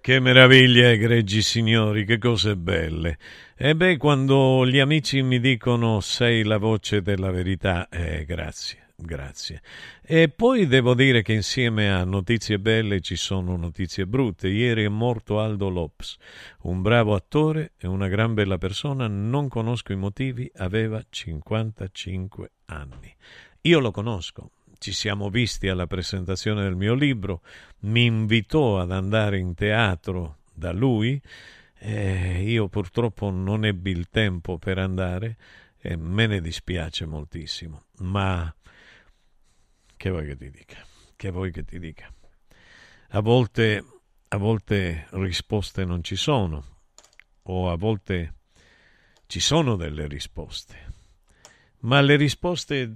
Che 0.00 0.20
meraviglia, 0.20 0.90
egregi 0.90 1.42
signori, 1.42 2.06
che 2.06 2.16
cose 2.16 2.56
belle. 2.56 3.18
E 3.58 3.76
beh, 3.76 3.98
quando 3.98 4.66
gli 4.66 4.78
amici 4.78 5.20
mi 5.20 5.38
dicono 5.38 6.00
sei 6.00 6.44
la 6.44 6.56
voce 6.56 7.02
della 7.02 7.30
verità, 7.30 7.90
eh, 7.90 8.24
grazie, 8.24 8.88
grazie. 8.96 9.60
E 10.02 10.30
poi 10.30 10.66
devo 10.66 10.94
dire 10.94 11.20
che 11.20 11.34
insieme 11.34 11.92
a 11.92 12.02
notizie 12.04 12.58
belle 12.58 13.02
ci 13.02 13.16
sono 13.16 13.56
notizie 13.56 14.06
brutte. 14.06 14.48
Ieri 14.48 14.84
è 14.84 14.88
morto 14.88 15.40
Aldo 15.40 15.68
Lopes, 15.68 16.16
un 16.62 16.80
bravo 16.80 17.14
attore 17.14 17.72
e 17.76 17.86
una 17.86 18.08
gran 18.08 18.32
bella 18.32 18.56
persona, 18.56 19.08
non 19.08 19.48
conosco 19.48 19.92
i 19.92 19.96
motivi, 19.96 20.50
aveva 20.54 21.04
55 21.06 22.50
anni. 22.66 23.14
Io 23.66 23.78
lo 23.78 23.92
conosco, 23.92 24.50
ci 24.84 24.92
siamo 24.92 25.30
visti 25.30 25.68
alla 25.68 25.86
presentazione 25.86 26.62
del 26.62 26.76
mio 26.76 26.92
libro, 26.92 27.40
mi 27.84 28.04
invitò 28.04 28.80
ad 28.80 28.92
andare 28.92 29.38
in 29.38 29.54
teatro 29.54 30.40
da 30.52 30.72
lui, 30.72 31.18
eh, 31.78 32.42
io 32.42 32.68
purtroppo 32.68 33.30
non 33.30 33.64
ebbi 33.64 33.92
il 33.92 34.10
tempo 34.10 34.58
per 34.58 34.76
andare 34.76 35.38
e 35.78 35.96
me 35.96 36.26
ne 36.26 36.42
dispiace 36.42 37.06
moltissimo, 37.06 37.84
ma 38.00 38.54
che 39.96 40.10
vuoi 40.10 40.26
che 40.26 40.36
ti 40.36 40.50
dica? 40.50 40.84
Che 41.16 41.30
vuoi 41.30 41.50
che 41.50 41.64
ti 41.64 41.78
dica? 41.78 42.12
A 43.08 43.20
volte, 43.20 43.82
a 44.28 44.36
volte 44.36 45.06
risposte 45.12 45.86
non 45.86 46.04
ci 46.04 46.16
sono, 46.16 46.62
o 47.44 47.70
a 47.70 47.76
volte 47.76 48.34
ci 49.28 49.40
sono 49.40 49.76
delle 49.76 50.06
risposte, 50.08 50.76
ma 51.78 52.02
le 52.02 52.16
risposte 52.16 52.94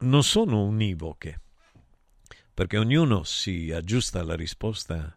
non 0.00 0.22
sono 0.22 0.62
univoche, 0.64 1.40
perché 2.54 2.78
ognuno 2.78 3.24
si 3.24 3.70
aggiusta 3.72 4.20
alla 4.20 4.34
risposta 4.34 5.16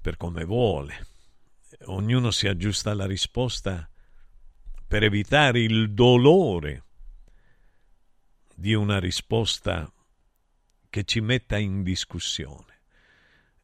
per 0.00 0.16
come 0.16 0.44
vuole, 0.44 1.06
ognuno 1.86 2.30
si 2.30 2.46
aggiusta 2.48 2.90
alla 2.90 3.06
risposta 3.06 3.88
per 4.86 5.02
evitare 5.02 5.60
il 5.60 5.92
dolore 5.92 6.84
di 8.54 8.74
una 8.74 8.98
risposta 8.98 9.92
che 10.88 11.04
ci 11.04 11.20
metta 11.20 11.58
in 11.58 11.82
discussione. 11.82 12.76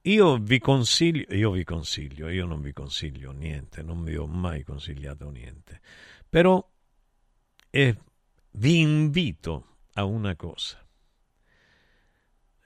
Io 0.03 0.37
vi 0.37 0.59
consiglio, 0.59 1.35
io 1.35 1.51
vi 1.51 1.65
consiglio, 1.65 2.29
io 2.29 2.45
non 2.45 2.61
vi 2.61 2.73
consiglio 2.73 3.33
niente, 3.33 3.83
non 3.83 4.05
vi 4.05 4.17
ho 4.17 4.27
mai 4.27 4.63
consigliato 4.63 5.31
niente, 5.31 5.81
però 6.29 6.63
eh, 7.71 7.97
vi 8.51 8.81
invito 8.81 9.74
a 9.95 10.05
una 10.05 10.37
cosa. 10.37 10.85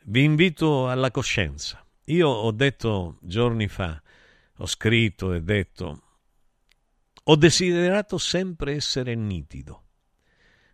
Vi 0.04 0.22
invito 0.22 0.88
alla 0.88 1.10
coscienza. 1.10 1.84
Io 2.04 2.28
ho 2.28 2.50
detto 2.52 3.18
giorni 3.20 3.68
fa, 3.68 4.02
ho 4.56 4.66
scritto 4.66 5.34
e 5.34 5.42
detto, 5.42 6.02
ho 7.24 7.36
desiderato 7.36 8.16
sempre 8.16 8.74
essere 8.74 9.14
nitido, 9.14 9.84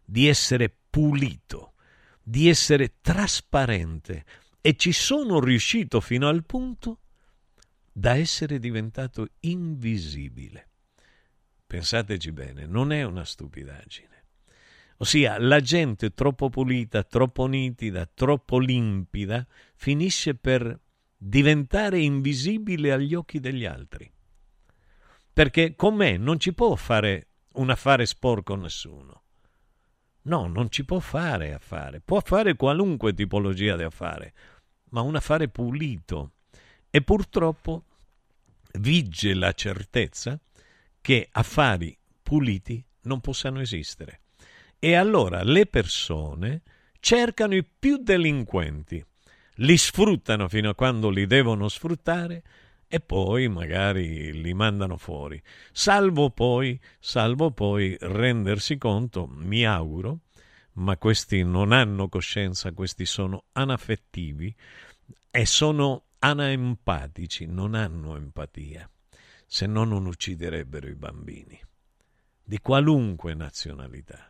di 0.04 0.28
essere 0.28 0.72
pulito, 0.88 1.74
di 2.22 2.48
essere 2.48 3.00
trasparente 3.00 4.24
e 4.60 4.76
ci 4.76 4.92
sono 4.92 5.40
riuscito 5.40 6.00
fino 6.00 6.28
al 6.28 6.44
punto 6.44 7.00
da 7.92 8.14
essere 8.14 8.60
diventato 8.60 9.28
invisibile. 9.40 10.68
Pensateci 11.66 12.30
bene, 12.30 12.66
non 12.66 12.92
è 12.92 13.02
una 13.02 13.24
stupidaggine. 13.24 14.13
Ossia, 14.98 15.38
la 15.38 15.60
gente 15.60 16.10
troppo 16.10 16.48
pulita, 16.50 17.02
troppo 17.02 17.46
nitida, 17.46 18.08
troppo 18.12 18.58
limpida 18.58 19.46
finisce 19.74 20.34
per 20.34 20.80
diventare 21.16 21.98
invisibile 22.00 22.92
agli 22.92 23.14
occhi 23.14 23.40
degli 23.40 23.64
altri. 23.64 24.10
Perché 25.32 25.74
con 25.74 25.96
me 25.96 26.16
non 26.16 26.38
ci 26.38 26.52
può 26.52 26.74
fare 26.76 27.28
un 27.54 27.70
affare 27.70 28.06
sporco 28.06 28.54
nessuno. 28.54 29.22
No, 30.22 30.46
non 30.46 30.70
ci 30.70 30.84
può 30.84 31.00
fare 31.00 31.52
affare. 31.52 32.00
Può 32.00 32.20
fare 32.20 32.54
qualunque 32.54 33.12
tipologia 33.12 33.76
di 33.76 33.82
affare, 33.82 34.32
ma 34.90 35.00
un 35.00 35.16
affare 35.16 35.48
pulito. 35.48 36.32
E 36.88 37.02
purtroppo 37.02 37.84
vige 38.78 39.34
la 39.34 39.52
certezza 39.52 40.38
che 41.00 41.28
affari 41.32 41.98
puliti 42.22 42.82
non 43.02 43.20
possano 43.20 43.60
esistere. 43.60 44.20
E 44.84 44.96
allora 44.96 45.42
le 45.42 45.64
persone 45.64 46.60
cercano 47.00 47.54
i 47.54 47.64
più 47.64 47.96
delinquenti, 47.96 49.02
li 49.54 49.78
sfruttano 49.78 50.46
fino 50.46 50.68
a 50.68 50.74
quando 50.74 51.08
li 51.08 51.26
devono 51.26 51.70
sfruttare 51.70 52.42
e 52.86 53.00
poi 53.00 53.48
magari 53.48 54.42
li 54.42 54.52
mandano 54.52 54.98
fuori, 54.98 55.42
salvo 55.72 56.28
poi, 56.28 56.78
salvo 56.98 57.50
poi 57.50 57.96
rendersi 57.98 58.76
conto, 58.76 59.26
mi 59.26 59.64
auguro, 59.64 60.18
ma 60.72 60.98
questi 60.98 61.42
non 61.44 61.72
hanno 61.72 62.10
coscienza, 62.10 62.72
questi 62.72 63.06
sono 63.06 63.44
anaffettivi 63.52 64.54
e 65.30 65.46
sono 65.46 66.08
anaempatici, 66.18 67.46
non 67.46 67.72
hanno 67.72 68.16
empatia, 68.16 68.86
se 69.46 69.64
no 69.64 69.84
non 69.84 70.04
ucciderebbero 70.04 70.88
i 70.88 70.94
bambini, 70.94 71.58
di 72.44 72.58
qualunque 72.58 73.32
nazionalità. 73.32 74.28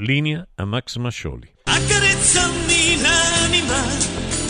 Linea 0.00 0.48
a 0.54 0.64
Max 0.64 0.96
Mascioli. 0.96 1.52
Accarezzami 1.64 3.00
l'anima. 3.02 4.49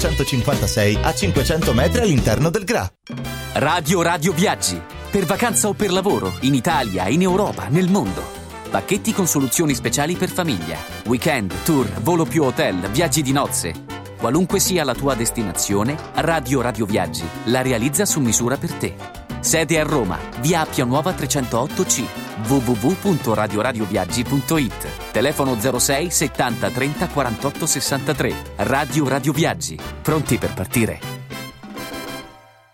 956 0.01 0.97
a 1.03 1.13
500 1.13 1.73
metri 1.73 2.01
all'interno 2.01 2.49
del 2.49 2.63
GRA. 2.63 2.91
Radio 3.53 4.01
Radio 4.01 4.33
Viaggi. 4.33 4.81
Per 5.11 5.25
vacanza 5.25 5.67
o 5.67 5.73
per 5.73 5.91
lavoro, 5.91 6.33
in 6.41 6.55
Italia, 6.55 7.07
in 7.07 7.21
Europa, 7.21 7.67
nel 7.67 7.87
mondo. 7.87 8.23
Pacchetti 8.71 9.13
con 9.13 9.27
soluzioni 9.27 9.75
speciali 9.75 10.15
per 10.15 10.29
famiglia. 10.29 10.77
Weekend, 11.05 11.53
tour, 11.63 11.87
volo 12.01 12.25
più 12.25 12.41
hotel, 12.43 12.89
viaggi 12.89 13.21
di 13.21 13.31
nozze. 13.31 13.73
Qualunque 14.17 14.59
sia 14.59 14.83
la 14.83 14.95
tua 14.95 15.13
destinazione, 15.13 15.95
Radio 16.15 16.61
Radio 16.61 16.87
Viaggi 16.87 17.27
la 17.45 17.61
realizza 17.61 18.05
su 18.05 18.21
misura 18.21 18.57
per 18.57 18.73
te. 18.73 18.95
Sede 19.41 19.79
a 19.79 19.83
Roma, 19.83 20.17
via 20.39 20.61
Appia 20.61 20.85
Nuova 20.85 21.11
308C, 21.11 22.30
www.radioradioviaggi.it. 22.41 25.11
Telefono 25.11 25.57
06 25.59 26.09
70 26.09 26.69
30 26.69 27.07
48 27.07 27.65
63. 27.65 28.35
Radio 28.57 29.07
Radio 29.07 29.31
Viaggi. 29.31 29.79
Pronti 30.01 30.37
per 30.37 30.53
partire? 30.53 31.20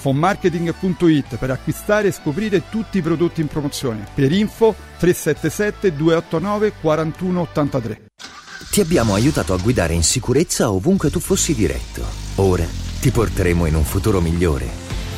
fonmarketing.it 0.00 1.36
per 1.36 1.50
acquistare 1.50 2.08
e 2.08 2.12
scoprire 2.12 2.68
tutti 2.70 2.98
i 2.98 3.02
prodotti 3.02 3.42
in 3.42 3.48
promozione. 3.48 4.06
Per 4.14 4.32
info 4.32 4.74
377 4.98 5.94
289 5.94 6.72
4183. 6.80 8.00
Ti 8.70 8.80
abbiamo 8.80 9.14
aiutato 9.14 9.52
a 9.52 9.58
guidare 9.58 9.94
in 9.94 10.02
sicurezza 10.02 10.70
ovunque 10.70 11.10
tu 11.10 11.20
fossi 11.20 11.54
diretto. 11.54 12.02
Ora 12.36 12.66
ti 13.00 13.10
porteremo 13.10 13.66
in 13.66 13.74
un 13.74 13.84
futuro 13.84 14.20
migliore. 14.20 14.68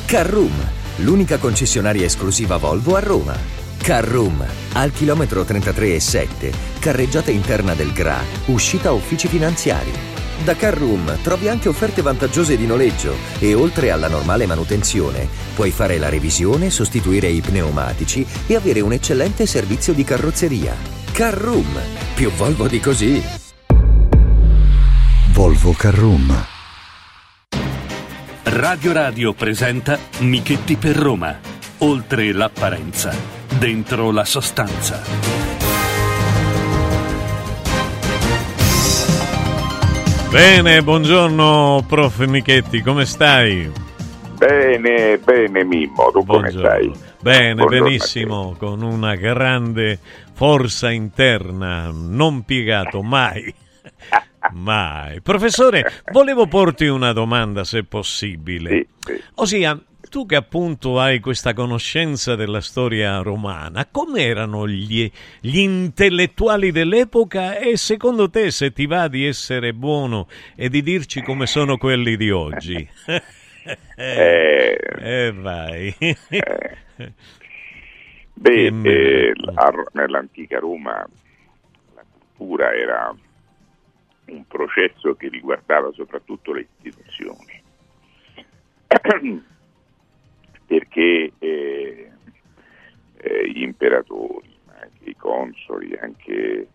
Carroom, 0.05 0.53
l'unica 0.97 1.37
concessionaria 1.37 2.05
esclusiva 2.05 2.57
Volvo 2.57 2.95
a 2.95 2.99
Roma. 2.99 3.37
Carroom, 3.77 4.45
al 4.73 4.91
chilometro 4.91 5.43
33 5.43 5.95
e 5.95 5.99
7, 5.99 6.51
carreggiata 6.79 7.31
interna 7.31 7.73
del 7.73 7.91
GRA, 7.91 8.21
uscita 8.45 8.91
uffici 8.91 9.27
finanziari. 9.27 10.12
Da 10.43 10.55
Carroom 10.55 11.21
trovi 11.21 11.47
anche 11.47 11.69
offerte 11.69 12.01
vantaggiose 12.01 12.57
di 12.57 12.65
noleggio 12.65 13.15
e 13.39 13.53
oltre 13.53 13.91
alla 13.91 14.09
normale 14.09 14.45
manutenzione 14.45 15.27
puoi 15.55 15.71
fare 15.71 15.97
la 15.97 16.09
revisione, 16.09 16.69
sostituire 16.69 17.27
i 17.27 17.39
pneumatici 17.41 18.25
e 18.47 18.55
avere 18.55 18.81
un 18.81 18.91
eccellente 18.91 19.45
servizio 19.45 19.93
di 19.93 20.03
carrozzeria. 20.03 20.75
Carroom, 21.13 21.79
più 22.15 22.29
Volvo 22.31 22.67
di 22.67 22.79
così. 22.79 23.23
Volvo 25.31 25.71
Carroom. 25.71 26.45
Radio 28.43 28.93
Radio 28.93 29.33
presenta 29.33 29.97
Michetti 30.19 30.75
per 30.75 30.95
Roma. 30.95 31.39
Oltre 31.79 32.31
l'apparenza, 32.33 33.13
dentro 33.57 34.11
la 34.11 34.25
sostanza. 34.25 35.62
Bene, 40.33 40.81
buongiorno 40.81 41.85
prof 41.87 42.25
Michetti, 42.25 42.81
come 42.81 43.05
stai? 43.05 43.71
Bene, 44.35 45.19
bene 45.19 45.63
Mimmo, 45.63 46.09
tu 46.11 46.25
come 46.25 46.49
stai? 46.49 46.91
Bene, 47.21 47.53
Buongiorno 47.53 47.83
benissimo, 47.85 48.55
con 48.57 48.81
una 48.81 49.13
grande 49.13 49.99
forza 50.33 50.89
interna, 50.89 51.91
non 51.93 52.41
piegato 52.45 53.03
mai. 53.03 53.53
Mai. 54.53 55.21
Professore, 55.21 56.01
volevo 56.11 56.47
porti 56.47 56.87
una 56.87 57.13
domanda 57.13 57.63
se 57.63 57.83
possibile. 57.83 58.87
Ossia, 59.35 59.79
tu 60.13 60.27
che 60.27 60.35
appunto 60.35 60.99
hai 60.99 61.19
questa 61.19 61.55
conoscenza 61.55 62.35
della 62.35 62.61
storia 62.61 63.17
romana, 63.23 63.87
com'erano 63.89 64.67
gli, 64.67 65.11
gli 65.39 65.57
intellettuali 65.57 66.71
dell'epoca 66.71 67.57
e 67.57 67.77
secondo 67.77 68.29
te 68.29 68.51
se 68.51 68.71
ti 68.71 68.85
va 68.85 69.07
di 69.07 69.25
essere 69.25 69.73
buono 69.73 70.27
e 70.55 70.69
di 70.69 70.83
dirci 70.83 71.23
come 71.23 71.47
sono 71.47 71.77
quelli 71.77 72.15
di 72.15 72.29
oggi? 72.29 72.87
Eh, 73.95 74.77
eh, 74.99 75.31
vai. 75.31 75.95
Beh, 78.33 78.65
eh, 78.65 78.71
meraviglia. 78.71 79.53
a- 79.55 79.85
nell'antica 79.93 80.59
Roma 80.59 81.07
la 81.95 82.03
cultura 82.11 82.73
era 82.73 83.15
un 84.25 84.45
processo 84.47 85.15
che 85.15 85.29
riguardava 85.29 85.93
soprattutto 85.93 86.51
le 86.51 86.67
istituzioni, 86.75 87.63
perché 90.73 91.33
eh, 91.37 92.11
eh, 93.17 93.47
gli 93.51 93.61
imperatori, 93.61 94.57
anche 94.81 95.09
i 95.11 95.15
consoli, 95.15 95.95
anche 96.01 96.67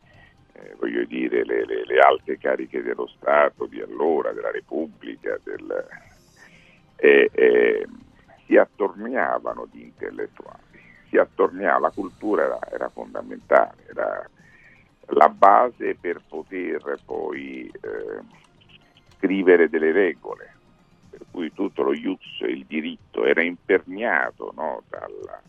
eh, 0.53 0.75
voglio 0.79 1.05
dire, 1.05 1.45
le, 1.45 1.65
le- 1.67 1.85
le 1.85 1.99
alte 1.99 2.39
cariche 2.39 2.81
dello 2.81 3.09
Stato 3.09 3.67
di 3.67 3.81
allora, 3.81 4.31
della 4.31 4.53
Repubblica, 4.53 5.37
del, 5.43 5.85
eh, 6.95 7.29
eh, 7.33 7.87
si 8.47 8.57
attorniavano 8.57 9.67
di 9.73 9.83
intellettuali, 9.83 10.63
si 11.09 11.17
attorniava, 11.17 11.81
la 11.81 11.91
cultura 11.91 12.45
era, 12.45 12.59
era 12.71 12.89
fondamentale, 12.91 13.83
era 13.89 14.31
la 15.07 15.29
base 15.29 15.97
per 15.97 16.23
poter 16.29 17.01
poi 17.05 17.69
eh, 17.69 18.23
scrivere 19.17 19.69
delle 19.69 19.91
regole, 19.91 20.58
cui 21.39 21.53
tutto 21.53 21.85
lo 21.85 21.93
ius, 21.93 22.41
il 22.41 22.65
diritto, 22.67 23.25
era 23.25 23.45
imperniato 23.45 24.53
no, 24.57 24.83
dalla- 24.89 25.41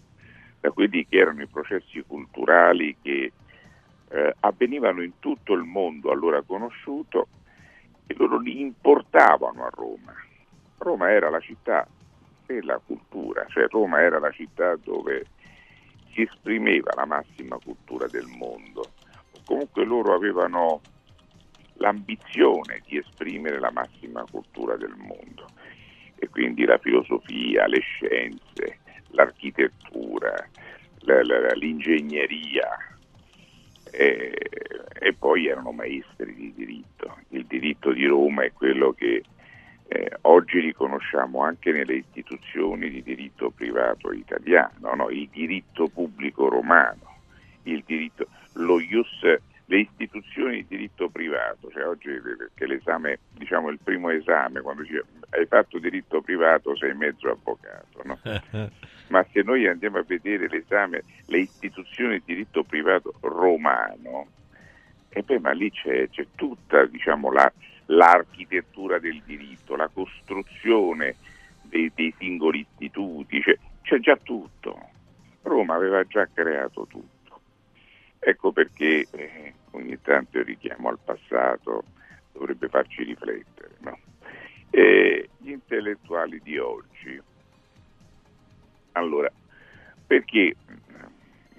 da 0.60 0.70
quelli 0.70 1.08
che 1.08 1.18
erano 1.18 1.42
i 1.42 1.48
processi 1.48 2.04
culturali 2.06 2.96
che 3.02 3.32
eh, 4.12 4.36
avvenivano 4.42 5.02
in 5.02 5.14
tutto 5.18 5.54
il 5.54 5.64
mondo 5.64 6.12
allora 6.12 6.44
conosciuto 6.44 7.28
e 8.06 8.14
loro 8.16 8.38
li 8.38 8.62
importavano 8.62 9.66
a 9.66 9.70
Roma. 9.74 10.14
Roma 10.78 11.10
era 11.10 11.32
la 11.32 11.40
città 11.40 11.88
della 12.46 12.80
cultura, 12.86 13.48
cioè 13.48 13.68
Roma 13.68 14.00
era 14.00 14.20
la 14.20 14.32
città 14.32 14.76
dove 14.76 15.26
si 16.12 16.22
esprimeva 16.22 16.92
la 16.96 17.06
massima 17.06 17.58
cultura 17.64 18.06
del 18.06 18.28
mondo. 18.28 18.92
Comunque 19.44 19.84
loro 19.86 20.14
avevano 20.14 20.82
l'ambizione 21.78 22.84
di 22.86 22.98
esprimere 22.98 23.60
la 23.60 23.72
massima 23.72 24.24
cultura 24.30 24.76
del 24.76 24.94
mondo 24.96 25.48
e 26.20 26.28
quindi 26.30 26.66
la 26.66 26.78
filosofia, 26.78 27.66
le 27.68 27.80
scienze, 27.80 28.80
l'architettura, 29.12 30.34
la- 31.02 31.24
la- 31.24 31.54
l'ingegneria 31.54 32.68
e, 33.92 34.36
e 35.00 35.14
poi 35.14 35.48
erano 35.48 35.72
maestri 35.72 36.34
di 36.36 36.54
diritto. 36.56 37.18
Il 37.30 37.46
diritto 37.46 37.92
di 37.92 38.06
Roma 38.06 38.44
è 38.44 38.52
quello 38.52 38.92
che 38.92 39.24
eh, 39.88 40.12
oggi 40.22 40.60
riconosciamo 40.60 41.42
anche 41.42 41.72
nelle 41.72 41.96
istituzioni 41.96 42.90
di 42.92 43.02
diritto 43.02 43.50
privato 43.50 44.12
italiano, 44.12 44.94
no? 44.94 45.10
il 45.10 45.28
diritto 45.30 45.88
pubblico 45.88 46.48
romano, 46.48 47.22
il 47.64 47.82
diritto, 47.86 48.28
lo 48.54 48.80
ius, 48.80 49.26
le 49.70 49.82
istituzioni 49.82 50.58
di 50.58 50.66
diritto 50.68 51.10
privato, 51.10 51.70
cioè 51.70 51.86
oggi 51.86 52.10
che 52.56 52.66
l'esame, 52.66 53.20
diciamo 53.34 53.70
il 53.70 53.78
primo 53.82 54.10
esame, 54.10 54.62
quando 54.62 54.84
ci, 54.84 55.00
hai 55.30 55.46
fatto 55.46 55.78
diritto 55.78 56.22
privato 56.22 56.76
sei 56.76 56.96
mezzo 56.96 57.30
avvocato, 57.30 58.02
no? 58.04 58.20
ma 59.10 59.26
se 59.32 59.44
noi 59.44 59.68
andiamo 59.68 60.00
a 60.00 60.04
vedere 60.04 60.48
l'esame, 60.48 61.04
le 61.28 61.40
istituzioni 61.40 62.18
di 62.18 62.24
diritto 62.26 62.64
privato 62.64 63.14
romano, 63.22 64.28
e 65.10 65.22
beh, 65.22 65.40
ma 65.40 65.52
lì 65.52 65.70
c'è, 65.70 66.10
c'è 66.10 66.26
tutta 66.34 66.86
diciamo, 66.86 67.32
la- 67.32 67.54
l'architettura 67.86 68.98
del 68.98 69.22
diritto, 69.24 69.76
la 69.76 69.90
costruzione 69.94 71.16
dei, 71.62 71.92
dei 71.94 72.12
singoli 72.18 72.66
istituti, 72.68 73.40
c'è, 73.40 73.56
c'è 73.84 74.00
già 74.00 74.18
tutto. 74.18 74.90
Roma 75.44 75.76
aveva 75.76 76.04
già 76.06 76.28
creato 76.34 76.88
tutto. 76.88 77.18
Ecco 78.20 78.52
perché 78.52 79.08
eh, 79.12 79.54
ogni 79.72 80.00
tanto 80.02 80.40
il 80.40 80.46
richiamo 80.46 80.90
al 80.90 81.00
passato 81.04 81.84
dovrebbe 82.32 82.68
farci 82.70 83.04
riflettere. 83.04 83.76
no? 83.80 83.98
Gli 84.72 85.52
intellettuali 85.52 86.40
di 86.44 86.58
oggi, 86.58 87.20
allora, 88.94 89.32
perché 90.06 90.56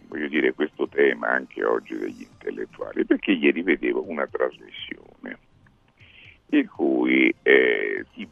voglio 0.06 0.28
dire 0.28 0.52
questo 0.52 0.86
tema 0.88 1.28
anche 1.28 1.64
oggi 1.64 1.96
degli 1.96 2.22
intellettuali? 2.22 3.04
Perché 3.04 3.32
ieri 3.32 3.62
vedevo 3.62 4.08
una 4.08 4.26
trasmissione 4.26 5.38
in 6.50 6.68
cui 6.68 7.34
eh, 7.42 8.04
si 8.12 8.28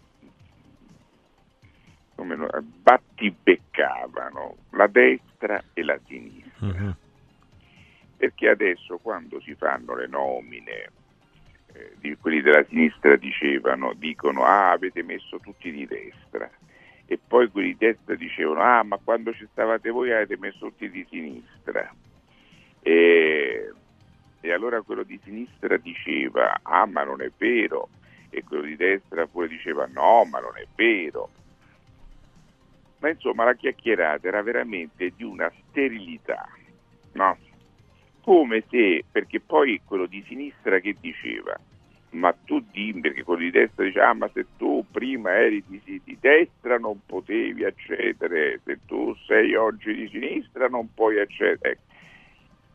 come 2.14 2.34
no, 2.34 2.48
battibeccavano 2.82 4.56
la 4.70 4.88
destra 4.88 5.62
e 5.72 5.84
la 5.84 5.98
sinistra. 6.06 6.96
Perché 8.18 8.48
adesso 8.48 8.98
quando 8.98 9.40
si 9.40 9.54
fanno 9.54 9.94
le 9.94 10.08
nomine, 10.08 10.90
eh, 11.72 12.16
quelli 12.20 12.42
della 12.42 12.64
sinistra 12.64 13.16
dicevano, 13.16 13.94
dicono 13.94 14.44
ah 14.44 14.72
avete 14.72 15.02
messo 15.02 15.38
tutti 15.38 15.70
di 15.70 15.86
destra 15.86 16.50
e 17.06 17.18
poi 17.26 17.48
quelli 17.48 17.68
di 17.68 17.76
destra 17.78 18.16
dicevano 18.16 18.60
ah 18.60 18.82
ma 18.82 18.98
quando 19.02 19.32
ci 19.32 19.46
stavate 19.52 19.88
voi 19.90 20.12
avete 20.12 20.36
messo 20.36 20.66
tutti 20.66 20.90
di 20.90 21.06
sinistra. 21.08 21.90
E, 22.80 23.72
e 24.40 24.52
allora 24.52 24.82
quello 24.82 25.04
di 25.04 25.18
sinistra 25.22 25.76
diceva 25.76 26.58
ah 26.62 26.86
ma 26.86 27.04
non 27.04 27.22
è 27.22 27.30
vero 27.36 27.88
e 28.30 28.44
quello 28.44 28.64
di 28.64 28.76
destra 28.76 29.26
pure 29.26 29.48
diceva 29.48 29.86
no 29.86 30.24
ma 30.24 30.40
non 30.40 30.56
è 30.56 30.66
vero. 30.74 31.30
Ma 32.98 33.10
insomma 33.10 33.44
la 33.44 33.54
chiacchierata 33.54 34.26
era 34.26 34.42
veramente 34.42 35.12
di 35.14 35.22
una 35.22 35.50
sterilità, 35.68 36.48
no? 37.12 37.38
Come 38.28 38.62
se, 38.68 39.06
perché 39.10 39.40
poi 39.40 39.80
quello 39.82 40.04
di 40.04 40.22
sinistra 40.28 40.80
che 40.80 40.94
diceva, 41.00 41.58
ma 42.10 42.30
tu 42.44 42.62
dimmi, 42.72 43.00
perché 43.00 43.22
quello 43.22 43.40
di 43.40 43.50
destra 43.50 43.86
diceva, 43.86 44.10
ah 44.10 44.12
ma 44.12 44.28
se 44.34 44.44
tu 44.58 44.84
prima 44.90 45.32
eri 45.32 45.64
di, 45.66 45.80
di- 46.04 46.18
destra 46.20 46.76
non 46.76 47.00
potevi 47.06 47.64
accedere, 47.64 48.60
se 48.64 48.80
tu 48.84 49.16
sei 49.26 49.54
oggi 49.54 49.94
di 49.94 50.08
sinistra 50.08 50.68
non 50.68 50.92
puoi 50.92 51.18
accedere. 51.18 51.70
Ecco. 51.70 51.80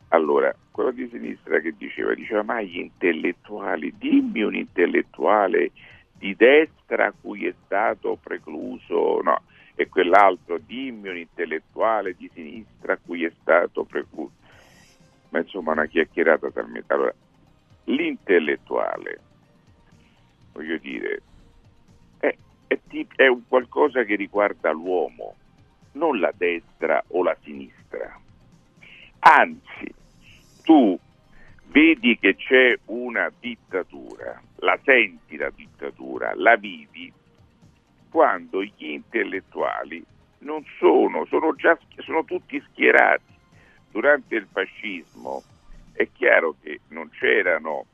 Allora, 0.08 0.52
quello 0.72 0.90
di 0.90 1.08
sinistra 1.12 1.60
che 1.60 1.76
diceva, 1.78 2.16
diceva, 2.16 2.42
ma 2.42 2.60
gli 2.60 2.80
intellettuali, 2.80 3.94
dimmi 3.96 4.42
un 4.42 4.56
intellettuale 4.56 5.70
di 6.14 6.36
destra 6.36 7.06
a 7.06 7.14
cui 7.22 7.46
è 7.46 7.54
stato 7.64 8.18
precluso, 8.20 9.22
no, 9.22 9.44
e 9.76 9.88
quell'altro, 9.88 10.58
dimmi 10.58 11.10
un 11.10 11.18
intellettuale 11.18 12.16
di 12.16 12.28
sinistra 12.34 12.94
a 12.94 13.00
cui 13.06 13.24
è 13.24 13.32
stato 13.40 13.84
precluso. 13.84 14.42
Ma 15.34 15.40
insomma 15.40 15.72
una 15.72 15.88
chiacchierata 15.88 16.52
talmente... 16.52 16.94
Allora, 16.94 17.14
l'intellettuale, 17.86 19.20
voglio 20.52 20.78
dire, 20.78 21.22
è, 22.20 22.38
è 22.68 22.80
tip- 22.88 23.16
è 23.16 23.26
un 23.26 23.42
qualcosa 23.48 24.04
che 24.04 24.16
riguarda 24.16 24.72
l'uomo, 24.72 25.34
non 25.94 26.20
la 26.20 26.32
destra 26.38 27.04
o 27.08 27.24
la 27.24 27.36
sinistra. 27.42 28.16
Anzi, 29.20 29.92
tu 30.62 30.98
vedi 31.66 32.20
che 32.20 32.36
c'è 32.36 32.78
una 32.86 33.32
dittatura, 33.40 34.40
la 34.58 34.80
senti 34.84 35.36
la 35.36 35.50
dittatura, 35.50 36.34
la 36.36 36.56
vivi 36.58 37.12
quando 38.12 38.62
gli 38.62 38.92
intellettuali 38.92 40.06
non 40.40 40.64
sono, 40.78 41.26
sono 41.26 41.56
già 41.56 41.76
sono 41.98 42.24
tutti 42.24 42.64
schierati. 42.70 43.33
Durante 43.94 44.36
il 44.36 44.48
fascismo 44.52 45.44
è 45.92 46.10
chiaro 46.12 46.56
che 46.60 46.80
non 46.88 47.12
c'erano 47.12 47.86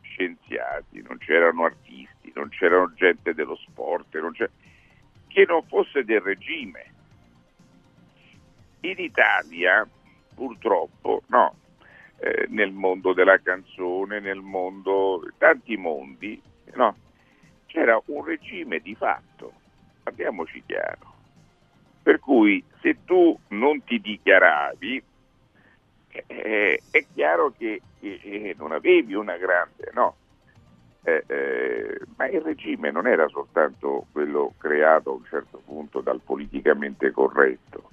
scienziati, 0.00 1.00
non 1.00 1.16
c'erano 1.18 1.64
artisti, 1.64 2.32
non 2.34 2.48
c'erano 2.48 2.92
gente 2.94 3.32
dello 3.32 3.54
sport, 3.54 4.18
non 4.18 4.32
che 4.32 5.44
non 5.46 5.62
fosse 5.68 6.02
del 6.02 6.20
regime. 6.22 6.90
In 8.80 8.96
Italia, 8.98 9.88
purtroppo, 10.34 11.22
no, 11.28 11.54
eh, 12.18 12.46
nel 12.48 12.72
mondo 12.72 13.12
della 13.12 13.38
canzone, 13.38 14.18
nel 14.18 14.40
mondo, 14.40 15.22
tanti 15.38 15.76
mondi, 15.76 16.42
no, 16.74 16.96
c'era 17.66 18.02
un 18.06 18.24
regime 18.24 18.80
di 18.80 18.96
fatto, 18.96 19.52
parliamoci 20.02 20.64
chiaro. 20.66 21.14
Per 22.02 22.18
cui 22.18 22.60
se 22.80 23.04
tu 23.04 23.38
non 23.50 23.84
ti 23.84 24.00
dichiaravi, 24.00 25.10
eh, 26.26 26.82
è 26.90 27.04
chiaro 27.12 27.52
che 27.56 27.80
eh, 28.00 28.54
non 28.58 28.72
avevi 28.72 29.14
una 29.14 29.36
grande, 29.36 29.90
no? 29.94 30.16
Eh, 31.04 31.24
eh, 31.26 32.00
ma 32.16 32.28
il 32.28 32.40
regime 32.40 32.92
non 32.92 33.08
era 33.08 33.26
soltanto 33.26 34.06
quello 34.12 34.54
creato 34.56 35.10
a 35.10 35.14
un 35.14 35.24
certo 35.24 35.60
punto 35.64 36.00
dal 36.00 36.20
politicamente 36.20 37.10
corretto, 37.10 37.90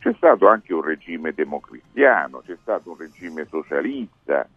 c'è 0.00 0.12
stato 0.14 0.48
anche 0.48 0.72
un 0.72 0.82
regime 0.82 1.32
democristiano, 1.32 2.42
c'è 2.44 2.56
stato 2.62 2.90
un 2.90 2.96
regime 2.96 3.46
socialista, 3.46 4.48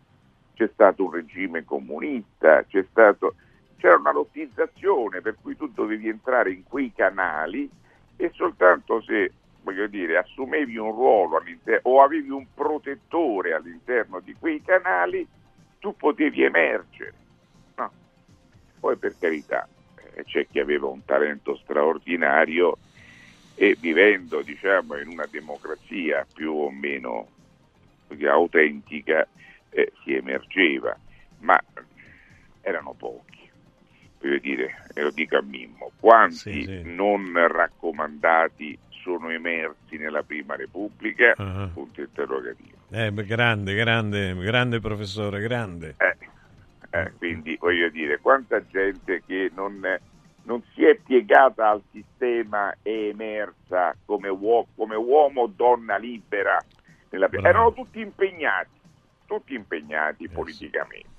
c'è 0.53 0.69
stato 0.71 1.03
un 1.03 1.11
regime 1.11 1.65
comunista, 1.65 2.65
stato, 2.89 3.35
c'era 3.77 3.97
una 3.97 4.13
lottizzazione 4.13 5.19
per 5.21 5.35
cui 5.41 5.57
tu 5.57 5.67
dovevi 5.67 6.07
entrare 6.07 6.51
in 6.51 6.63
quei 6.63 6.93
canali 6.95 7.69
e 8.15 8.31
soltanto 8.33 9.01
se 9.01 9.31
voglio 9.63 9.87
dire, 9.87 10.17
assumevi 10.17 10.77
un 10.77 10.91
ruolo 10.91 11.41
o 11.83 12.01
avevi 12.03 12.29
un 12.29 12.45
protettore 12.53 13.53
all'interno 13.53 14.19
di 14.19 14.35
quei 14.37 14.61
canali, 14.61 15.27
tu 15.79 15.95
potevi 15.95 16.43
emergere. 16.43 17.13
No. 17.75 17.91
Poi 18.79 18.95
per 18.97 19.15
carità, 19.17 19.67
eh, 20.13 20.23
c'è 20.25 20.47
chi 20.47 20.59
aveva 20.59 20.87
un 20.87 21.03
talento 21.05 21.55
straordinario 21.57 22.77
e 23.55 23.75
vivendo 23.79 24.41
diciamo, 24.41 24.97
in 24.97 25.07
una 25.07 25.27
democrazia 25.29 26.25
più 26.31 26.53
o 26.53 26.69
meno 26.69 27.27
autentica 28.25 29.27
eh, 29.69 29.91
si 30.03 30.13
emergeva, 30.13 30.95
ma 31.39 31.59
erano 32.61 32.93
pochi. 32.93 33.49
Voglio 34.19 34.37
dire, 34.37 34.85
e 34.93 35.01
lo 35.01 35.11
dico 35.11 35.37
a 35.37 35.41
Mimmo, 35.41 35.91
quanti 35.99 36.35
sì, 36.35 36.63
sì. 36.63 36.81
non 36.85 37.33
raccomandati 37.33 38.77
sono 39.03 39.29
emersi 39.29 39.97
nella 39.97 40.23
Prima 40.23 40.55
Repubblica? 40.55 41.35
Uh-huh. 41.37 41.71
Punto 41.73 42.01
interrogativo. 42.01 42.77
Eh, 42.89 43.11
grande, 43.11 43.75
grande, 43.75 44.33
grande 44.35 44.79
professore, 44.79 45.41
grande. 45.41 45.95
Eh, 45.97 46.15
eh, 46.91 47.11
quindi 47.17 47.57
voglio 47.59 47.89
dire, 47.89 48.19
quanta 48.19 48.65
gente 48.65 49.21
che 49.25 49.51
non, 49.53 49.81
non, 50.43 50.63
si 50.73 50.85
è 50.85 50.95
piegata 50.95 51.69
al 51.69 51.81
sistema 51.91 52.71
è 52.81 52.89
emersa 52.89 53.95
come, 54.05 54.29
uo- 54.29 54.67
come 54.75 54.95
uomo 54.95 55.41
o 55.41 55.47
donna 55.53 55.97
libera. 55.97 56.57
Nella... 57.09 57.29
Erano 57.31 57.73
tutti 57.73 57.99
impegnati, 57.99 58.79
tutti 59.25 59.53
impegnati 59.53 60.23
eh, 60.23 60.29
politicamente. 60.29 61.11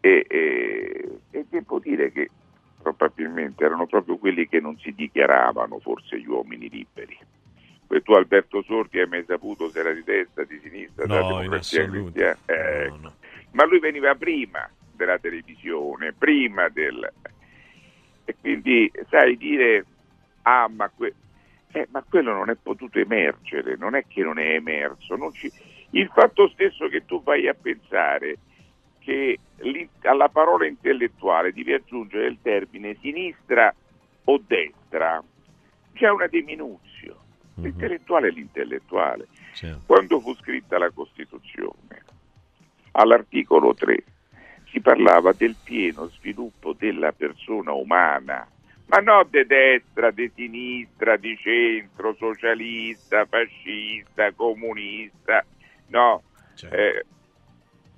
E, 0.00 0.26
e, 0.28 1.18
e 1.30 1.46
devo 1.48 1.78
dire 1.78 2.10
che 2.10 2.30
probabilmente 2.82 3.64
erano 3.64 3.86
proprio 3.86 4.18
quelli 4.18 4.48
che 4.48 4.60
non 4.60 4.76
si 4.78 4.92
dichiaravano 4.92 5.78
forse 5.78 6.20
gli 6.20 6.26
uomini 6.26 6.68
liberi. 6.68 7.16
E 7.88 8.02
tu 8.02 8.12
Alberto 8.12 8.62
Sordi 8.62 9.00
hai 9.00 9.06
mai 9.06 9.24
saputo 9.26 9.68
se 9.68 9.80
era 9.80 9.92
di 9.92 10.02
destra, 10.02 10.44
di 10.44 10.58
sinistra, 10.62 11.04
no, 11.04 11.14
della 11.14 11.26
democrazia 11.26 11.88
cristiana? 11.88 12.38
Eh, 12.46 12.88
no, 12.88 12.96
no. 13.00 13.12
Ma 13.52 13.66
lui 13.66 13.80
veniva 13.80 14.14
prima 14.14 14.68
della 14.94 15.18
televisione, 15.18 16.12
prima 16.12 16.68
del... 16.68 17.12
E 18.24 18.36
quindi 18.40 18.90
sai 19.10 19.36
dire, 19.36 19.84
ah 20.42 20.68
ma, 20.68 20.88
que... 20.88 21.14
eh, 21.72 21.86
ma 21.90 22.02
quello 22.08 22.32
non 22.32 22.48
è 22.48 22.56
potuto 22.56 22.98
emergere, 22.98 23.76
non 23.76 23.94
è 23.94 24.06
che 24.06 24.22
non 24.22 24.38
è 24.38 24.54
emerso. 24.54 25.14
Non 25.16 25.32
ci... 25.32 25.52
Il 25.90 26.10
fatto 26.14 26.48
stesso 26.48 26.88
che 26.88 27.04
tu 27.04 27.22
vai 27.22 27.46
a 27.46 27.54
pensare 27.54 28.38
che 29.02 29.38
alla 30.02 30.28
parola 30.28 30.66
intellettuale 30.66 31.52
devi 31.52 31.72
aggiungere 31.72 32.26
il 32.26 32.38
termine 32.42 32.96
sinistra 33.00 33.74
o 34.24 34.40
destra, 34.46 35.22
c'è 35.92 36.08
una 36.08 36.26
diminuzio. 36.26 37.16
Mhm. 37.54 37.64
L'intellettuale 37.64 38.28
è 38.28 38.30
l'intellettuale. 38.30 39.28
Certo. 39.54 39.82
Quando 39.86 40.20
fu 40.20 40.34
scritta 40.36 40.78
la 40.78 40.90
Costituzione, 40.90 42.04
all'articolo 42.92 43.74
3 43.74 44.04
si 44.70 44.80
parlava 44.80 45.32
del 45.32 45.56
pieno 45.62 46.06
sviluppo 46.08 46.72
della 46.72 47.12
persona 47.12 47.72
umana, 47.72 48.48
ma 48.86 48.98
non 48.98 49.26
di 49.30 49.44
destra, 49.44 50.10
di 50.10 50.30
sinistra, 50.34 51.16
di 51.16 51.36
centro, 51.36 52.14
socialista, 52.14 53.26
fascista, 53.26 54.32
comunista, 54.32 55.44
no. 55.88 56.22
Certo. 56.54 56.76
Eh, 56.76 57.04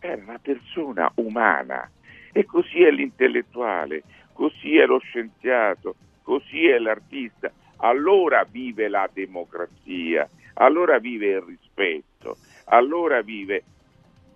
era 0.04 0.22
una 0.22 0.38
persona 0.38 1.10
umana 1.16 1.90
e 2.32 2.44
così 2.44 2.82
è 2.82 2.90
l'intellettuale, 2.90 4.02
così 4.32 4.76
è 4.76 4.84
lo 4.84 4.98
scienziato, 4.98 5.94
così 6.22 6.66
è 6.66 6.78
l'artista. 6.78 7.50
Allora 7.78 8.44
vive 8.44 8.88
la 8.88 9.08
democrazia, 9.10 10.28
allora 10.54 10.98
vive 10.98 11.28
il 11.28 11.40
rispetto, 11.40 12.36
allora 12.66 13.22
vive... 13.22 13.64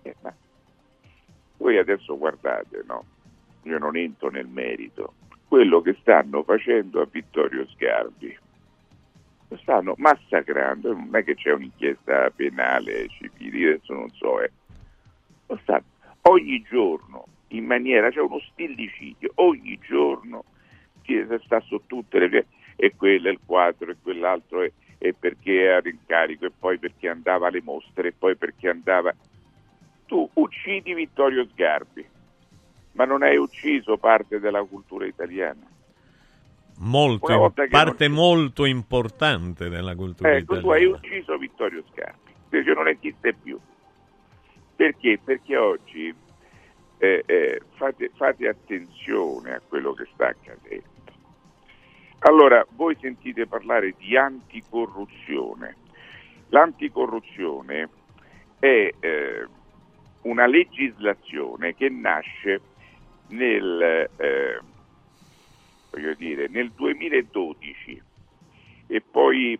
Eh, 0.01 0.15
ma 0.21 0.33
voi 1.57 1.77
adesso 1.77 2.17
guardate, 2.17 2.83
no? 2.87 3.05
Io 3.63 3.77
non 3.77 3.95
entro 3.95 4.29
nel 4.29 4.47
merito. 4.47 5.13
Quello 5.47 5.81
che 5.81 5.95
stanno 5.99 6.41
facendo 6.43 7.01
a 7.01 7.07
Vittorio 7.09 7.67
Sgarbi. 7.67 8.37
Lo 9.49 9.57
stanno 9.57 9.93
massacrando, 9.97 10.93
non 10.93 11.09
è 11.11 11.23
che 11.23 11.35
c'è 11.35 11.51
un'inchiesta 11.51 12.29
penale 12.29 13.07
civile, 13.09 13.73
adesso 13.73 13.93
non 13.93 14.09
so, 14.11 14.41
eh 14.41 14.51
lo 15.49 15.59
stanno 15.63 15.83
ogni 16.29 16.61
giorno 16.61 17.25
in 17.49 17.65
maniera, 17.65 18.09
c'è 18.09 18.19
uno 18.19 18.39
stillicidio, 18.51 19.31
ogni 19.35 19.79
giorno 19.87 20.43
sta 21.43 21.59
su 21.61 21.81
tutte 21.87 22.19
le 22.19 22.45
e 22.75 22.95
quello 22.95 23.29
è 23.29 23.31
il 23.31 23.39
quadro 23.43 23.89
e 23.89 23.95
quell'altro 24.01 24.61
è, 24.61 24.71
e 24.99 25.13
perché 25.13 25.63
era 25.63 25.89
in 25.89 25.97
carico 26.05 26.45
e 26.45 26.51
poi 26.57 26.77
perché 26.77 27.09
andava 27.09 27.47
alle 27.47 27.61
mostre 27.63 28.09
e 28.09 28.13
poi 28.17 28.35
perché 28.35 28.69
andava. 28.69 29.13
Tu 30.05 30.29
uccidi 30.33 30.93
Vittorio 30.93 31.47
Sgarbi 31.47 32.05
ma 32.91 33.05
non 33.05 33.23
hai 33.23 33.37
ucciso 33.37 33.97
parte 33.97 34.39
della 34.39 34.63
cultura 34.63 35.05
italiana. 35.05 35.65
Molto, 36.81 37.53
parte 37.69 38.07
non... 38.07 38.17
molto 38.17 38.65
importante 38.65 39.67
della 39.67 39.95
cultura 39.95 40.29
ecco, 40.29 40.55
italiana 40.55 40.61
tu 40.61 40.69
hai 40.69 40.85
ucciso 40.85 41.37
Vittorio 41.37 41.83
Sgarbi. 41.91 42.31
Perché 42.49 42.73
non 42.73 42.87
esiste 42.87 43.33
più 43.33 43.59
perché? 44.79 45.19
Perché 45.21 45.57
oggi 45.57 46.15
eh, 46.99 47.23
eh, 47.25 47.61
fate, 47.75 48.11
fate 48.15 48.47
attenzione 48.47 49.55
a 49.55 49.59
quello 49.59 49.91
che 49.91 50.07
sta 50.13 50.27
accadendo. 50.27 50.87
Allora, 52.19 52.65
voi 52.75 52.95
sentite 53.01 53.45
parlare 53.45 53.93
di 53.97 54.15
anticorruzione. 54.15 55.75
L'anticorruzione 56.47 57.89
è 58.57 58.89
eh, 58.97 59.47
una 60.21 60.45
legislazione 60.45 61.75
che 61.75 61.89
nasce 61.89 62.61
nel, 63.31 64.09
eh, 64.15 64.61
dire, 66.15 66.47
nel 66.47 66.71
2012 66.71 68.01
e 68.87 69.01
poi 69.01 69.59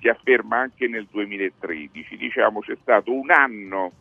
si 0.00 0.08
afferma 0.08 0.56
anche 0.56 0.88
nel 0.88 1.06
2013. 1.10 2.16
Diciamo 2.16 2.60
c'è 2.60 2.78
stato 2.80 3.12
un 3.12 3.30
anno 3.30 3.92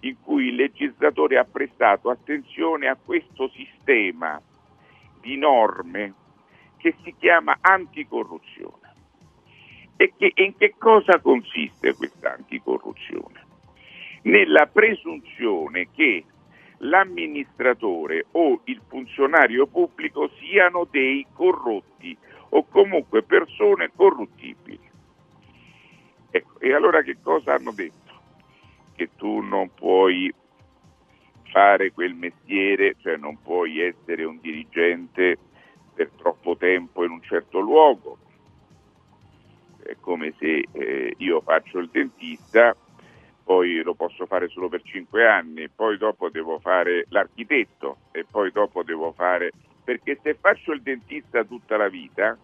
in 0.00 0.16
cui 0.22 0.48
il 0.48 0.54
legislatore 0.54 1.38
ha 1.38 1.44
prestato 1.44 2.10
attenzione 2.10 2.88
a 2.88 2.96
questo 2.96 3.48
sistema 3.48 4.40
di 5.20 5.36
norme 5.36 6.14
che 6.76 6.94
si 7.04 7.14
chiama 7.18 7.58
anticorruzione. 7.60 8.78
E 9.96 10.14
che, 10.16 10.32
in 10.36 10.56
che 10.56 10.74
cosa 10.78 11.20
consiste 11.20 11.94
questa 11.94 12.32
anticorruzione? 12.32 13.46
Nella 14.22 14.66
presunzione 14.66 15.88
che 15.94 16.24
l'amministratore 16.78 18.26
o 18.32 18.60
il 18.64 18.80
funzionario 18.88 19.66
pubblico 19.66 20.30
siano 20.40 20.86
dei 20.90 21.26
corrotti 21.34 22.16
o 22.50 22.64
comunque 22.66 23.22
persone 23.22 23.90
corruttibili. 23.94 24.88
Ecco, 26.30 26.60
e 26.60 26.72
allora 26.72 27.02
che 27.02 27.18
cosa 27.22 27.54
hanno 27.54 27.72
detto? 27.72 27.99
Che 29.00 29.08
tu 29.16 29.40
non 29.40 29.72
puoi 29.72 30.30
fare 31.44 31.90
quel 31.92 32.12
mestiere, 32.12 32.96
cioè 33.00 33.16
non 33.16 33.40
puoi 33.40 33.80
essere 33.80 34.24
un 34.24 34.38
dirigente 34.40 35.38
per 35.94 36.10
troppo 36.18 36.54
tempo 36.58 37.02
in 37.02 37.12
un 37.12 37.22
certo 37.22 37.60
luogo. 37.60 38.18
È 39.82 39.96
come 40.00 40.34
se 40.38 40.66
eh, 40.70 41.14
io 41.16 41.40
faccio 41.40 41.78
il 41.78 41.88
dentista, 41.88 42.76
poi 43.42 43.80
lo 43.82 43.94
posso 43.94 44.26
fare 44.26 44.48
solo 44.48 44.68
per 44.68 44.82
cinque 44.82 45.26
anni, 45.26 45.70
poi 45.70 45.96
dopo 45.96 46.28
devo 46.28 46.58
fare 46.58 47.06
l'architetto 47.08 48.00
e 48.12 48.26
poi 48.30 48.52
dopo 48.52 48.82
devo 48.82 49.12
fare... 49.12 49.50
perché 49.82 50.18
se 50.22 50.34
faccio 50.34 50.72
il 50.72 50.82
dentista 50.82 51.42
tutta 51.44 51.78
la 51.78 51.88
vita, 51.88 52.36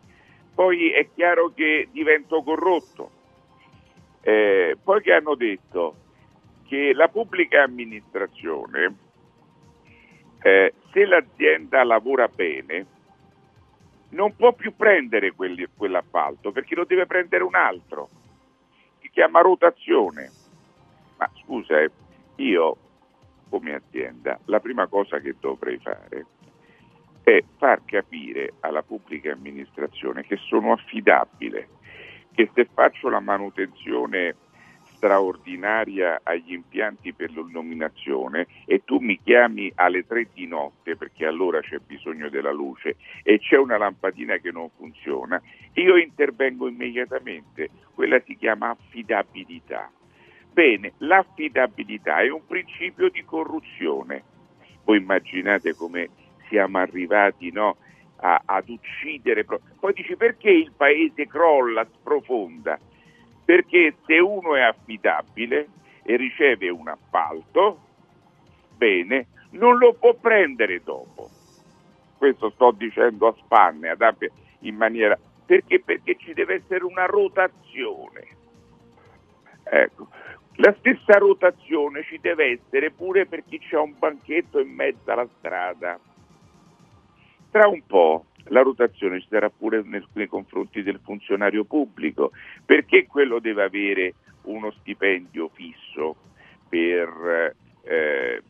poi 0.54 0.90
è 0.90 1.06
chiaro 1.14 1.52
che 1.54 1.88
divento 1.92 2.42
corrotto. 2.42 3.10
Eh, 4.22 4.78
poi 4.82 5.02
che 5.02 5.12
hanno 5.12 5.34
detto? 5.34 6.04
Che 6.66 6.92
la 6.94 7.08
pubblica 7.08 7.62
amministrazione, 7.62 8.94
eh, 10.42 10.74
se 10.92 11.04
l'azienda 11.06 11.84
lavora 11.84 12.28
bene, 12.28 12.86
non 14.10 14.34
può 14.36 14.52
più 14.52 14.74
prendere 14.74 15.32
quelli- 15.32 15.68
quell'appalto 15.74 16.52
perché 16.52 16.74
lo 16.74 16.84
deve 16.84 17.06
prendere 17.06 17.44
un 17.44 17.54
altro. 17.54 18.08
Si 19.00 19.10
chiama 19.10 19.40
rotazione. 19.40 20.30
Ma 21.18 21.30
scusa, 21.42 21.80
eh, 21.80 21.90
io 22.36 22.76
come 23.48 23.74
azienda 23.74 24.38
la 24.46 24.60
prima 24.60 24.86
cosa 24.86 25.18
che 25.18 25.34
dovrei 25.38 25.78
fare 25.78 26.26
è 27.22 27.42
far 27.56 27.84
capire 27.84 28.54
alla 28.60 28.82
pubblica 28.82 29.32
amministrazione 29.32 30.22
che 30.22 30.36
sono 30.36 30.72
affidabile, 30.72 31.68
che 32.32 32.50
se 32.54 32.68
faccio 32.72 33.08
la 33.08 33.20
manutenzione 33.20 34.36
straordinaria 35.06 36.20
agli 36.24 36.52
impianti 36.52 37.12
per 37.12 37.30
l'illuminazione 37.30 38.48
e 38.66 38.82
tu 38.84 38.98
mi 38.98 39.20
chiami 39.22 39.70
alle 39.76 40.04
tre 40.04 40.26
di 40.34 40.48
notte 40.48 40.96
perché 40.96 41.26
allora 41.26 41.60
c'è 41.60 41.78
bisogno 41.78 42.28
della 42.28 42.50
luce 42.50 42.96
e 43.22 43.38
c'è 43.38 43.56
una 43.56 43.78
lampadina 43.78 44.38
che 44.38 44.50
non 44.50 44.68
funziona, 44.76 45.40
io 45.74 45.96
intervengo 45.96 46.66
immediatamente. 46.66 47.70
Quella 47.94 48.20
si 48.26 48.36
chiama 48.36 48.70
affidabilità. 48.70 49.90
Bene, 50.52 50.94
l'affidabilità 50.98 52.20
è 52.20 52.30
un 52.30 52.44
principio 52.44 53.08
di 53.08 53.24
corruzione. 53.24 54.24
Voi 54.84 54.98
immaginate 54.98 55.74
come 55.74 56.08
siamo 56.48 56.78
arrivati 56.78 57.52
no, 57.52 57.76
a- 58.16 58.42
ad 58.44 58.68
uccidere. 58.68 59.44
Poi 59.44 59.92
dici 59.92 60.16
perché 60.16 60.50
il 60.50 60.72
paese 60.76 61.26
crolla, 61.28 61.86
sprofonda? 62.00 62.78
Perché 63.46 63.94
se 64.04 64.18
uno 64.18 64.56
è 64.56 64.60
affidabile 64.60 65.68
e 66.02 66.16
riceve 66.16 66.68
un 66.68 66.88
appalto, 66.88 67.80
bene, 68.76 69.28
non 69.50 69.78
lo 69.78 69.94
può 69.94 70.14
prendere 70.14 70.82
dopo. 70.82 71.30
Questo 72.18 72.50
sto 72.50 72.72
dicendo 72.72 73.28
a 73.28 73.34
spanne, 73.38 73.90
ad 73.90 74.02
ampie- 74.02 74.32
in 74.60 74.74
maniera... 74.74 75.16
Perché? 75.46 75.78
Perché 75.78 76.16
ci 76.18 76.32
deve 76.32 76.54
essere 76.54 76.84
una 76.84 77.06
rotazione. 77.06 78.26
Ecco, 79.62 80.08
la 80.56 80.74
stessa 80.78 81.18
rotazione 81.18 82.02
ci 82.02 82.18
deve 82.20 82.58
essere 82.58 82.90
pure 82.90 83.26
per 83.26 83.44
chi 83.44 83.60
c'ha 83.60 83.80
un 83.80 83.94
banchetto 83.96 84.58
in 84.58 84.74
mezzo 84.74 85.08
alla 85.12 85.28
strada. 85.38 86.00
Tra 87.52 87.68
un 87.68 87.80
po' 87.86 88.24
la 88.48 88.62
rotazione 88.62 89.20
ci 89.20 89.26
sarà 89.28 89.50
pure 89.50 89.82
nel- 89.84 90.06
nei 90.12 90.28
confronti 90.28 90.82
del 90.82 91.00
funzionario 91.02 91.64
pubblico, 91.64 92.32
perché 92.64 93.06
quello 93.06 93.38
deve 93.38 93.62
avere 93.62 94.14
uno 94.42 94.70
stipendio 94.80 95.50
fisso 95.52 96.16
per 96.68 97.54
eh, 97.82 98.42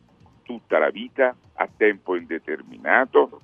tutta 0.43 0.77
la 0.79 0.89
vita 0.89 1.35
a 1.55 1.69
tempo 1.75 2.15
indeterminato. 2.15 3.41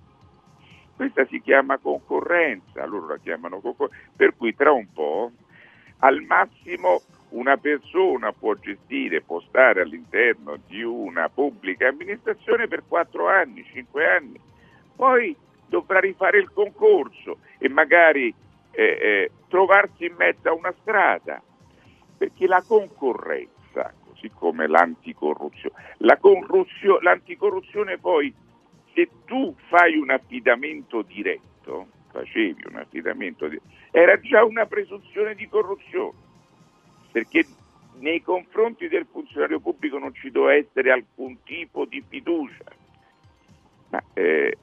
Questa 0.95 1.25
si 1.25 1.41
chiama 1.41 1.77
concorrenza, 1.77 2.85
loro 2.85 3.07
la 3.07 3.17
chiamano 3.17 3.59
concorrenza, 3.59 4.11
per 4.15 4.35
cui 4.35 4.55
tra 4.55 4.71
un 4.71 4.91
po' 4.91 5.31
al 5.99 6.21
massimo 6.21 7.01
una 7.29 7.57
persona 7.57 8.31
può 8.31 8.53
gestire, 8.55 9.21
può 9.21 9.41
stare 9.41 9.81
all'interno 9.81 10.57
di 10.67 10.83
una 10.83 11.29
pubblica 11.29 11.87
amministrazione 11.87 12.67
per 12.67 12.83
4 12.87 13.27
anni, 13.27 13.65
5 13.65 14.07
anni, 14.07 14.39
poi 14.95 15.35
dovrà 15.73 15.99
rifare 15.99 16.37
il 16.37 16.51
concorso 16.51 17.39
e 17.57 17.67
magari 17.67 18.31
eh, 18.71 18.83
eh, 18.83 19.31
trovarsi 19.47 20.05
in 20.05 20.13
mezzo 20.15 20.47
a 20.47 20.53
una 20.53 20.71
strada, 20.81 21.41
perché 22.15 22.45
la 22.45 22.61
concorrenza, 22.61 23.91
così 24.05 24.29
come 24.29 24.67
l'anticorruzione, 24.67 25.95
la 25.97 26.17
corruzio- 26.17 26.99
l'anticorruzione 26.99 27.97
poi, 27.97 28.31
se 28.93 29.09
tu 29.25 29.55
fai 29.67 29.97
un 29.97 30.11
affidamento 30.11 31.01
diretto, 31.01 31.87
facevi 32.11 32.65
un 32.69 32.75
affidamento 32.75 33.47
diretto, 33.47 33.67
era 33.89 34.19
già 34.19 34.43
una 34.43 34.67
presunzione 34.67 35.33
di 35.33 35.47
corruzione 35.49 36.21
perché 37.11 37.45
nei 37.99 38.21
confronti 38.21 38.87
del 38.87 39.07
funzionario 39.11 39.59
pubblico 39.59 39.97
non 39.97 40.13
ci 40.13 40.29
deve 40.29 40.55
essere 40.55 40.91
alcun 40.91 41.41
tipo 41.43 41.85
di 41.85 42.03
fiducia. 42.07 42.65
Ma 43.89 44.03
eh, 44.13 44.57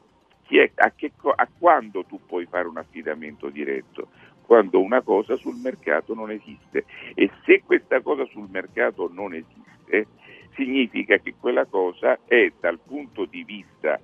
è- 0.59 0.71
a, 0.77 0.91
che 0.93 1.13
a 1.37 1.49
quando 1.59 2.05
tu 2.05 2.21
puoi 2.27 2.47
fare 2.47 2.69
un 2.69 2.79
affidamento 2.79 3.49
diretto? 3.49 4.09
Quando 4.43 4.81
una 4.81 5.01
cosa 5.01 5.37
sul 5.37 5.57
mercato 5.57 6.15
non 6.15 6.31
esiste. 6.31 6.85
E 7.15 7.31
se 7.45 7.63
questa 7.65 8.01
cosa 8.01 8.25
sul 8.27 8.49
mercato 8.51 9.09
non 9.13 9.35
esiste, 9.35 10.07
significa 10.55 11.19
che 11.19 11.35
quella 11.39 11.67
cosa 11.67 12.19
è 12.27 12.53
dal 12.59 12.79
punto 12.81 13.25
di 13.25 13.45
vista 13.45 14.01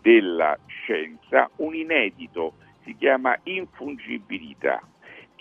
della 0.00 0.56
scienza 0.66 1.50
un 1.56 1.74
inedito, 1.74 2.54
si 2.84 2.96
chiama 2.96 3.38
infungibilità 3.44 4.82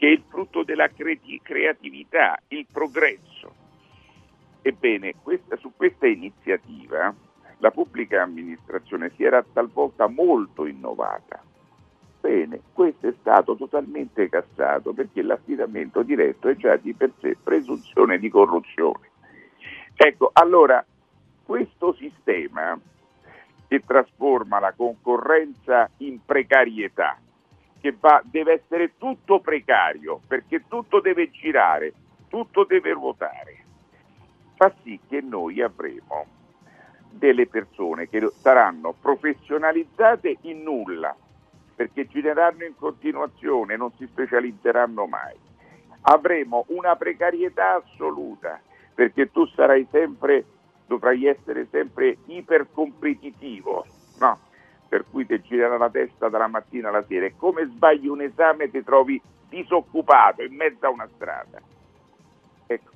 che 0.01 0.07
è 0.07 0.11
il 0.13 0.23
frutto 0.27 0.63
della 0.63 0.89
creatività, 0.89 2.39
il 2.47 2.65
progresso. 2.71 3.53
Ebbene, 4.63 5.13
questa- 5.21 5.57
su 5.57 5.73
questa 5.75 6.07
iniziativa 6.07 7.13
la 7.61 7.69
pubblica 7.69 8.23
amministrazione 8.23 9.11
si 9.15 9.23
era 9.23 9.43
talvolta 9.43 10.07
molto 10.07 10.65
innovata. 10.65 11.41
Bene, 12.19 12.59
questo 12.73 13.07
è 13.07 13.13
stato 13.19 13.55
totalmente 13.55 14.29
cassato 14.29 14.93
perché 14.93 15.21
l'affidamento 15.21 16.01
diretto 16.01 16.49
è 16.49 16.55
già 16.55 16.75
di 16.75 16.93
per 16.93 17.11
sé 17.19 17.37
presunzione 17.41 18.17
di 18.17 18.29
corruzione. 18.29 19.09
Ecco, 19.95 20.31
allora, 20.33 20.83
questo 21.43 21.93
sistema 21.93 22.79
che 23.67 23.83
trasforma 23.85 24.59
la 24.59 24.73
concorrenza 24.75 25.89
in 25.97 26.19
precarietà, 26.25 27.19
che 27.79 27.95
va, 27.99 28.21
deve 28.25 28.53
essere 28.53 28.93
tutto 28.97 29.39
precario, 29.39 30.19
perché 30.27 30.63
tutto 30.67 30.99
deve 30.99 31.29
girare, 31.29 31.93
tutto 32.27 32.63
deve 32.63 32.91
ruotare, 32.91 33.65
fa 34.55 34.73
sì 34.83 34.99
che 35.07 35.21
noi 35.21 35.61
avremo 35.61 36.39
delle 37.11 37.47
persone 37.47 38.07
che 38.09 38.27
saranno 38.37 38.93
professionalizzate 38.99 40.37
in 40.41 40.63
nulla, 40.63 41.15
perché 41.75 42.07
gireranno 42.07 42.65
in 42.65 42.75
continuazione, 42.75 43.75
non 43.75 43.91
si 43.97 44.07
specializzeranno 44.07 45.05
mai. 45.05 45.35
Avremo 46.03 46.65
una 46.69 46.95
precarietà 46.95 47.75
assoluta, 47.75 48.59
perché 48.93 49.31
tu 49.31 49.45
sarai 49.47 49.87
sempre, 49.91 50.45
dovrai 50.87 51.25
essere 51.27 51.67
sempre 51.69 52.17
ipercompetitivo, 52.25 53.85
no? 54.19 54.39
per 54.87 55.05
cui 55.09 55.25
ti 55.25 55.41
girerà 55.41 55.77
la 55.77 55.89
testa 55.89 56.27
dalla 56.27 56.47
mattina 56.47 56.89
alla 56.89 57.05
sera 57.07 57.25
e 57.25 57.35
come 57.37 57.65
sbagli 57.65 58.07
un 58.07 58.21
esame 58.21 58.69
ti 58.69 58.83
trovi 58.83 59.21
disoccupato 59.47 60.41
in 60.41 60.53
mezzo 60.53 60.85
a 60.85 60.89
una 60.89 61.07
strada. 61.15 61.61
Ecco. 62.67 62.91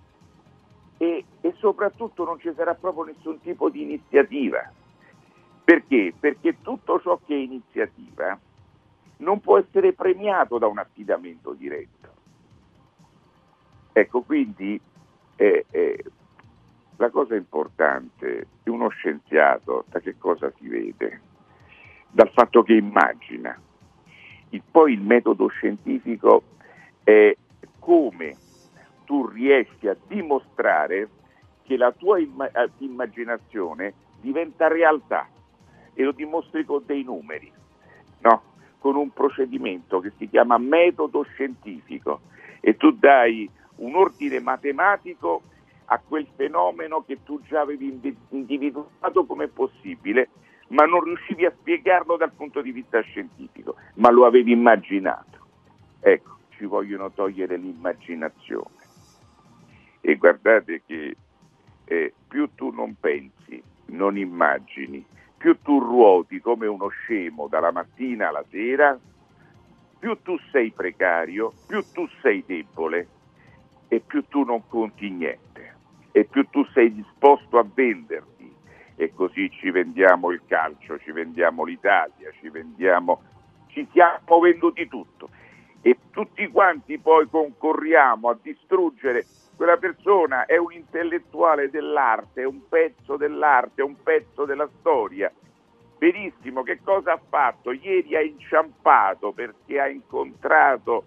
E, 0.98 1.26
e 1.42 1.54
soprattutto 1.58 2.24
non 2.24 2.40
ci 2.40 2.52
sarà 2.56 2.74
proprio 2.74 3.06
nessun 3.06 3.42
tipo 3.42 3.70
di 3.70 3.82
iniziativa. 3.82 4.72
Perché? 5.64 6.14
Perché 6.18 6.62
tutto 6.62 7.02
ciò 7.02 7.20
che 7.26 7.34
è 7.34 7.40
iniziativa 7.40 8.40
non 9.18 9.40
può 9.40 9.58
essere 9.58 9.94
premiato 9.94 10.58
da 10.58 10.68
un 10.68 10.78
affidamento 10.78 11.54
diretto. 11.54 12.14
Ecco, 13.94 14.22
quindi 14.22 14.80
eh, 15.38 15.66
eh, 15.72 16.04
la 16.98 17.10
cosa 17.10 17.36
importante 17.36 18.48
di 18.64 18.70
uno 18.70 18.90
scienziato 18.90 19.86
da 19.90 20.00
che 20.00 20.18
cosa 20.18 20.52
si 20.58 20.68
vede? 20.68 21.22
Dal 22.10 22.30
fatto 22.32 22.64
che 22.64 22.74
immagina. 22.74 23.60
Il- 24.50 24.64
poi 24.70 24.94
il 24.94 25.02
metodo 25.02 25.48
scientifico 25.48 26.44
è 27.04 27.36
come 27.80 28.38
tu 29.06 29.26
riesci 29.28 29.88
a 29.88 29.96
dimostrare 30.08 31.10
che 31.64 31.78
la 31.78 31.92
tua 31.92 32.20
imma- 32.20 32.52
eh, 32.52 32.70
immaginazione 32.80 33.94
diventa 34.20 34.68
realtà 34.68 35.28
e 35.94 36.04
lo 36.04 36.12
dimostri 36.12 36.66
con 36.66 36.84
dei 36.86 37.04
numeri, 37.04 37.52
no? 38.20 38.42
con 38.80 38.96
un 38.96 39.12
procedimento 39.12 40.00
che 40.00 40.12
si 40.18 40.30
chiama 40.30 40.58
metodo 40.58 41.24
scientifico 41.24 42.22
e 42.60 42.76
tu 42.78 42.92
dai 42.92 43.50
un 43.78 43.96
ordine 43.96 44.40
matematico 44.40 45.42
a 45.86 46.00
quel 46.00 46.28
fenomeno 46.36 47.04
che 47.04 47.24
tu 47.24 47.42
già 47.44 47.62
avevi 47.62 47.90
indi- 47.90 48.18
individuato 48.30 49.26
come 49.26 49.48
possibile, 49.48 50.30
ma 50.70 50.86
non 50.86 51.04
riuscivi 51.04 51.46
a 51.46 51.54
spiegarlo 51.58 52.18
dal 52.18 52.32
punto 52.32 52.62
di 52.62 52.72
vista 52.72 53.00
scientifico, 53.02 53.76
ma 53.96 54.10
lo 54.10 54.26
avevi 54.26 54.52
immaginato. 54.52 55.40
Ecco, 56.00 56.38
ci 56.50 56.66
vogliono 56.66 57.12
togliere 57.12 57.58
l'immaginazione. 57.58 58.85
E 60.08 60.18
guardate 60.18 60.84
che 60.86 61.16
eh, 61.86 62.14
più 62.28 62.54
tu 62.54 62.70
non 62.70 62.96
pensi, 63.00 63.60
non 63.88 64.20
immagini, 64.20 65.04
più 65.36 65.60
tu 65.64 65.80
ruoti 65.80 66.40
come 66.40 66.68
uno 66.68 66.90
scemo 66.90 67.48
dalla 67.48 67.72
mattina 67.72 68.28
alla 68.28 68.46
sera, 68.52 68.96
più 69.98 70.16
tu 70.22 70.38
sei 70.52 70.70
precario, 70.70 71.52
più 71.66 71.84
tu 71.92 72.08
sei 72.22 72.44
debole 72.46 73.08
e 73.88 74.00
più 74.00 74.24
tu 74.28 74.44
non 74.44 74.68
conti 74.68 75.10
niente. 75.10 75.74
E 76.12 76.26
più 76.26 76.48
tu 76.52 76.64
sei 76.66 76.94
disposto 76.94 77.58
a 77.58 77.66
venderti. 77.68 78.54
E 78.98 79.12
così 79.12 79.50
ci 79.50 79.72
vendiamo 79.72 80.30
il 80.30 80.42
calcio, 80.46 81.00
ci 81.00 81.12
vendiamo 81.12 81.64
l'Italia, 81.64 82.30
ci 82.40 82.50
vendiamo, 82.50 83.24
ci 83.70 83.88
siamo 83.92 84.40
venduti 84.40 84.88
tutto 84.88 85.30
e 85.88 86.00
tutti 86.10 86.48
quanti 86.48 86.98
poi 86.98 87.30
concorriamo 87.30 88.30
a 88.30 88.38
distruggere 88.42 89.24
quella 89.56 89.78
persona 89.78 90.46
è 90.46 90.58
un 90.58 90.74
intellettuale 90.74 91.70
dell'arte, 91.70 92.42
è 92.42 92.46
un 92.46 92.68
pezzo 92.68 93.18
dell'arte, 93.18 93.82
è 93.82 93.86
un 93.86 94.02
pezzo 94.02 94.46
della 94.46 94.68
storia. 94.80 95.32
Benissimo, 96.00 96.64
che 96.64 96.80
cosa 96.84 97.14
ha 97.14 97.22
fatto? 97.30 97.72
Ieri 97.72 98.16
ha 98.16 98.22
inciampato 98.22 99.32
perché 99.32 99.80
ha 99.80 99.88
incontrato 99.88 101.04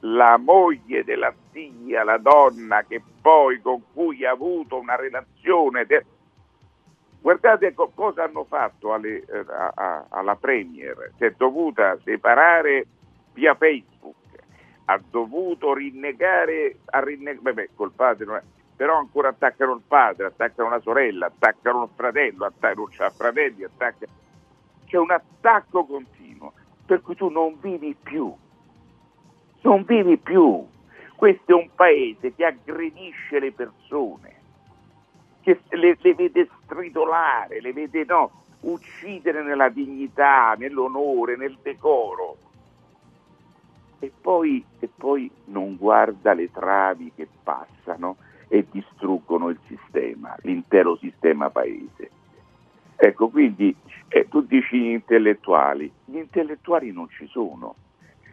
la 0.00 0.36
moglie 0.38 1.04
della 1.04 1.32
zia, 1.52 2.02
la 2.02 2.18
donna 2.18 2.82
che 2.82 3.00
poi 3.22 3.60
con 3.60 3.80
cui 3.92 4.26
ha 4.26 4.32
avuto 4.32 4.76
una 4.76 4.96
relazione. 4.96 5.86
De... 5.86 6.04
Guardate 7.20 7.74
co- 7.74 7.92
cosa 7.94 8.24
hanno 8.24 8.42
fatto 8.42 8.92
alle, 8.92 9.24
eh, 9.24 9.44
a, 9.48 9.72
a, 9.72 10.06
alla 10.08 10.34
Premier, 10.34 11.12
si 11.16 11.26
è 11.26 11.30
dovuta 11.30 11.96
separare 12.02 12.86
via 13.36 13.54
Facebook, 13.54 14.14
ha 14.86 14.98
dovuto 15.10 15.74
rinnegare, 15.74 16.78
a 16.86 17.00
rinneg- 17.00 17.40
beh, 17.40 17.70
col 17.74 17.92
padre 17.92 18.24
non 18.24 18.36
è, 18.36 18.42
però 18.74 18.96
ancora 18.96 19.28
attaccano 19.28 19.74
il 19.74 19.82
padre, 19.86 20.26
attaccano 20.26 20.70
la 20.70 20.80
sorella, 20.80 21.26
attaccano 21.26 21.82
il 21.82 21.90
fratello, 21.94 22.46
attaccano, 22.46 22.80
non 22.80 22.88
c'ha 22.90 23.10
fratelli, 23.10 23.64
attaccano... 23.64 24.12
c'è 24.86 24.96
un 24.96 25.10
attacco 25.10 25.84
continuo, 25.84 26.52
per 26.86 27.02
cui 27.02 27.14
tu 27.14 27.28
non 27.28 27.58
vivi 27.60 27.94
più, 27.94 28.34
non 29.60 29.84
vivi 29.84 30.16
più. 30.16 30.66
Questo 31.14 31.52
è 31.52 31.54
un 31.54 31.68
paese 31.74 32.34
che 32.34 32.44
aggredisce 32.44 33.38
le 33.38 33.52
persone, 33.52 34.34
che 35.42 35.60
le, 35.70 35.96
le 36.00 36.14
vede 36.14 36.48
stritolare, 36.64 37.60
le 37.60 37.72
vede 37.72 38.04
no, 38.04 38.44
uccidere 38.60 39.42
nella 39.42 39.68
dignità, 39.68 40.54
nell'onore, 40.56 41.36
nel 41.36 41.58
decoro. 41.62 42.36
E 43.98 44.12
poi, 44.20 44.64
e 44.78 44.88
poi 44.94 45.30
non 45.46 45.76
guarda 45.76 46.34
le 46.34 46.50
travi 46.50 47.12
che 47.14 47.26
passano 47.42 48.16
e 48.48 48.66
distruggono 48.70 49.48
il 49.48 49.58
sistema, 49.66 50.36
l'intero 50.42 50.96
sistema 50.96 51.50
paese. 51.50 52.10
Ecco, 52.96 53.28
quindi 53.28 53.74
eh, 54.08 54.26
tu 54.28 54.42
dici 54.42 54.78
gli 54.78 54.90
intellettuali, 54.90 55.90
gli 56.04 56.16
intellettuali 56.16 56.92
non 56.92 57.08
ci 57.10 57.26
sono, 57.26 57.74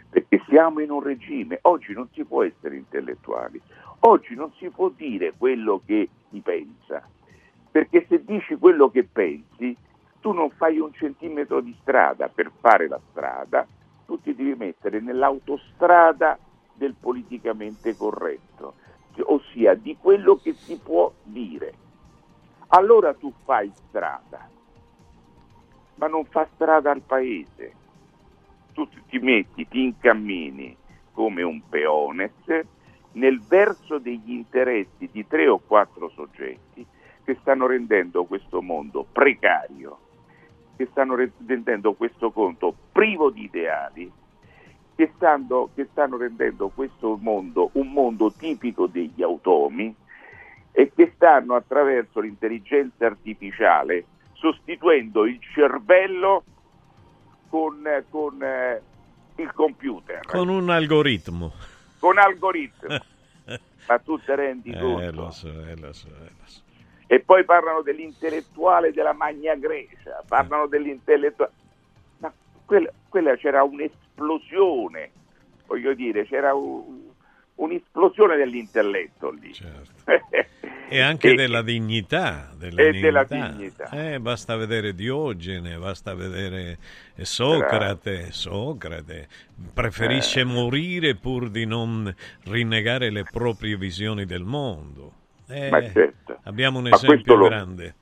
perché 0.09 0.41
siamo 0.47 0.79
in 0.79 0.91
un 0.91 1.01
regime, 1.01 1.59
oggi 1.63 1.93
non 1.93 2.07
si 2.13 2.23
può 2.23 2.43
essere 2.43 2.75
intellettuali, 2.75 3.59
oggi 4.01 4.35
non 4.35 4.51
si 4.57 4.69
può 4.69 4.89
dire 4.89 5.33
quello 5.37 5.81
che 5.85 6.09
si 6.29 6.39
pensa, 6.39 7.05
perché 7.71 8.05
se 8.07 8.23
dici 8.23 8.55
quello 8.55 8.89
che 8.89 9.03
pensi, 9.03 9.75
tu 10.21 10.31
non 10.31 10.49
fai 10.51 10.79
un 10.79 10.93
centimetro 10.93 11.59
di 11.59 11.75
strada, 11.81 12.29
per 12.29 12.51
fare 12.61 12.87
la 12.87 12.99
strada 13.11 13.67
tu 14.05 14.19
ti 14.21 14.35
devi 14.35 14.55
mettere 14.55 14.99
nell'autostrada 14.99 16.37
del 16.73 16.95
politicamente 16.99 17.95
corretto, 17.95 18.75
ossia 19.25 19.75
di 19.75 19.95
quello 19.99 20.35
che 20.37 20.53
si 20.53 20.77
può 20.77 21.11
dire. 21.23 21.73
Allora 22.69 23.13
tu 23.13 23.31
fai 23.43 23.71
strada, 23.87 24.49
ma 25.95 26.07
non 26.07 26.25
fa 26.25 26.47
strada 26.53 26.91
al 26.91 27.01
paese. 27.01 27.81
Tu 28.73 28.87
ti 29.07 29.19
metti, 29.19 29.67
ti 29.67 29.83
incammini 29.83 30.75
come 31.11 31.43
un 31.43 31.61
peones 31.69 32.31
nel 33.13 33.39
verso 33.41 33.99
degli 33.99 34.31
interessi 34.31 35.07
di 35.11 35.27
tre 35.27 35.47
o 35.47 35.59
quattro 35.59 36.09
soggetti 36.09 36.85
che 37.23 37.37
stanno 37.41 37.67
rendendo 37.67 38.25
questo 38.25 38.61
mondo 38.61 39.05
precario, 39.09 39.97
che 40.75 40.87
stanno 40.91 41.15
rendendo 41.15 41.93
questo 41.93 42.31
conto 42.31 42.73
privo 42.91 43.29
di 43.29 43.43
ideali, 43.43 44.11
che 44.95 45.11
stanno, 45.15 45.69
che 45.75 45.87
stanno 45.91 46.17
rendendo 46.17 46.69
questo 46.69 47.17
mondo 47.21 47.69
un 47.73 47.91
mondo 47.91 48.31
tipico 48.31 48.87
degli 48.87 49.21
automi 49.21 49.93
e 50.71 50.91
che 50.95 51.11
stanno 51.15 51.55
attraverso 51.55 52.19
l'intelligenza 52.19 53.05
artificiale 53.05 54.05
sostituendo 54.33 55.25
il 55.25 55.39
cervello 55.53 56.43
con, 57.49 57.87
con 58.09 58.41
eh, 58.41 58.81
il 59.35 59.51
computer. 59.53 60.21
Con 60.25 60.49
un 60.49 60.69
algoritmo. 60.69 61.51
Con 61.99 62.17
algoritmo. 62.17 62.97
Ma 63.87 63.99
tu 63.99 64.17
ti 64.19 64.33
rendi 64.33 64.71
Eh, 64.71 64.79
conto? 64.79 65.11
lo 65.11 65.31
so, 65.31 65.47
eh, 65.47 65.75
lo 65.77 65.93
so, 65.93 66.07
eh, 66.07 66.31
lo 66.37 66.45
so. 66.45 66.61
E 67.13 67.19
poi 67.19 67.45
parlano 67.45 67.83
dell'intellettuale 67.83 68.91
della 68.91 69.13
Magna 69.13 69.53
Grecia, 69.53 70.23
parlano 70.27 70.65
dell'intellettuale... 70.65 71.51
Ma 72.17 72.33
quella, 72.65 72.89
quella 73.07 73.35
c'era 73.35 73.61
un'esplosione, 73.61 75.11
voglio 75.67 75.93
dire, 75.93 76.25
c'era 76.25 76.55
un- 76.55 77.01
un'esplosione 77.53 78.35
dell'intelletto 78.35 79.29
lì. 79.29 79.53
E 80.89 80.99
anche 81.01 81.29
E- 81.33 81.35
della 81.35 81.61
dignità. 81.61 82.49
Della 82.57 82.81
e 82.81 82.91
della 82.99 83.25
dignità. 83.25 83.89
Eh, 83.91 84.19
basta 84.19 84.55
vedere 84.55 84.95
Diogene, 84.95 85.77
basta 85.77 86.15
vedere 86.15 86.79
Socrate. 87.21 88.31
Socrate 88.31 89.27
preferisce 89.71 90.39
Eh. 90.39 90.45
morire 90.45 91.13
pur 91.13 91.51
di 91.51 91.65
non 91.67 92.11
rinnegare 92.45 93.11
le 93.11 93.23
proprie 93.23 93.77
visioni 93.77 94.25
del 94.25 94.43
mondo. 94.45 95.21
Eh, 95.47 95.69
Ma 95.69 95.81
certo. 95.91 96.39
Abbiamo 96.43 96.79
un 96.79 96.87
questo 96.89 97.05
esempio 97.07 97.35
lo- 97.35 97.47
grande. 97.47 97.95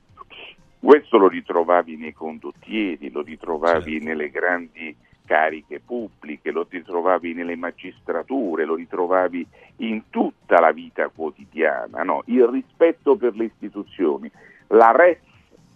Questo 0.78 1.16
lo 1.16 1.28
ritrovavi 1.28 1.96
nei 1.96 2.12
condottieri, 2.12 3.10
lo 3.10 3.22
ritrovavi 3.22 3.92
Certo. 3.92 4.04
nelle 4.06 4.30
grandi 4.30 4.96
cariche 5.24 5.78
pubbliche, 5.80 6.50
lo 6.50 6.66
ritrovavi 6.68 7.34
nelle 7.34 7.54
magistrature, 7.54 8.64
lo 8.64 8.74
ritrovavi 8.74 9.46
in 9.76 10.02
tutta 10.10 10.58
la 10.60 10.72
vita 10.72 11.06
quotidiana. 11.08 12.02
no? 12.02 12.22
Il 12.26 12.46
rispetto 12.48 13.16
per 13.16 13.34
le 13.36 13.44
istituzioni, 13.44 14.30
la 14.68 14.90
res 14.90 15.18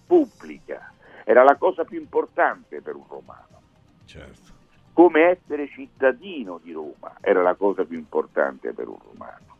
pubblica 0.06 0.92
era 1.24 1.42
la 1.44 1.54
cosa 1.56 1.84
più 1.84 1.98
importante 2.00 2.80
per 2.80 2.96
un 2.96 3.04
romano. 3.08 3.60
Certo. 4.06 4.52
Come 4.92 5.20
essere 5.22 5.68
cittadino 5.68 6.58
di 6.62 6.72
Roma 6.72 7.12
era 7.20 7.42
la 7.42 7.54
cosa 7.54 7.84
più 7.84 7.96
importante 7.98 8.72
per 8.72 8.88
un 8.88 8.98
romano. 9.12 9.55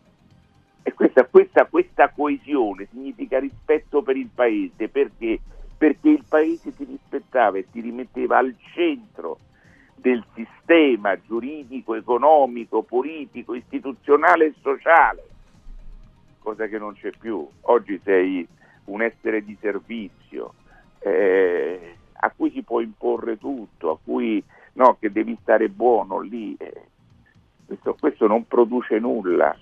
E 0.86 0.94
questa, 0.94 1.24
questa, 1.24 1.64
questa 1.64 2.10
coesione 2.10 2.86
significa 2.92 3.40
rispetto 3.40 4.02
per 4.02 4.16
il 4.16 4.28
paese, 4.32 4.88
perché? 4.88 5.40
Perché 5.76 6.10
il 6.10 6.24
paese 6.28 6.72
ti 6.76 6.84
rispettava 6.84 7.58
e 7.58 7.68
ti 7.72 7.80
rimetteva 7.80 8.38
al 8.38 8.54
centro 8.72 9.40
del 9.96 10.24
sistema 10.34 11.20
giuridico, 11.20 11.96
economico, 11.96 12.82
politico, 12.82 13.54
istituzionale 13.54 14.44
e 14.44 14.54
sociale, 14.60 15.24
cosa 16.38 16.68
che 16.68 16.78
non 16.78 16.94
c'è 16.94 17.10
più. 17.18 17.44
Oggi 17.62 18.00
sei 18.04 18.46
un 18.84 19.02
essere 19.02 19.44
di 19.44 19.56
servizio 19.60 20.54
eh, 21.00 21.96
a 22.12 22.30
cui 22.30 22.52
si 22.52 22.62
può 22.62 22.80
imporre 22.80 23.38
tutto, 23.38 23.90
a 23.90 23.98
cui 24.00 24.40
no, 24.74 24.96
che 25.00 25.10
devi 25.10 25.36
stare 25.42 25.68
buono 25.68 26.20
lì. 26.20 26.54
eh. 26.60 26.82
Questo, 27.66 27.96
questo 27.98 28.28
non 28.28 28.46
produce 28.46 29.00
nulla 29.00 29.52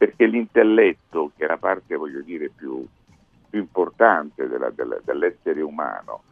perché 0.00 0.24
l'intelletto, 0.24 1.30
che 1.36 1.44
è 1.44 1.46
la 1.46 1.58
parte, 1.58 1.94
voglio 1.94 2.22
dire, 2.22 2.48
più, 2.48 2.82
più 3.50 3.58
importante 3.60 4.48
della- 4.48 4.70
della- 4.70 4.98
dell'essere 5.04 5.60
umano, 5.60 6.22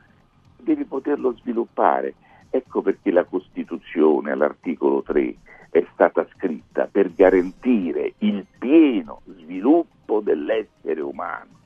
devi 0.57 0.85
poterlo 0.87 1.35
sviluppare. 1.35 2.15
Ecco 2.49 2.81
perché 2.81 3.11
la 3.11 3.25
Costituzione, 3.25 4.31
all'articolo 4.31 5.03
3, 5.03 5.35
è 5.69 5.85
stata 5.93 6.27
scritta 6.35 6.89
per 6.91 7.13
garantire 7.13 8.15
il 8.21 8.47
pieno 8.59 9.21
sviluppo 9.27 10.21
dell'essere 10.21 11.03
umano. 11.03 11.57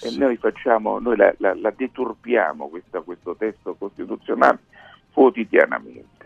E 0.00 0.16
noi 0.16 0.38
facciamo, 0.38 0.98
noi 1.00 1.18
la, 1.18 1.34
la- 1.36 1.54
la 1.54 1.70
deturpiamo 1.76 2.68
questa- 2.68 3.02
questo 3.02 3.36
testo 3.36 3.74
costituzionale 3.74 4.58
quotidianamente. 5.12 6.21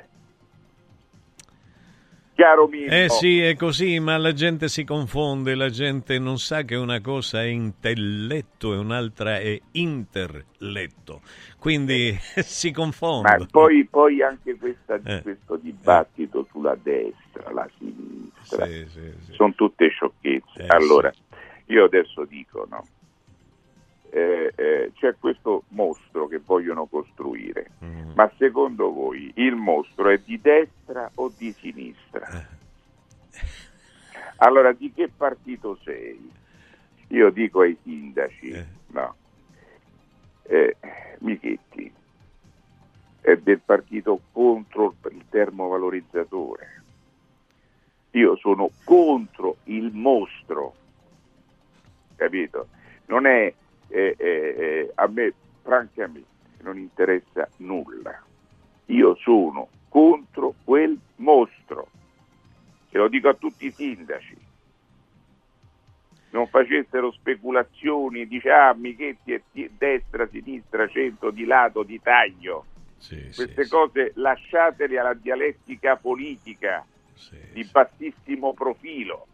Chiaro 2.37 2.67
Mimmo? 2.69 2.91
Eh 2.93 3.09
sì, 3.09 3.41
è 3.41 3.57
così, 3.57 3.99
ma 3.99 4.19
la 4.19 4.35
gente 4.35 4.69
si 4.69 4.85
confonde, 4.85 5.55
la 5.55 5.71
gente 5.71 6.19
non 6.19 6.37
sa 6.39 6.65
che 6.65 6.75
una 6.77 7.01
cosa 7.01 7.41
è 7.43 7.47
intelletto 7.47 8.75
e 8.75 8.77
un'altra 8.77 9.39
è 9.39 9.59
interletto, 9.73 11.23
quindi 11.59 12.15
si 12.45 12.69
Ma 12.69 12.75
confonde. 12.77 13.47
poi, 13.51 13.87
poi 13.87 14.21
anche 14.23 14.55
questa- 14.59 15.01
Eh. 15.03 15.23
questo 15.23 15.57
dibattito 15.57 16.47
sulla 16.51 16.77
destra, 16.81 17.51
la 17.53 17.67
sinistra, 17.79 18.67
Sì, 18.67 18.87
sì, 18.87 19.13
sì. 19.25 19.33
sono 19.33 19.55
tutte 19.57 19.89
sciocchezze. 19.89 20.63
Eh, 20.65 20.67
allora, 20.69 21.11
io 21.69 21.85
adesso 21.85 22.27
dico, 22.27 22.67
no, 22.69 22.87
eh, 24.11 24.53
eh, 24.55 24.93
c'è 24.95 25.15
questo 25.19 25.63
mostro 25.69 26.27
che 26.29 26.39
vogliono 26.45 26.85
costruire, 26.85 27.71
Mm. 27.83 28.11
ma 28.15 28.31
secondo 28.37 28.93
voi 28.93 29.33
il 29.37 29.55
mostro 29.55 30.11
è 30.11 30.19
di 30.23 30.39
destra 30.41 30.75
o 31.15 31.33
di 31.37 31.53
sinistra? 31.53 32.29
Eh. 32.29 32.47
Allora, 34.39 34.73
di 34.73 34.93
che 34.93 35.09
partito 35.09 35.79
sei? 35.85 36.33
Io 37.09 37.31
dico 37.31 37.61
ai 37.61 37.77
sindaci, 37.83 38.67
no, 38.89 39.15
eh, 40.43 40.77
Michetti, 41.19 41.93
è 43.21 43.37
del 43.37 43.61
partito 43.61 44.21
contro 44.33 44.95
il 45.11 45.25
termovalorizzatore. 45.29 46.83
Io 48.13 48.37
sono 48.37 48.71
contro 48.85 49.57
il 49.65 49.93
mostro, 49.93 50.75
capito? 52.17 52.69
Non 53.07 53.27
è 53.27 53.53
eh, 53.89 54.17
eh, 54.19 54.19
eh, 54.19 54.93
a 54.95 55.07
me, 55.07 55.33
francamente, 55.63 56.29
non 56.63 56.79
interessa 56.79 57.49
nulla. 57.59 58.21
Io 58.87 59.15
sono 59.17 59.69
contro 59.97 60.53
quel 60.63 60.95
mostro, 61.17 61.89
e 62.91 62.99
lo 62.99 63.09
dico 63.09 63.31
a 63.31 63.35
tutti 63.35 63.65
i 63.65 63.71
sindaci. 63.71 64.37
Non 66.33 66.49
facessero 66.49 67.11
speculazioni, 67.13 68.27
dice 68.27 68.51
ah, 68.51 68.75
Michetti 68.75 69.33
è 69.33 69.41
destra, 69.71 70.29
sinistra, 70.29 70.87
centro, 70.89 71.31
di 71.31 71.47
lato, 71.47 71.83
di 71.83 71.99
taglio. 72.03 72.67
Sì, 72.99 73.31
Queste 73.35 73.65
sì, 73.65 73.71
cose 73.71 74.13
lasciatele 74.17 74.99
alla 74.99 75.15
dialettica 75.15 75.97
politica 75.97 76.85
sì, 77.15 77.39
di 77.55 77.65
bassissimo 77.65 78.53
profilo. 78.53 79.27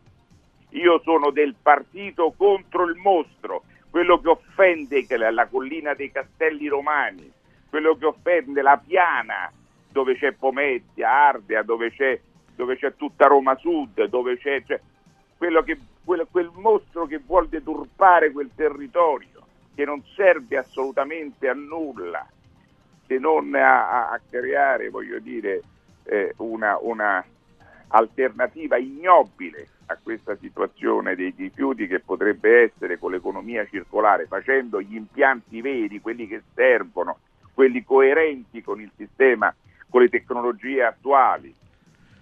Io 0.71 1.01
sono 1.03 1.33
del 1.33 1.57
partito 1.61 2.35
contro 2.37 2.85
il 2.85 2.95
mostro, 2.95 3.65
quello 3.91 4.21
che 4.21 4.29
offende 4.29 5.05
la 5.17 5.49
collina 5.49 5.95
dei 5.95 6.13
Castelli 6.13 6.69
Romani, 6.69 7.29
quello 7.69 7.97
che 7.97 8.07
offende 8.07 8.63
la 8.63 8.81
piana 8.81 9.53
dove 9.93 10.17
c'è 10.17 10.33
Pomezia, 10.33 11.11
Ardea, 11.11 11.63
dove 11.63 11.93
c'è, 11.93 12.19
dove 12.57 12.77
c'è 12.77 12.97
tutta 12.97 13.27
Roma 13.27 13.55
Sud, 13.57 14.05
dove 14.07 14.39
c'è, 14.39 14.63
cioè, 14.65 14.81
che, 15.39 15.79
quello, 16.05 16.27
quel 16.31 16.51
mostro 16.55 17.07
che 17.07 17.21
vuole 17.25 17.49
deturpare 17.49 18.33
quel 18.33 18.51
territorio, 18.55 19.47
che 19.75 19.85
non 19.85 20.03
serve 20.17 20.57
assolutamente 20.57 21.49
a 21.49 21.55
nulla 21.55 22.27
se 23.07 23.19
non 23.19 23.55
a, 23.55 24.11
a 24.11 24.21
creare, 24.29 24.89
voglio 24.89 25.19
dire, 25.19 25.63
eh, 26.05 26.33
una, 26.39 26.79
una 26.81 27.25
alternativa 27.89 28.77
ignobile 28.79 29.69
a 29.87 29.99
questa 30.03 30.37
situazione 30.37 31.15
dei 31.15 31.35
rifiuti 31.37 31.87
che 31.87 32.01
potrebbe 32.01 32.63
essere 32.63 32.99
con 32.99 33.11
l'economia 33.11 33.67
circolare, 33.67 34.27
facendo 34.27 34.81
gli 34.81 34.95
impianti 34.95 35.61
veri, 35.61 36.01
quelli 36.01 36.27
che 36.27 36.43
servono, 36.55 37.19
quelli 37.53 37.85
coerenti 37.85 38.63
con 38.63 38.81
il 38.81 38.91
sistema, 38.97 39.55
con 39.93 40.01
le 40.01 40.09
tecnologie 40.09 40.83
attuali, 40.85 41.55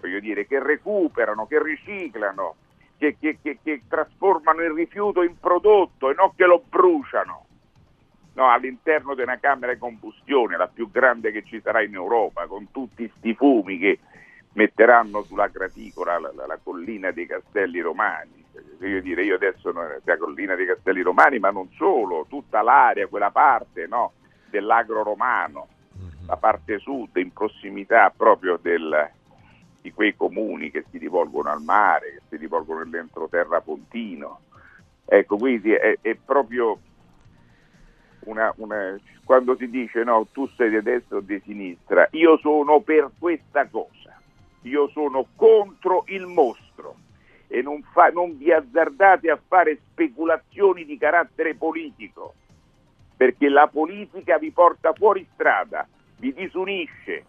voglio 0.01 0.19
dire, 0.19 0.45
che 0.45 0.61
recuperano, 0.61 1.47
che 1.47 1.63
riciclano, 1.63 2.57
che, 2.99 3.17
che, 3.17 3.39
che, 3.41 3.59
che 3.63 3.83
trasformano 3.87 4.61
il 4.63 4.73
rifiuto 4.73 5.23
in 5.23 5.39
prodotto 5.39 6.11
e 6.11 6.15
non 6.15 6.35
che 6.35 6.47
lo 6.47 6.65
bruciano. 6.69 7.47
No, 8.33 8.51
all'interno 8.51 9.15
di 9.15 9.23
una 9.23 9.39
camera 9.39 9.73
di 9.73 9.79
combustione, 9.79 10.57
la 10.57 10.67
più 10.67 10.91
grande 10.91 11.31
che 11.31 11.45
ci 11.45 11.61
sarà 11.61 11.81
in 11.81 11.95
Europa, 11.95 12.47
con 12.47 12.73
tutti 12.73 13.09
questi 13.09 13.35
fumi 13.35 13.79
che 13.79 14.01
metteranno 14.55 15.23
sulla 15.23 15.47
graticola 15.47 16.19
la, 16.19 16.33
la, 16.35 16.47
la, 16.47 16.59
collina 16.61 17.13
dei 17.13 17.27
Castelli 17.27 17.79
Romani. 17.79 18.45
Io 18.81 19.01
dire, 19.01 19.23
io 19.23 19.37
adesso 19.37 19.73
la 19.73 20.17
collina 20.19 20.57
dei 20.57 20.67
Castelli 20.67 21.03
Romani, 21.03 21.39
ma 21.39 21.51
non 21.51 21.71
solo, 21.77 22.27
tutta 22.29 22.63
l'area, 22.63 23.07
quella 23.07 23.31
parte 23.31 23.87
no, 23.87 24.15
dell'agro 24.49 25.05
romano, 25.05 25.69
la 26.31 26.37
parte 26.37 26.79
sud, 26.79 27.17
in 27.17 27.33
prossimità 27.33 28.13
proprio 28.17 28.57
del, 28.63 29.11
di 29.83 29.93
quei 29.93 30.15
comuni 30.15 30.71
che 30.71 30.85
si 30.89 30.99
rivolgono 30.99 31.51
al 31.51 31.61
mare, 31.61 32.13
che 32.13 32.21
si 32.29 32.37
rivolgono 32.37 32.83
all'entroterra 32.83 33.61
pontino. 33.61 34.43
Ecco, 35.05 35.37
quindi 35.37 35.73
è, 35.73 35.99
è 36.01 36.15
proprio 36.15 36.79
una, 38.27 38.53
una, 38.59 38.97
quando 39.25 39.57
si 39.57 39.69
dice 39.69 40.05
no, 40.05 40.25
tu 40.31 40.47
sei 40.51 40.71
di 40.71 40.81
destra 40.83 41.17
o 41.17 41.21
di 41.21 41.41
sinistra, 41.45 42.07
io 42.13 42.39
sono 42.39 42.79
per 42.79 43.11
questa 43.19 43.67
cosa, 43.67 44.17
io 44.63 44.89
sono 44.91 45.27
contro 45.35 46.05
il 46.07 46.27
mostro. 46.27 46.69
E 47.49 47.61
non, 47.63 47.83
fa, 47.83 48.11
non 48.11 48.39
vi 48.39 48.53
azzardate 48.53 49.29
a 49.29 49.41
fare 49.49 49.81
speculazioni 49.91 50.85
di 50.85 50.97
carattere 50.97 51.57
politico, 51.57 52.35
perché 53.17 53.49
la 53.49 53.67
politica 53.67 54.39
vi 54.39 54.53
porta 54.53 54.93
fuori 54.93 55.27
strada, 55.33 55.89
vi 56.21 56.33
disunisce 56.35 57.25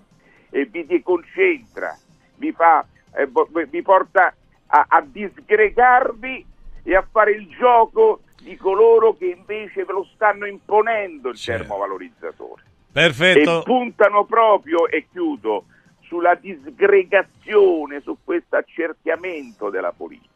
e 0.49 0.65
vi 0.65 0.85
deconcentra, 0.85 1.97
vi, 2.35 2.51
fa, 2.51 2.85
eh, 3.15 3.27
vi 3.67 3.81
porta 3.81 4.35
a, 4.67 4.85
a 4.87 5.01
disgregarvi 5.01 6.45
e 6.83 6.95
a 6.95 7.07
fare 7.09 7.31
il 7.31 7.47
gioco 7.57 8.21
di 8.41 8.55
coloro 8.57 9.15
che 9.15 9.27
invece 9.27 9.85
ve 9.85 9.93
lo 9.93 10.07
stanno 10.13 10.45
imponendo 10.45 11.29
il 11.29 11.35
certo. 11.35 11.63
termovalorizzatore. 11.63 12.63
Perfetto. 12.91 13.61
E 13.61 13.63
puntano 13.63 14.25
proprio, 14.25 14.87
e 14.87 15.07
chiudo, 15.09 15.65
sulla 16.01 16.35
disgregazione, 16.35 18.01
su 18.01 18.17
questo 18.23 18.57
accerchiamento 18.57 19.69
della 19.69 19.93
politica. 19.93 20.29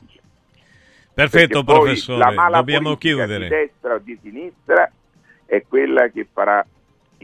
Perfetto, 1.14 1.64
professore, 1.64 2.19
la 2.19 2.32
mala 2.32 2.57
dobbiamo 2.57 2.95
chiudere. 2.95 3.44
Di 3.44 3.48
destra 3.48 3.95
o 3.95 3.99
di 3.99 4.18
sinistra 4.22 4.90
è 5.45 5.64
quella 5.68 6.10
che 6.10 6.27
farà 6.32 6.65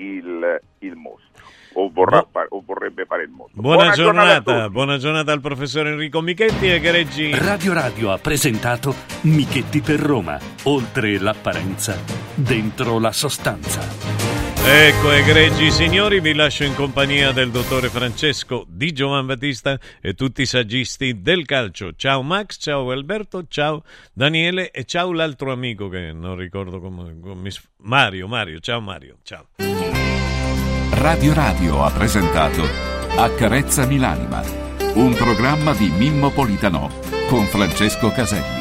il, 0.02 0.62
il 0.80 0.96
mostro. 0.96 1.30
O, 1.74 1.90
vorrà 1.90 2.26
o, 2.50 2.64
vorrebbe 2.66 3.06
fare 3.06 3.24
il 3.24 3.30
mostro. 3.30 3.62
Buona, 3.62 3.78
buona 3.78 3.92
giornata, 3.94 4.42
giornata 4.42 4.70
buona 4.70 4.98
giornata 4.98 5.32
al 5.32 5.40
professor 5.40 5.88
Enrico 5.88 6.20
Michetti 6.20 6.70
e 6.70 6.80
Greggi. 6.82 7.34
Radio 7.34 7.72
Radio 7.72 8.12
ha 8.12 8.18
presentato 8.18 8.94
Michetti 9.22 9.80
per 9.80 10.00
Roma. 10.00 10.38
Oltre 10.64 11.18
l'apparenza, 11.18 11.98
dentro 12.36 13.00
la 13.00 13.14
sostanza. 13.14 14.41
Ecco, 14.64 15.12
egregi 15.12 15.72
signori, 15.72 16.20
vi 16.20 16.36
lascio 16.36 16.64
in 16.64 16.76
compagnia 16.76 17.32
del 17.32 17.50
dottore 17.50 17.90
Francesco 17.90 18.64
Di 18.68 18.92
Giovan 18.92 19.26
Battista 19.26 19.80
e 20.00 20.14
tutti 20.14 20.44
i 20.44 20.46
saggisti 20.46 21.22
del 21.22 21.46
calcio. 21.46 21.94
Ciao 21.96 22.22
Max, 22.22 22.58
ciao 22.60 22.92
Alberto, 22.92 23.46
ciao 23.48 23.84
Daniele 24.14 24.70
e 24.70 24.84
ciao 24.84 25.14
l'altro 25.14 25.52
amico 25.52 25.90
che 25.90 26.14
non 26.14 26.36
ricordo 26.36 26.80
come... 26.80 27.20
come 27.20 27.50
Mario, 27.78 28.28
Mario, 28.28 28.60
ciao 28.60 28.80
Mario, 28.80 29.18
ciao. 29.24 29.48
Radio 30.92 31.34
Radio 31.34 31.84
ha 31.84 31.90
presentato 31.90 32.64
Accarezzami 33.16 33.98
l'anima, 33.98 34.44
un 34.94 35.16
programma 35.16 35.74
di 35.74 35.90
Mimmo 35.90 36.30
Politano 36.30 36.92
con 37.28 37.46
Francesco 37.46 38.12
Caselli. 38.12 38.61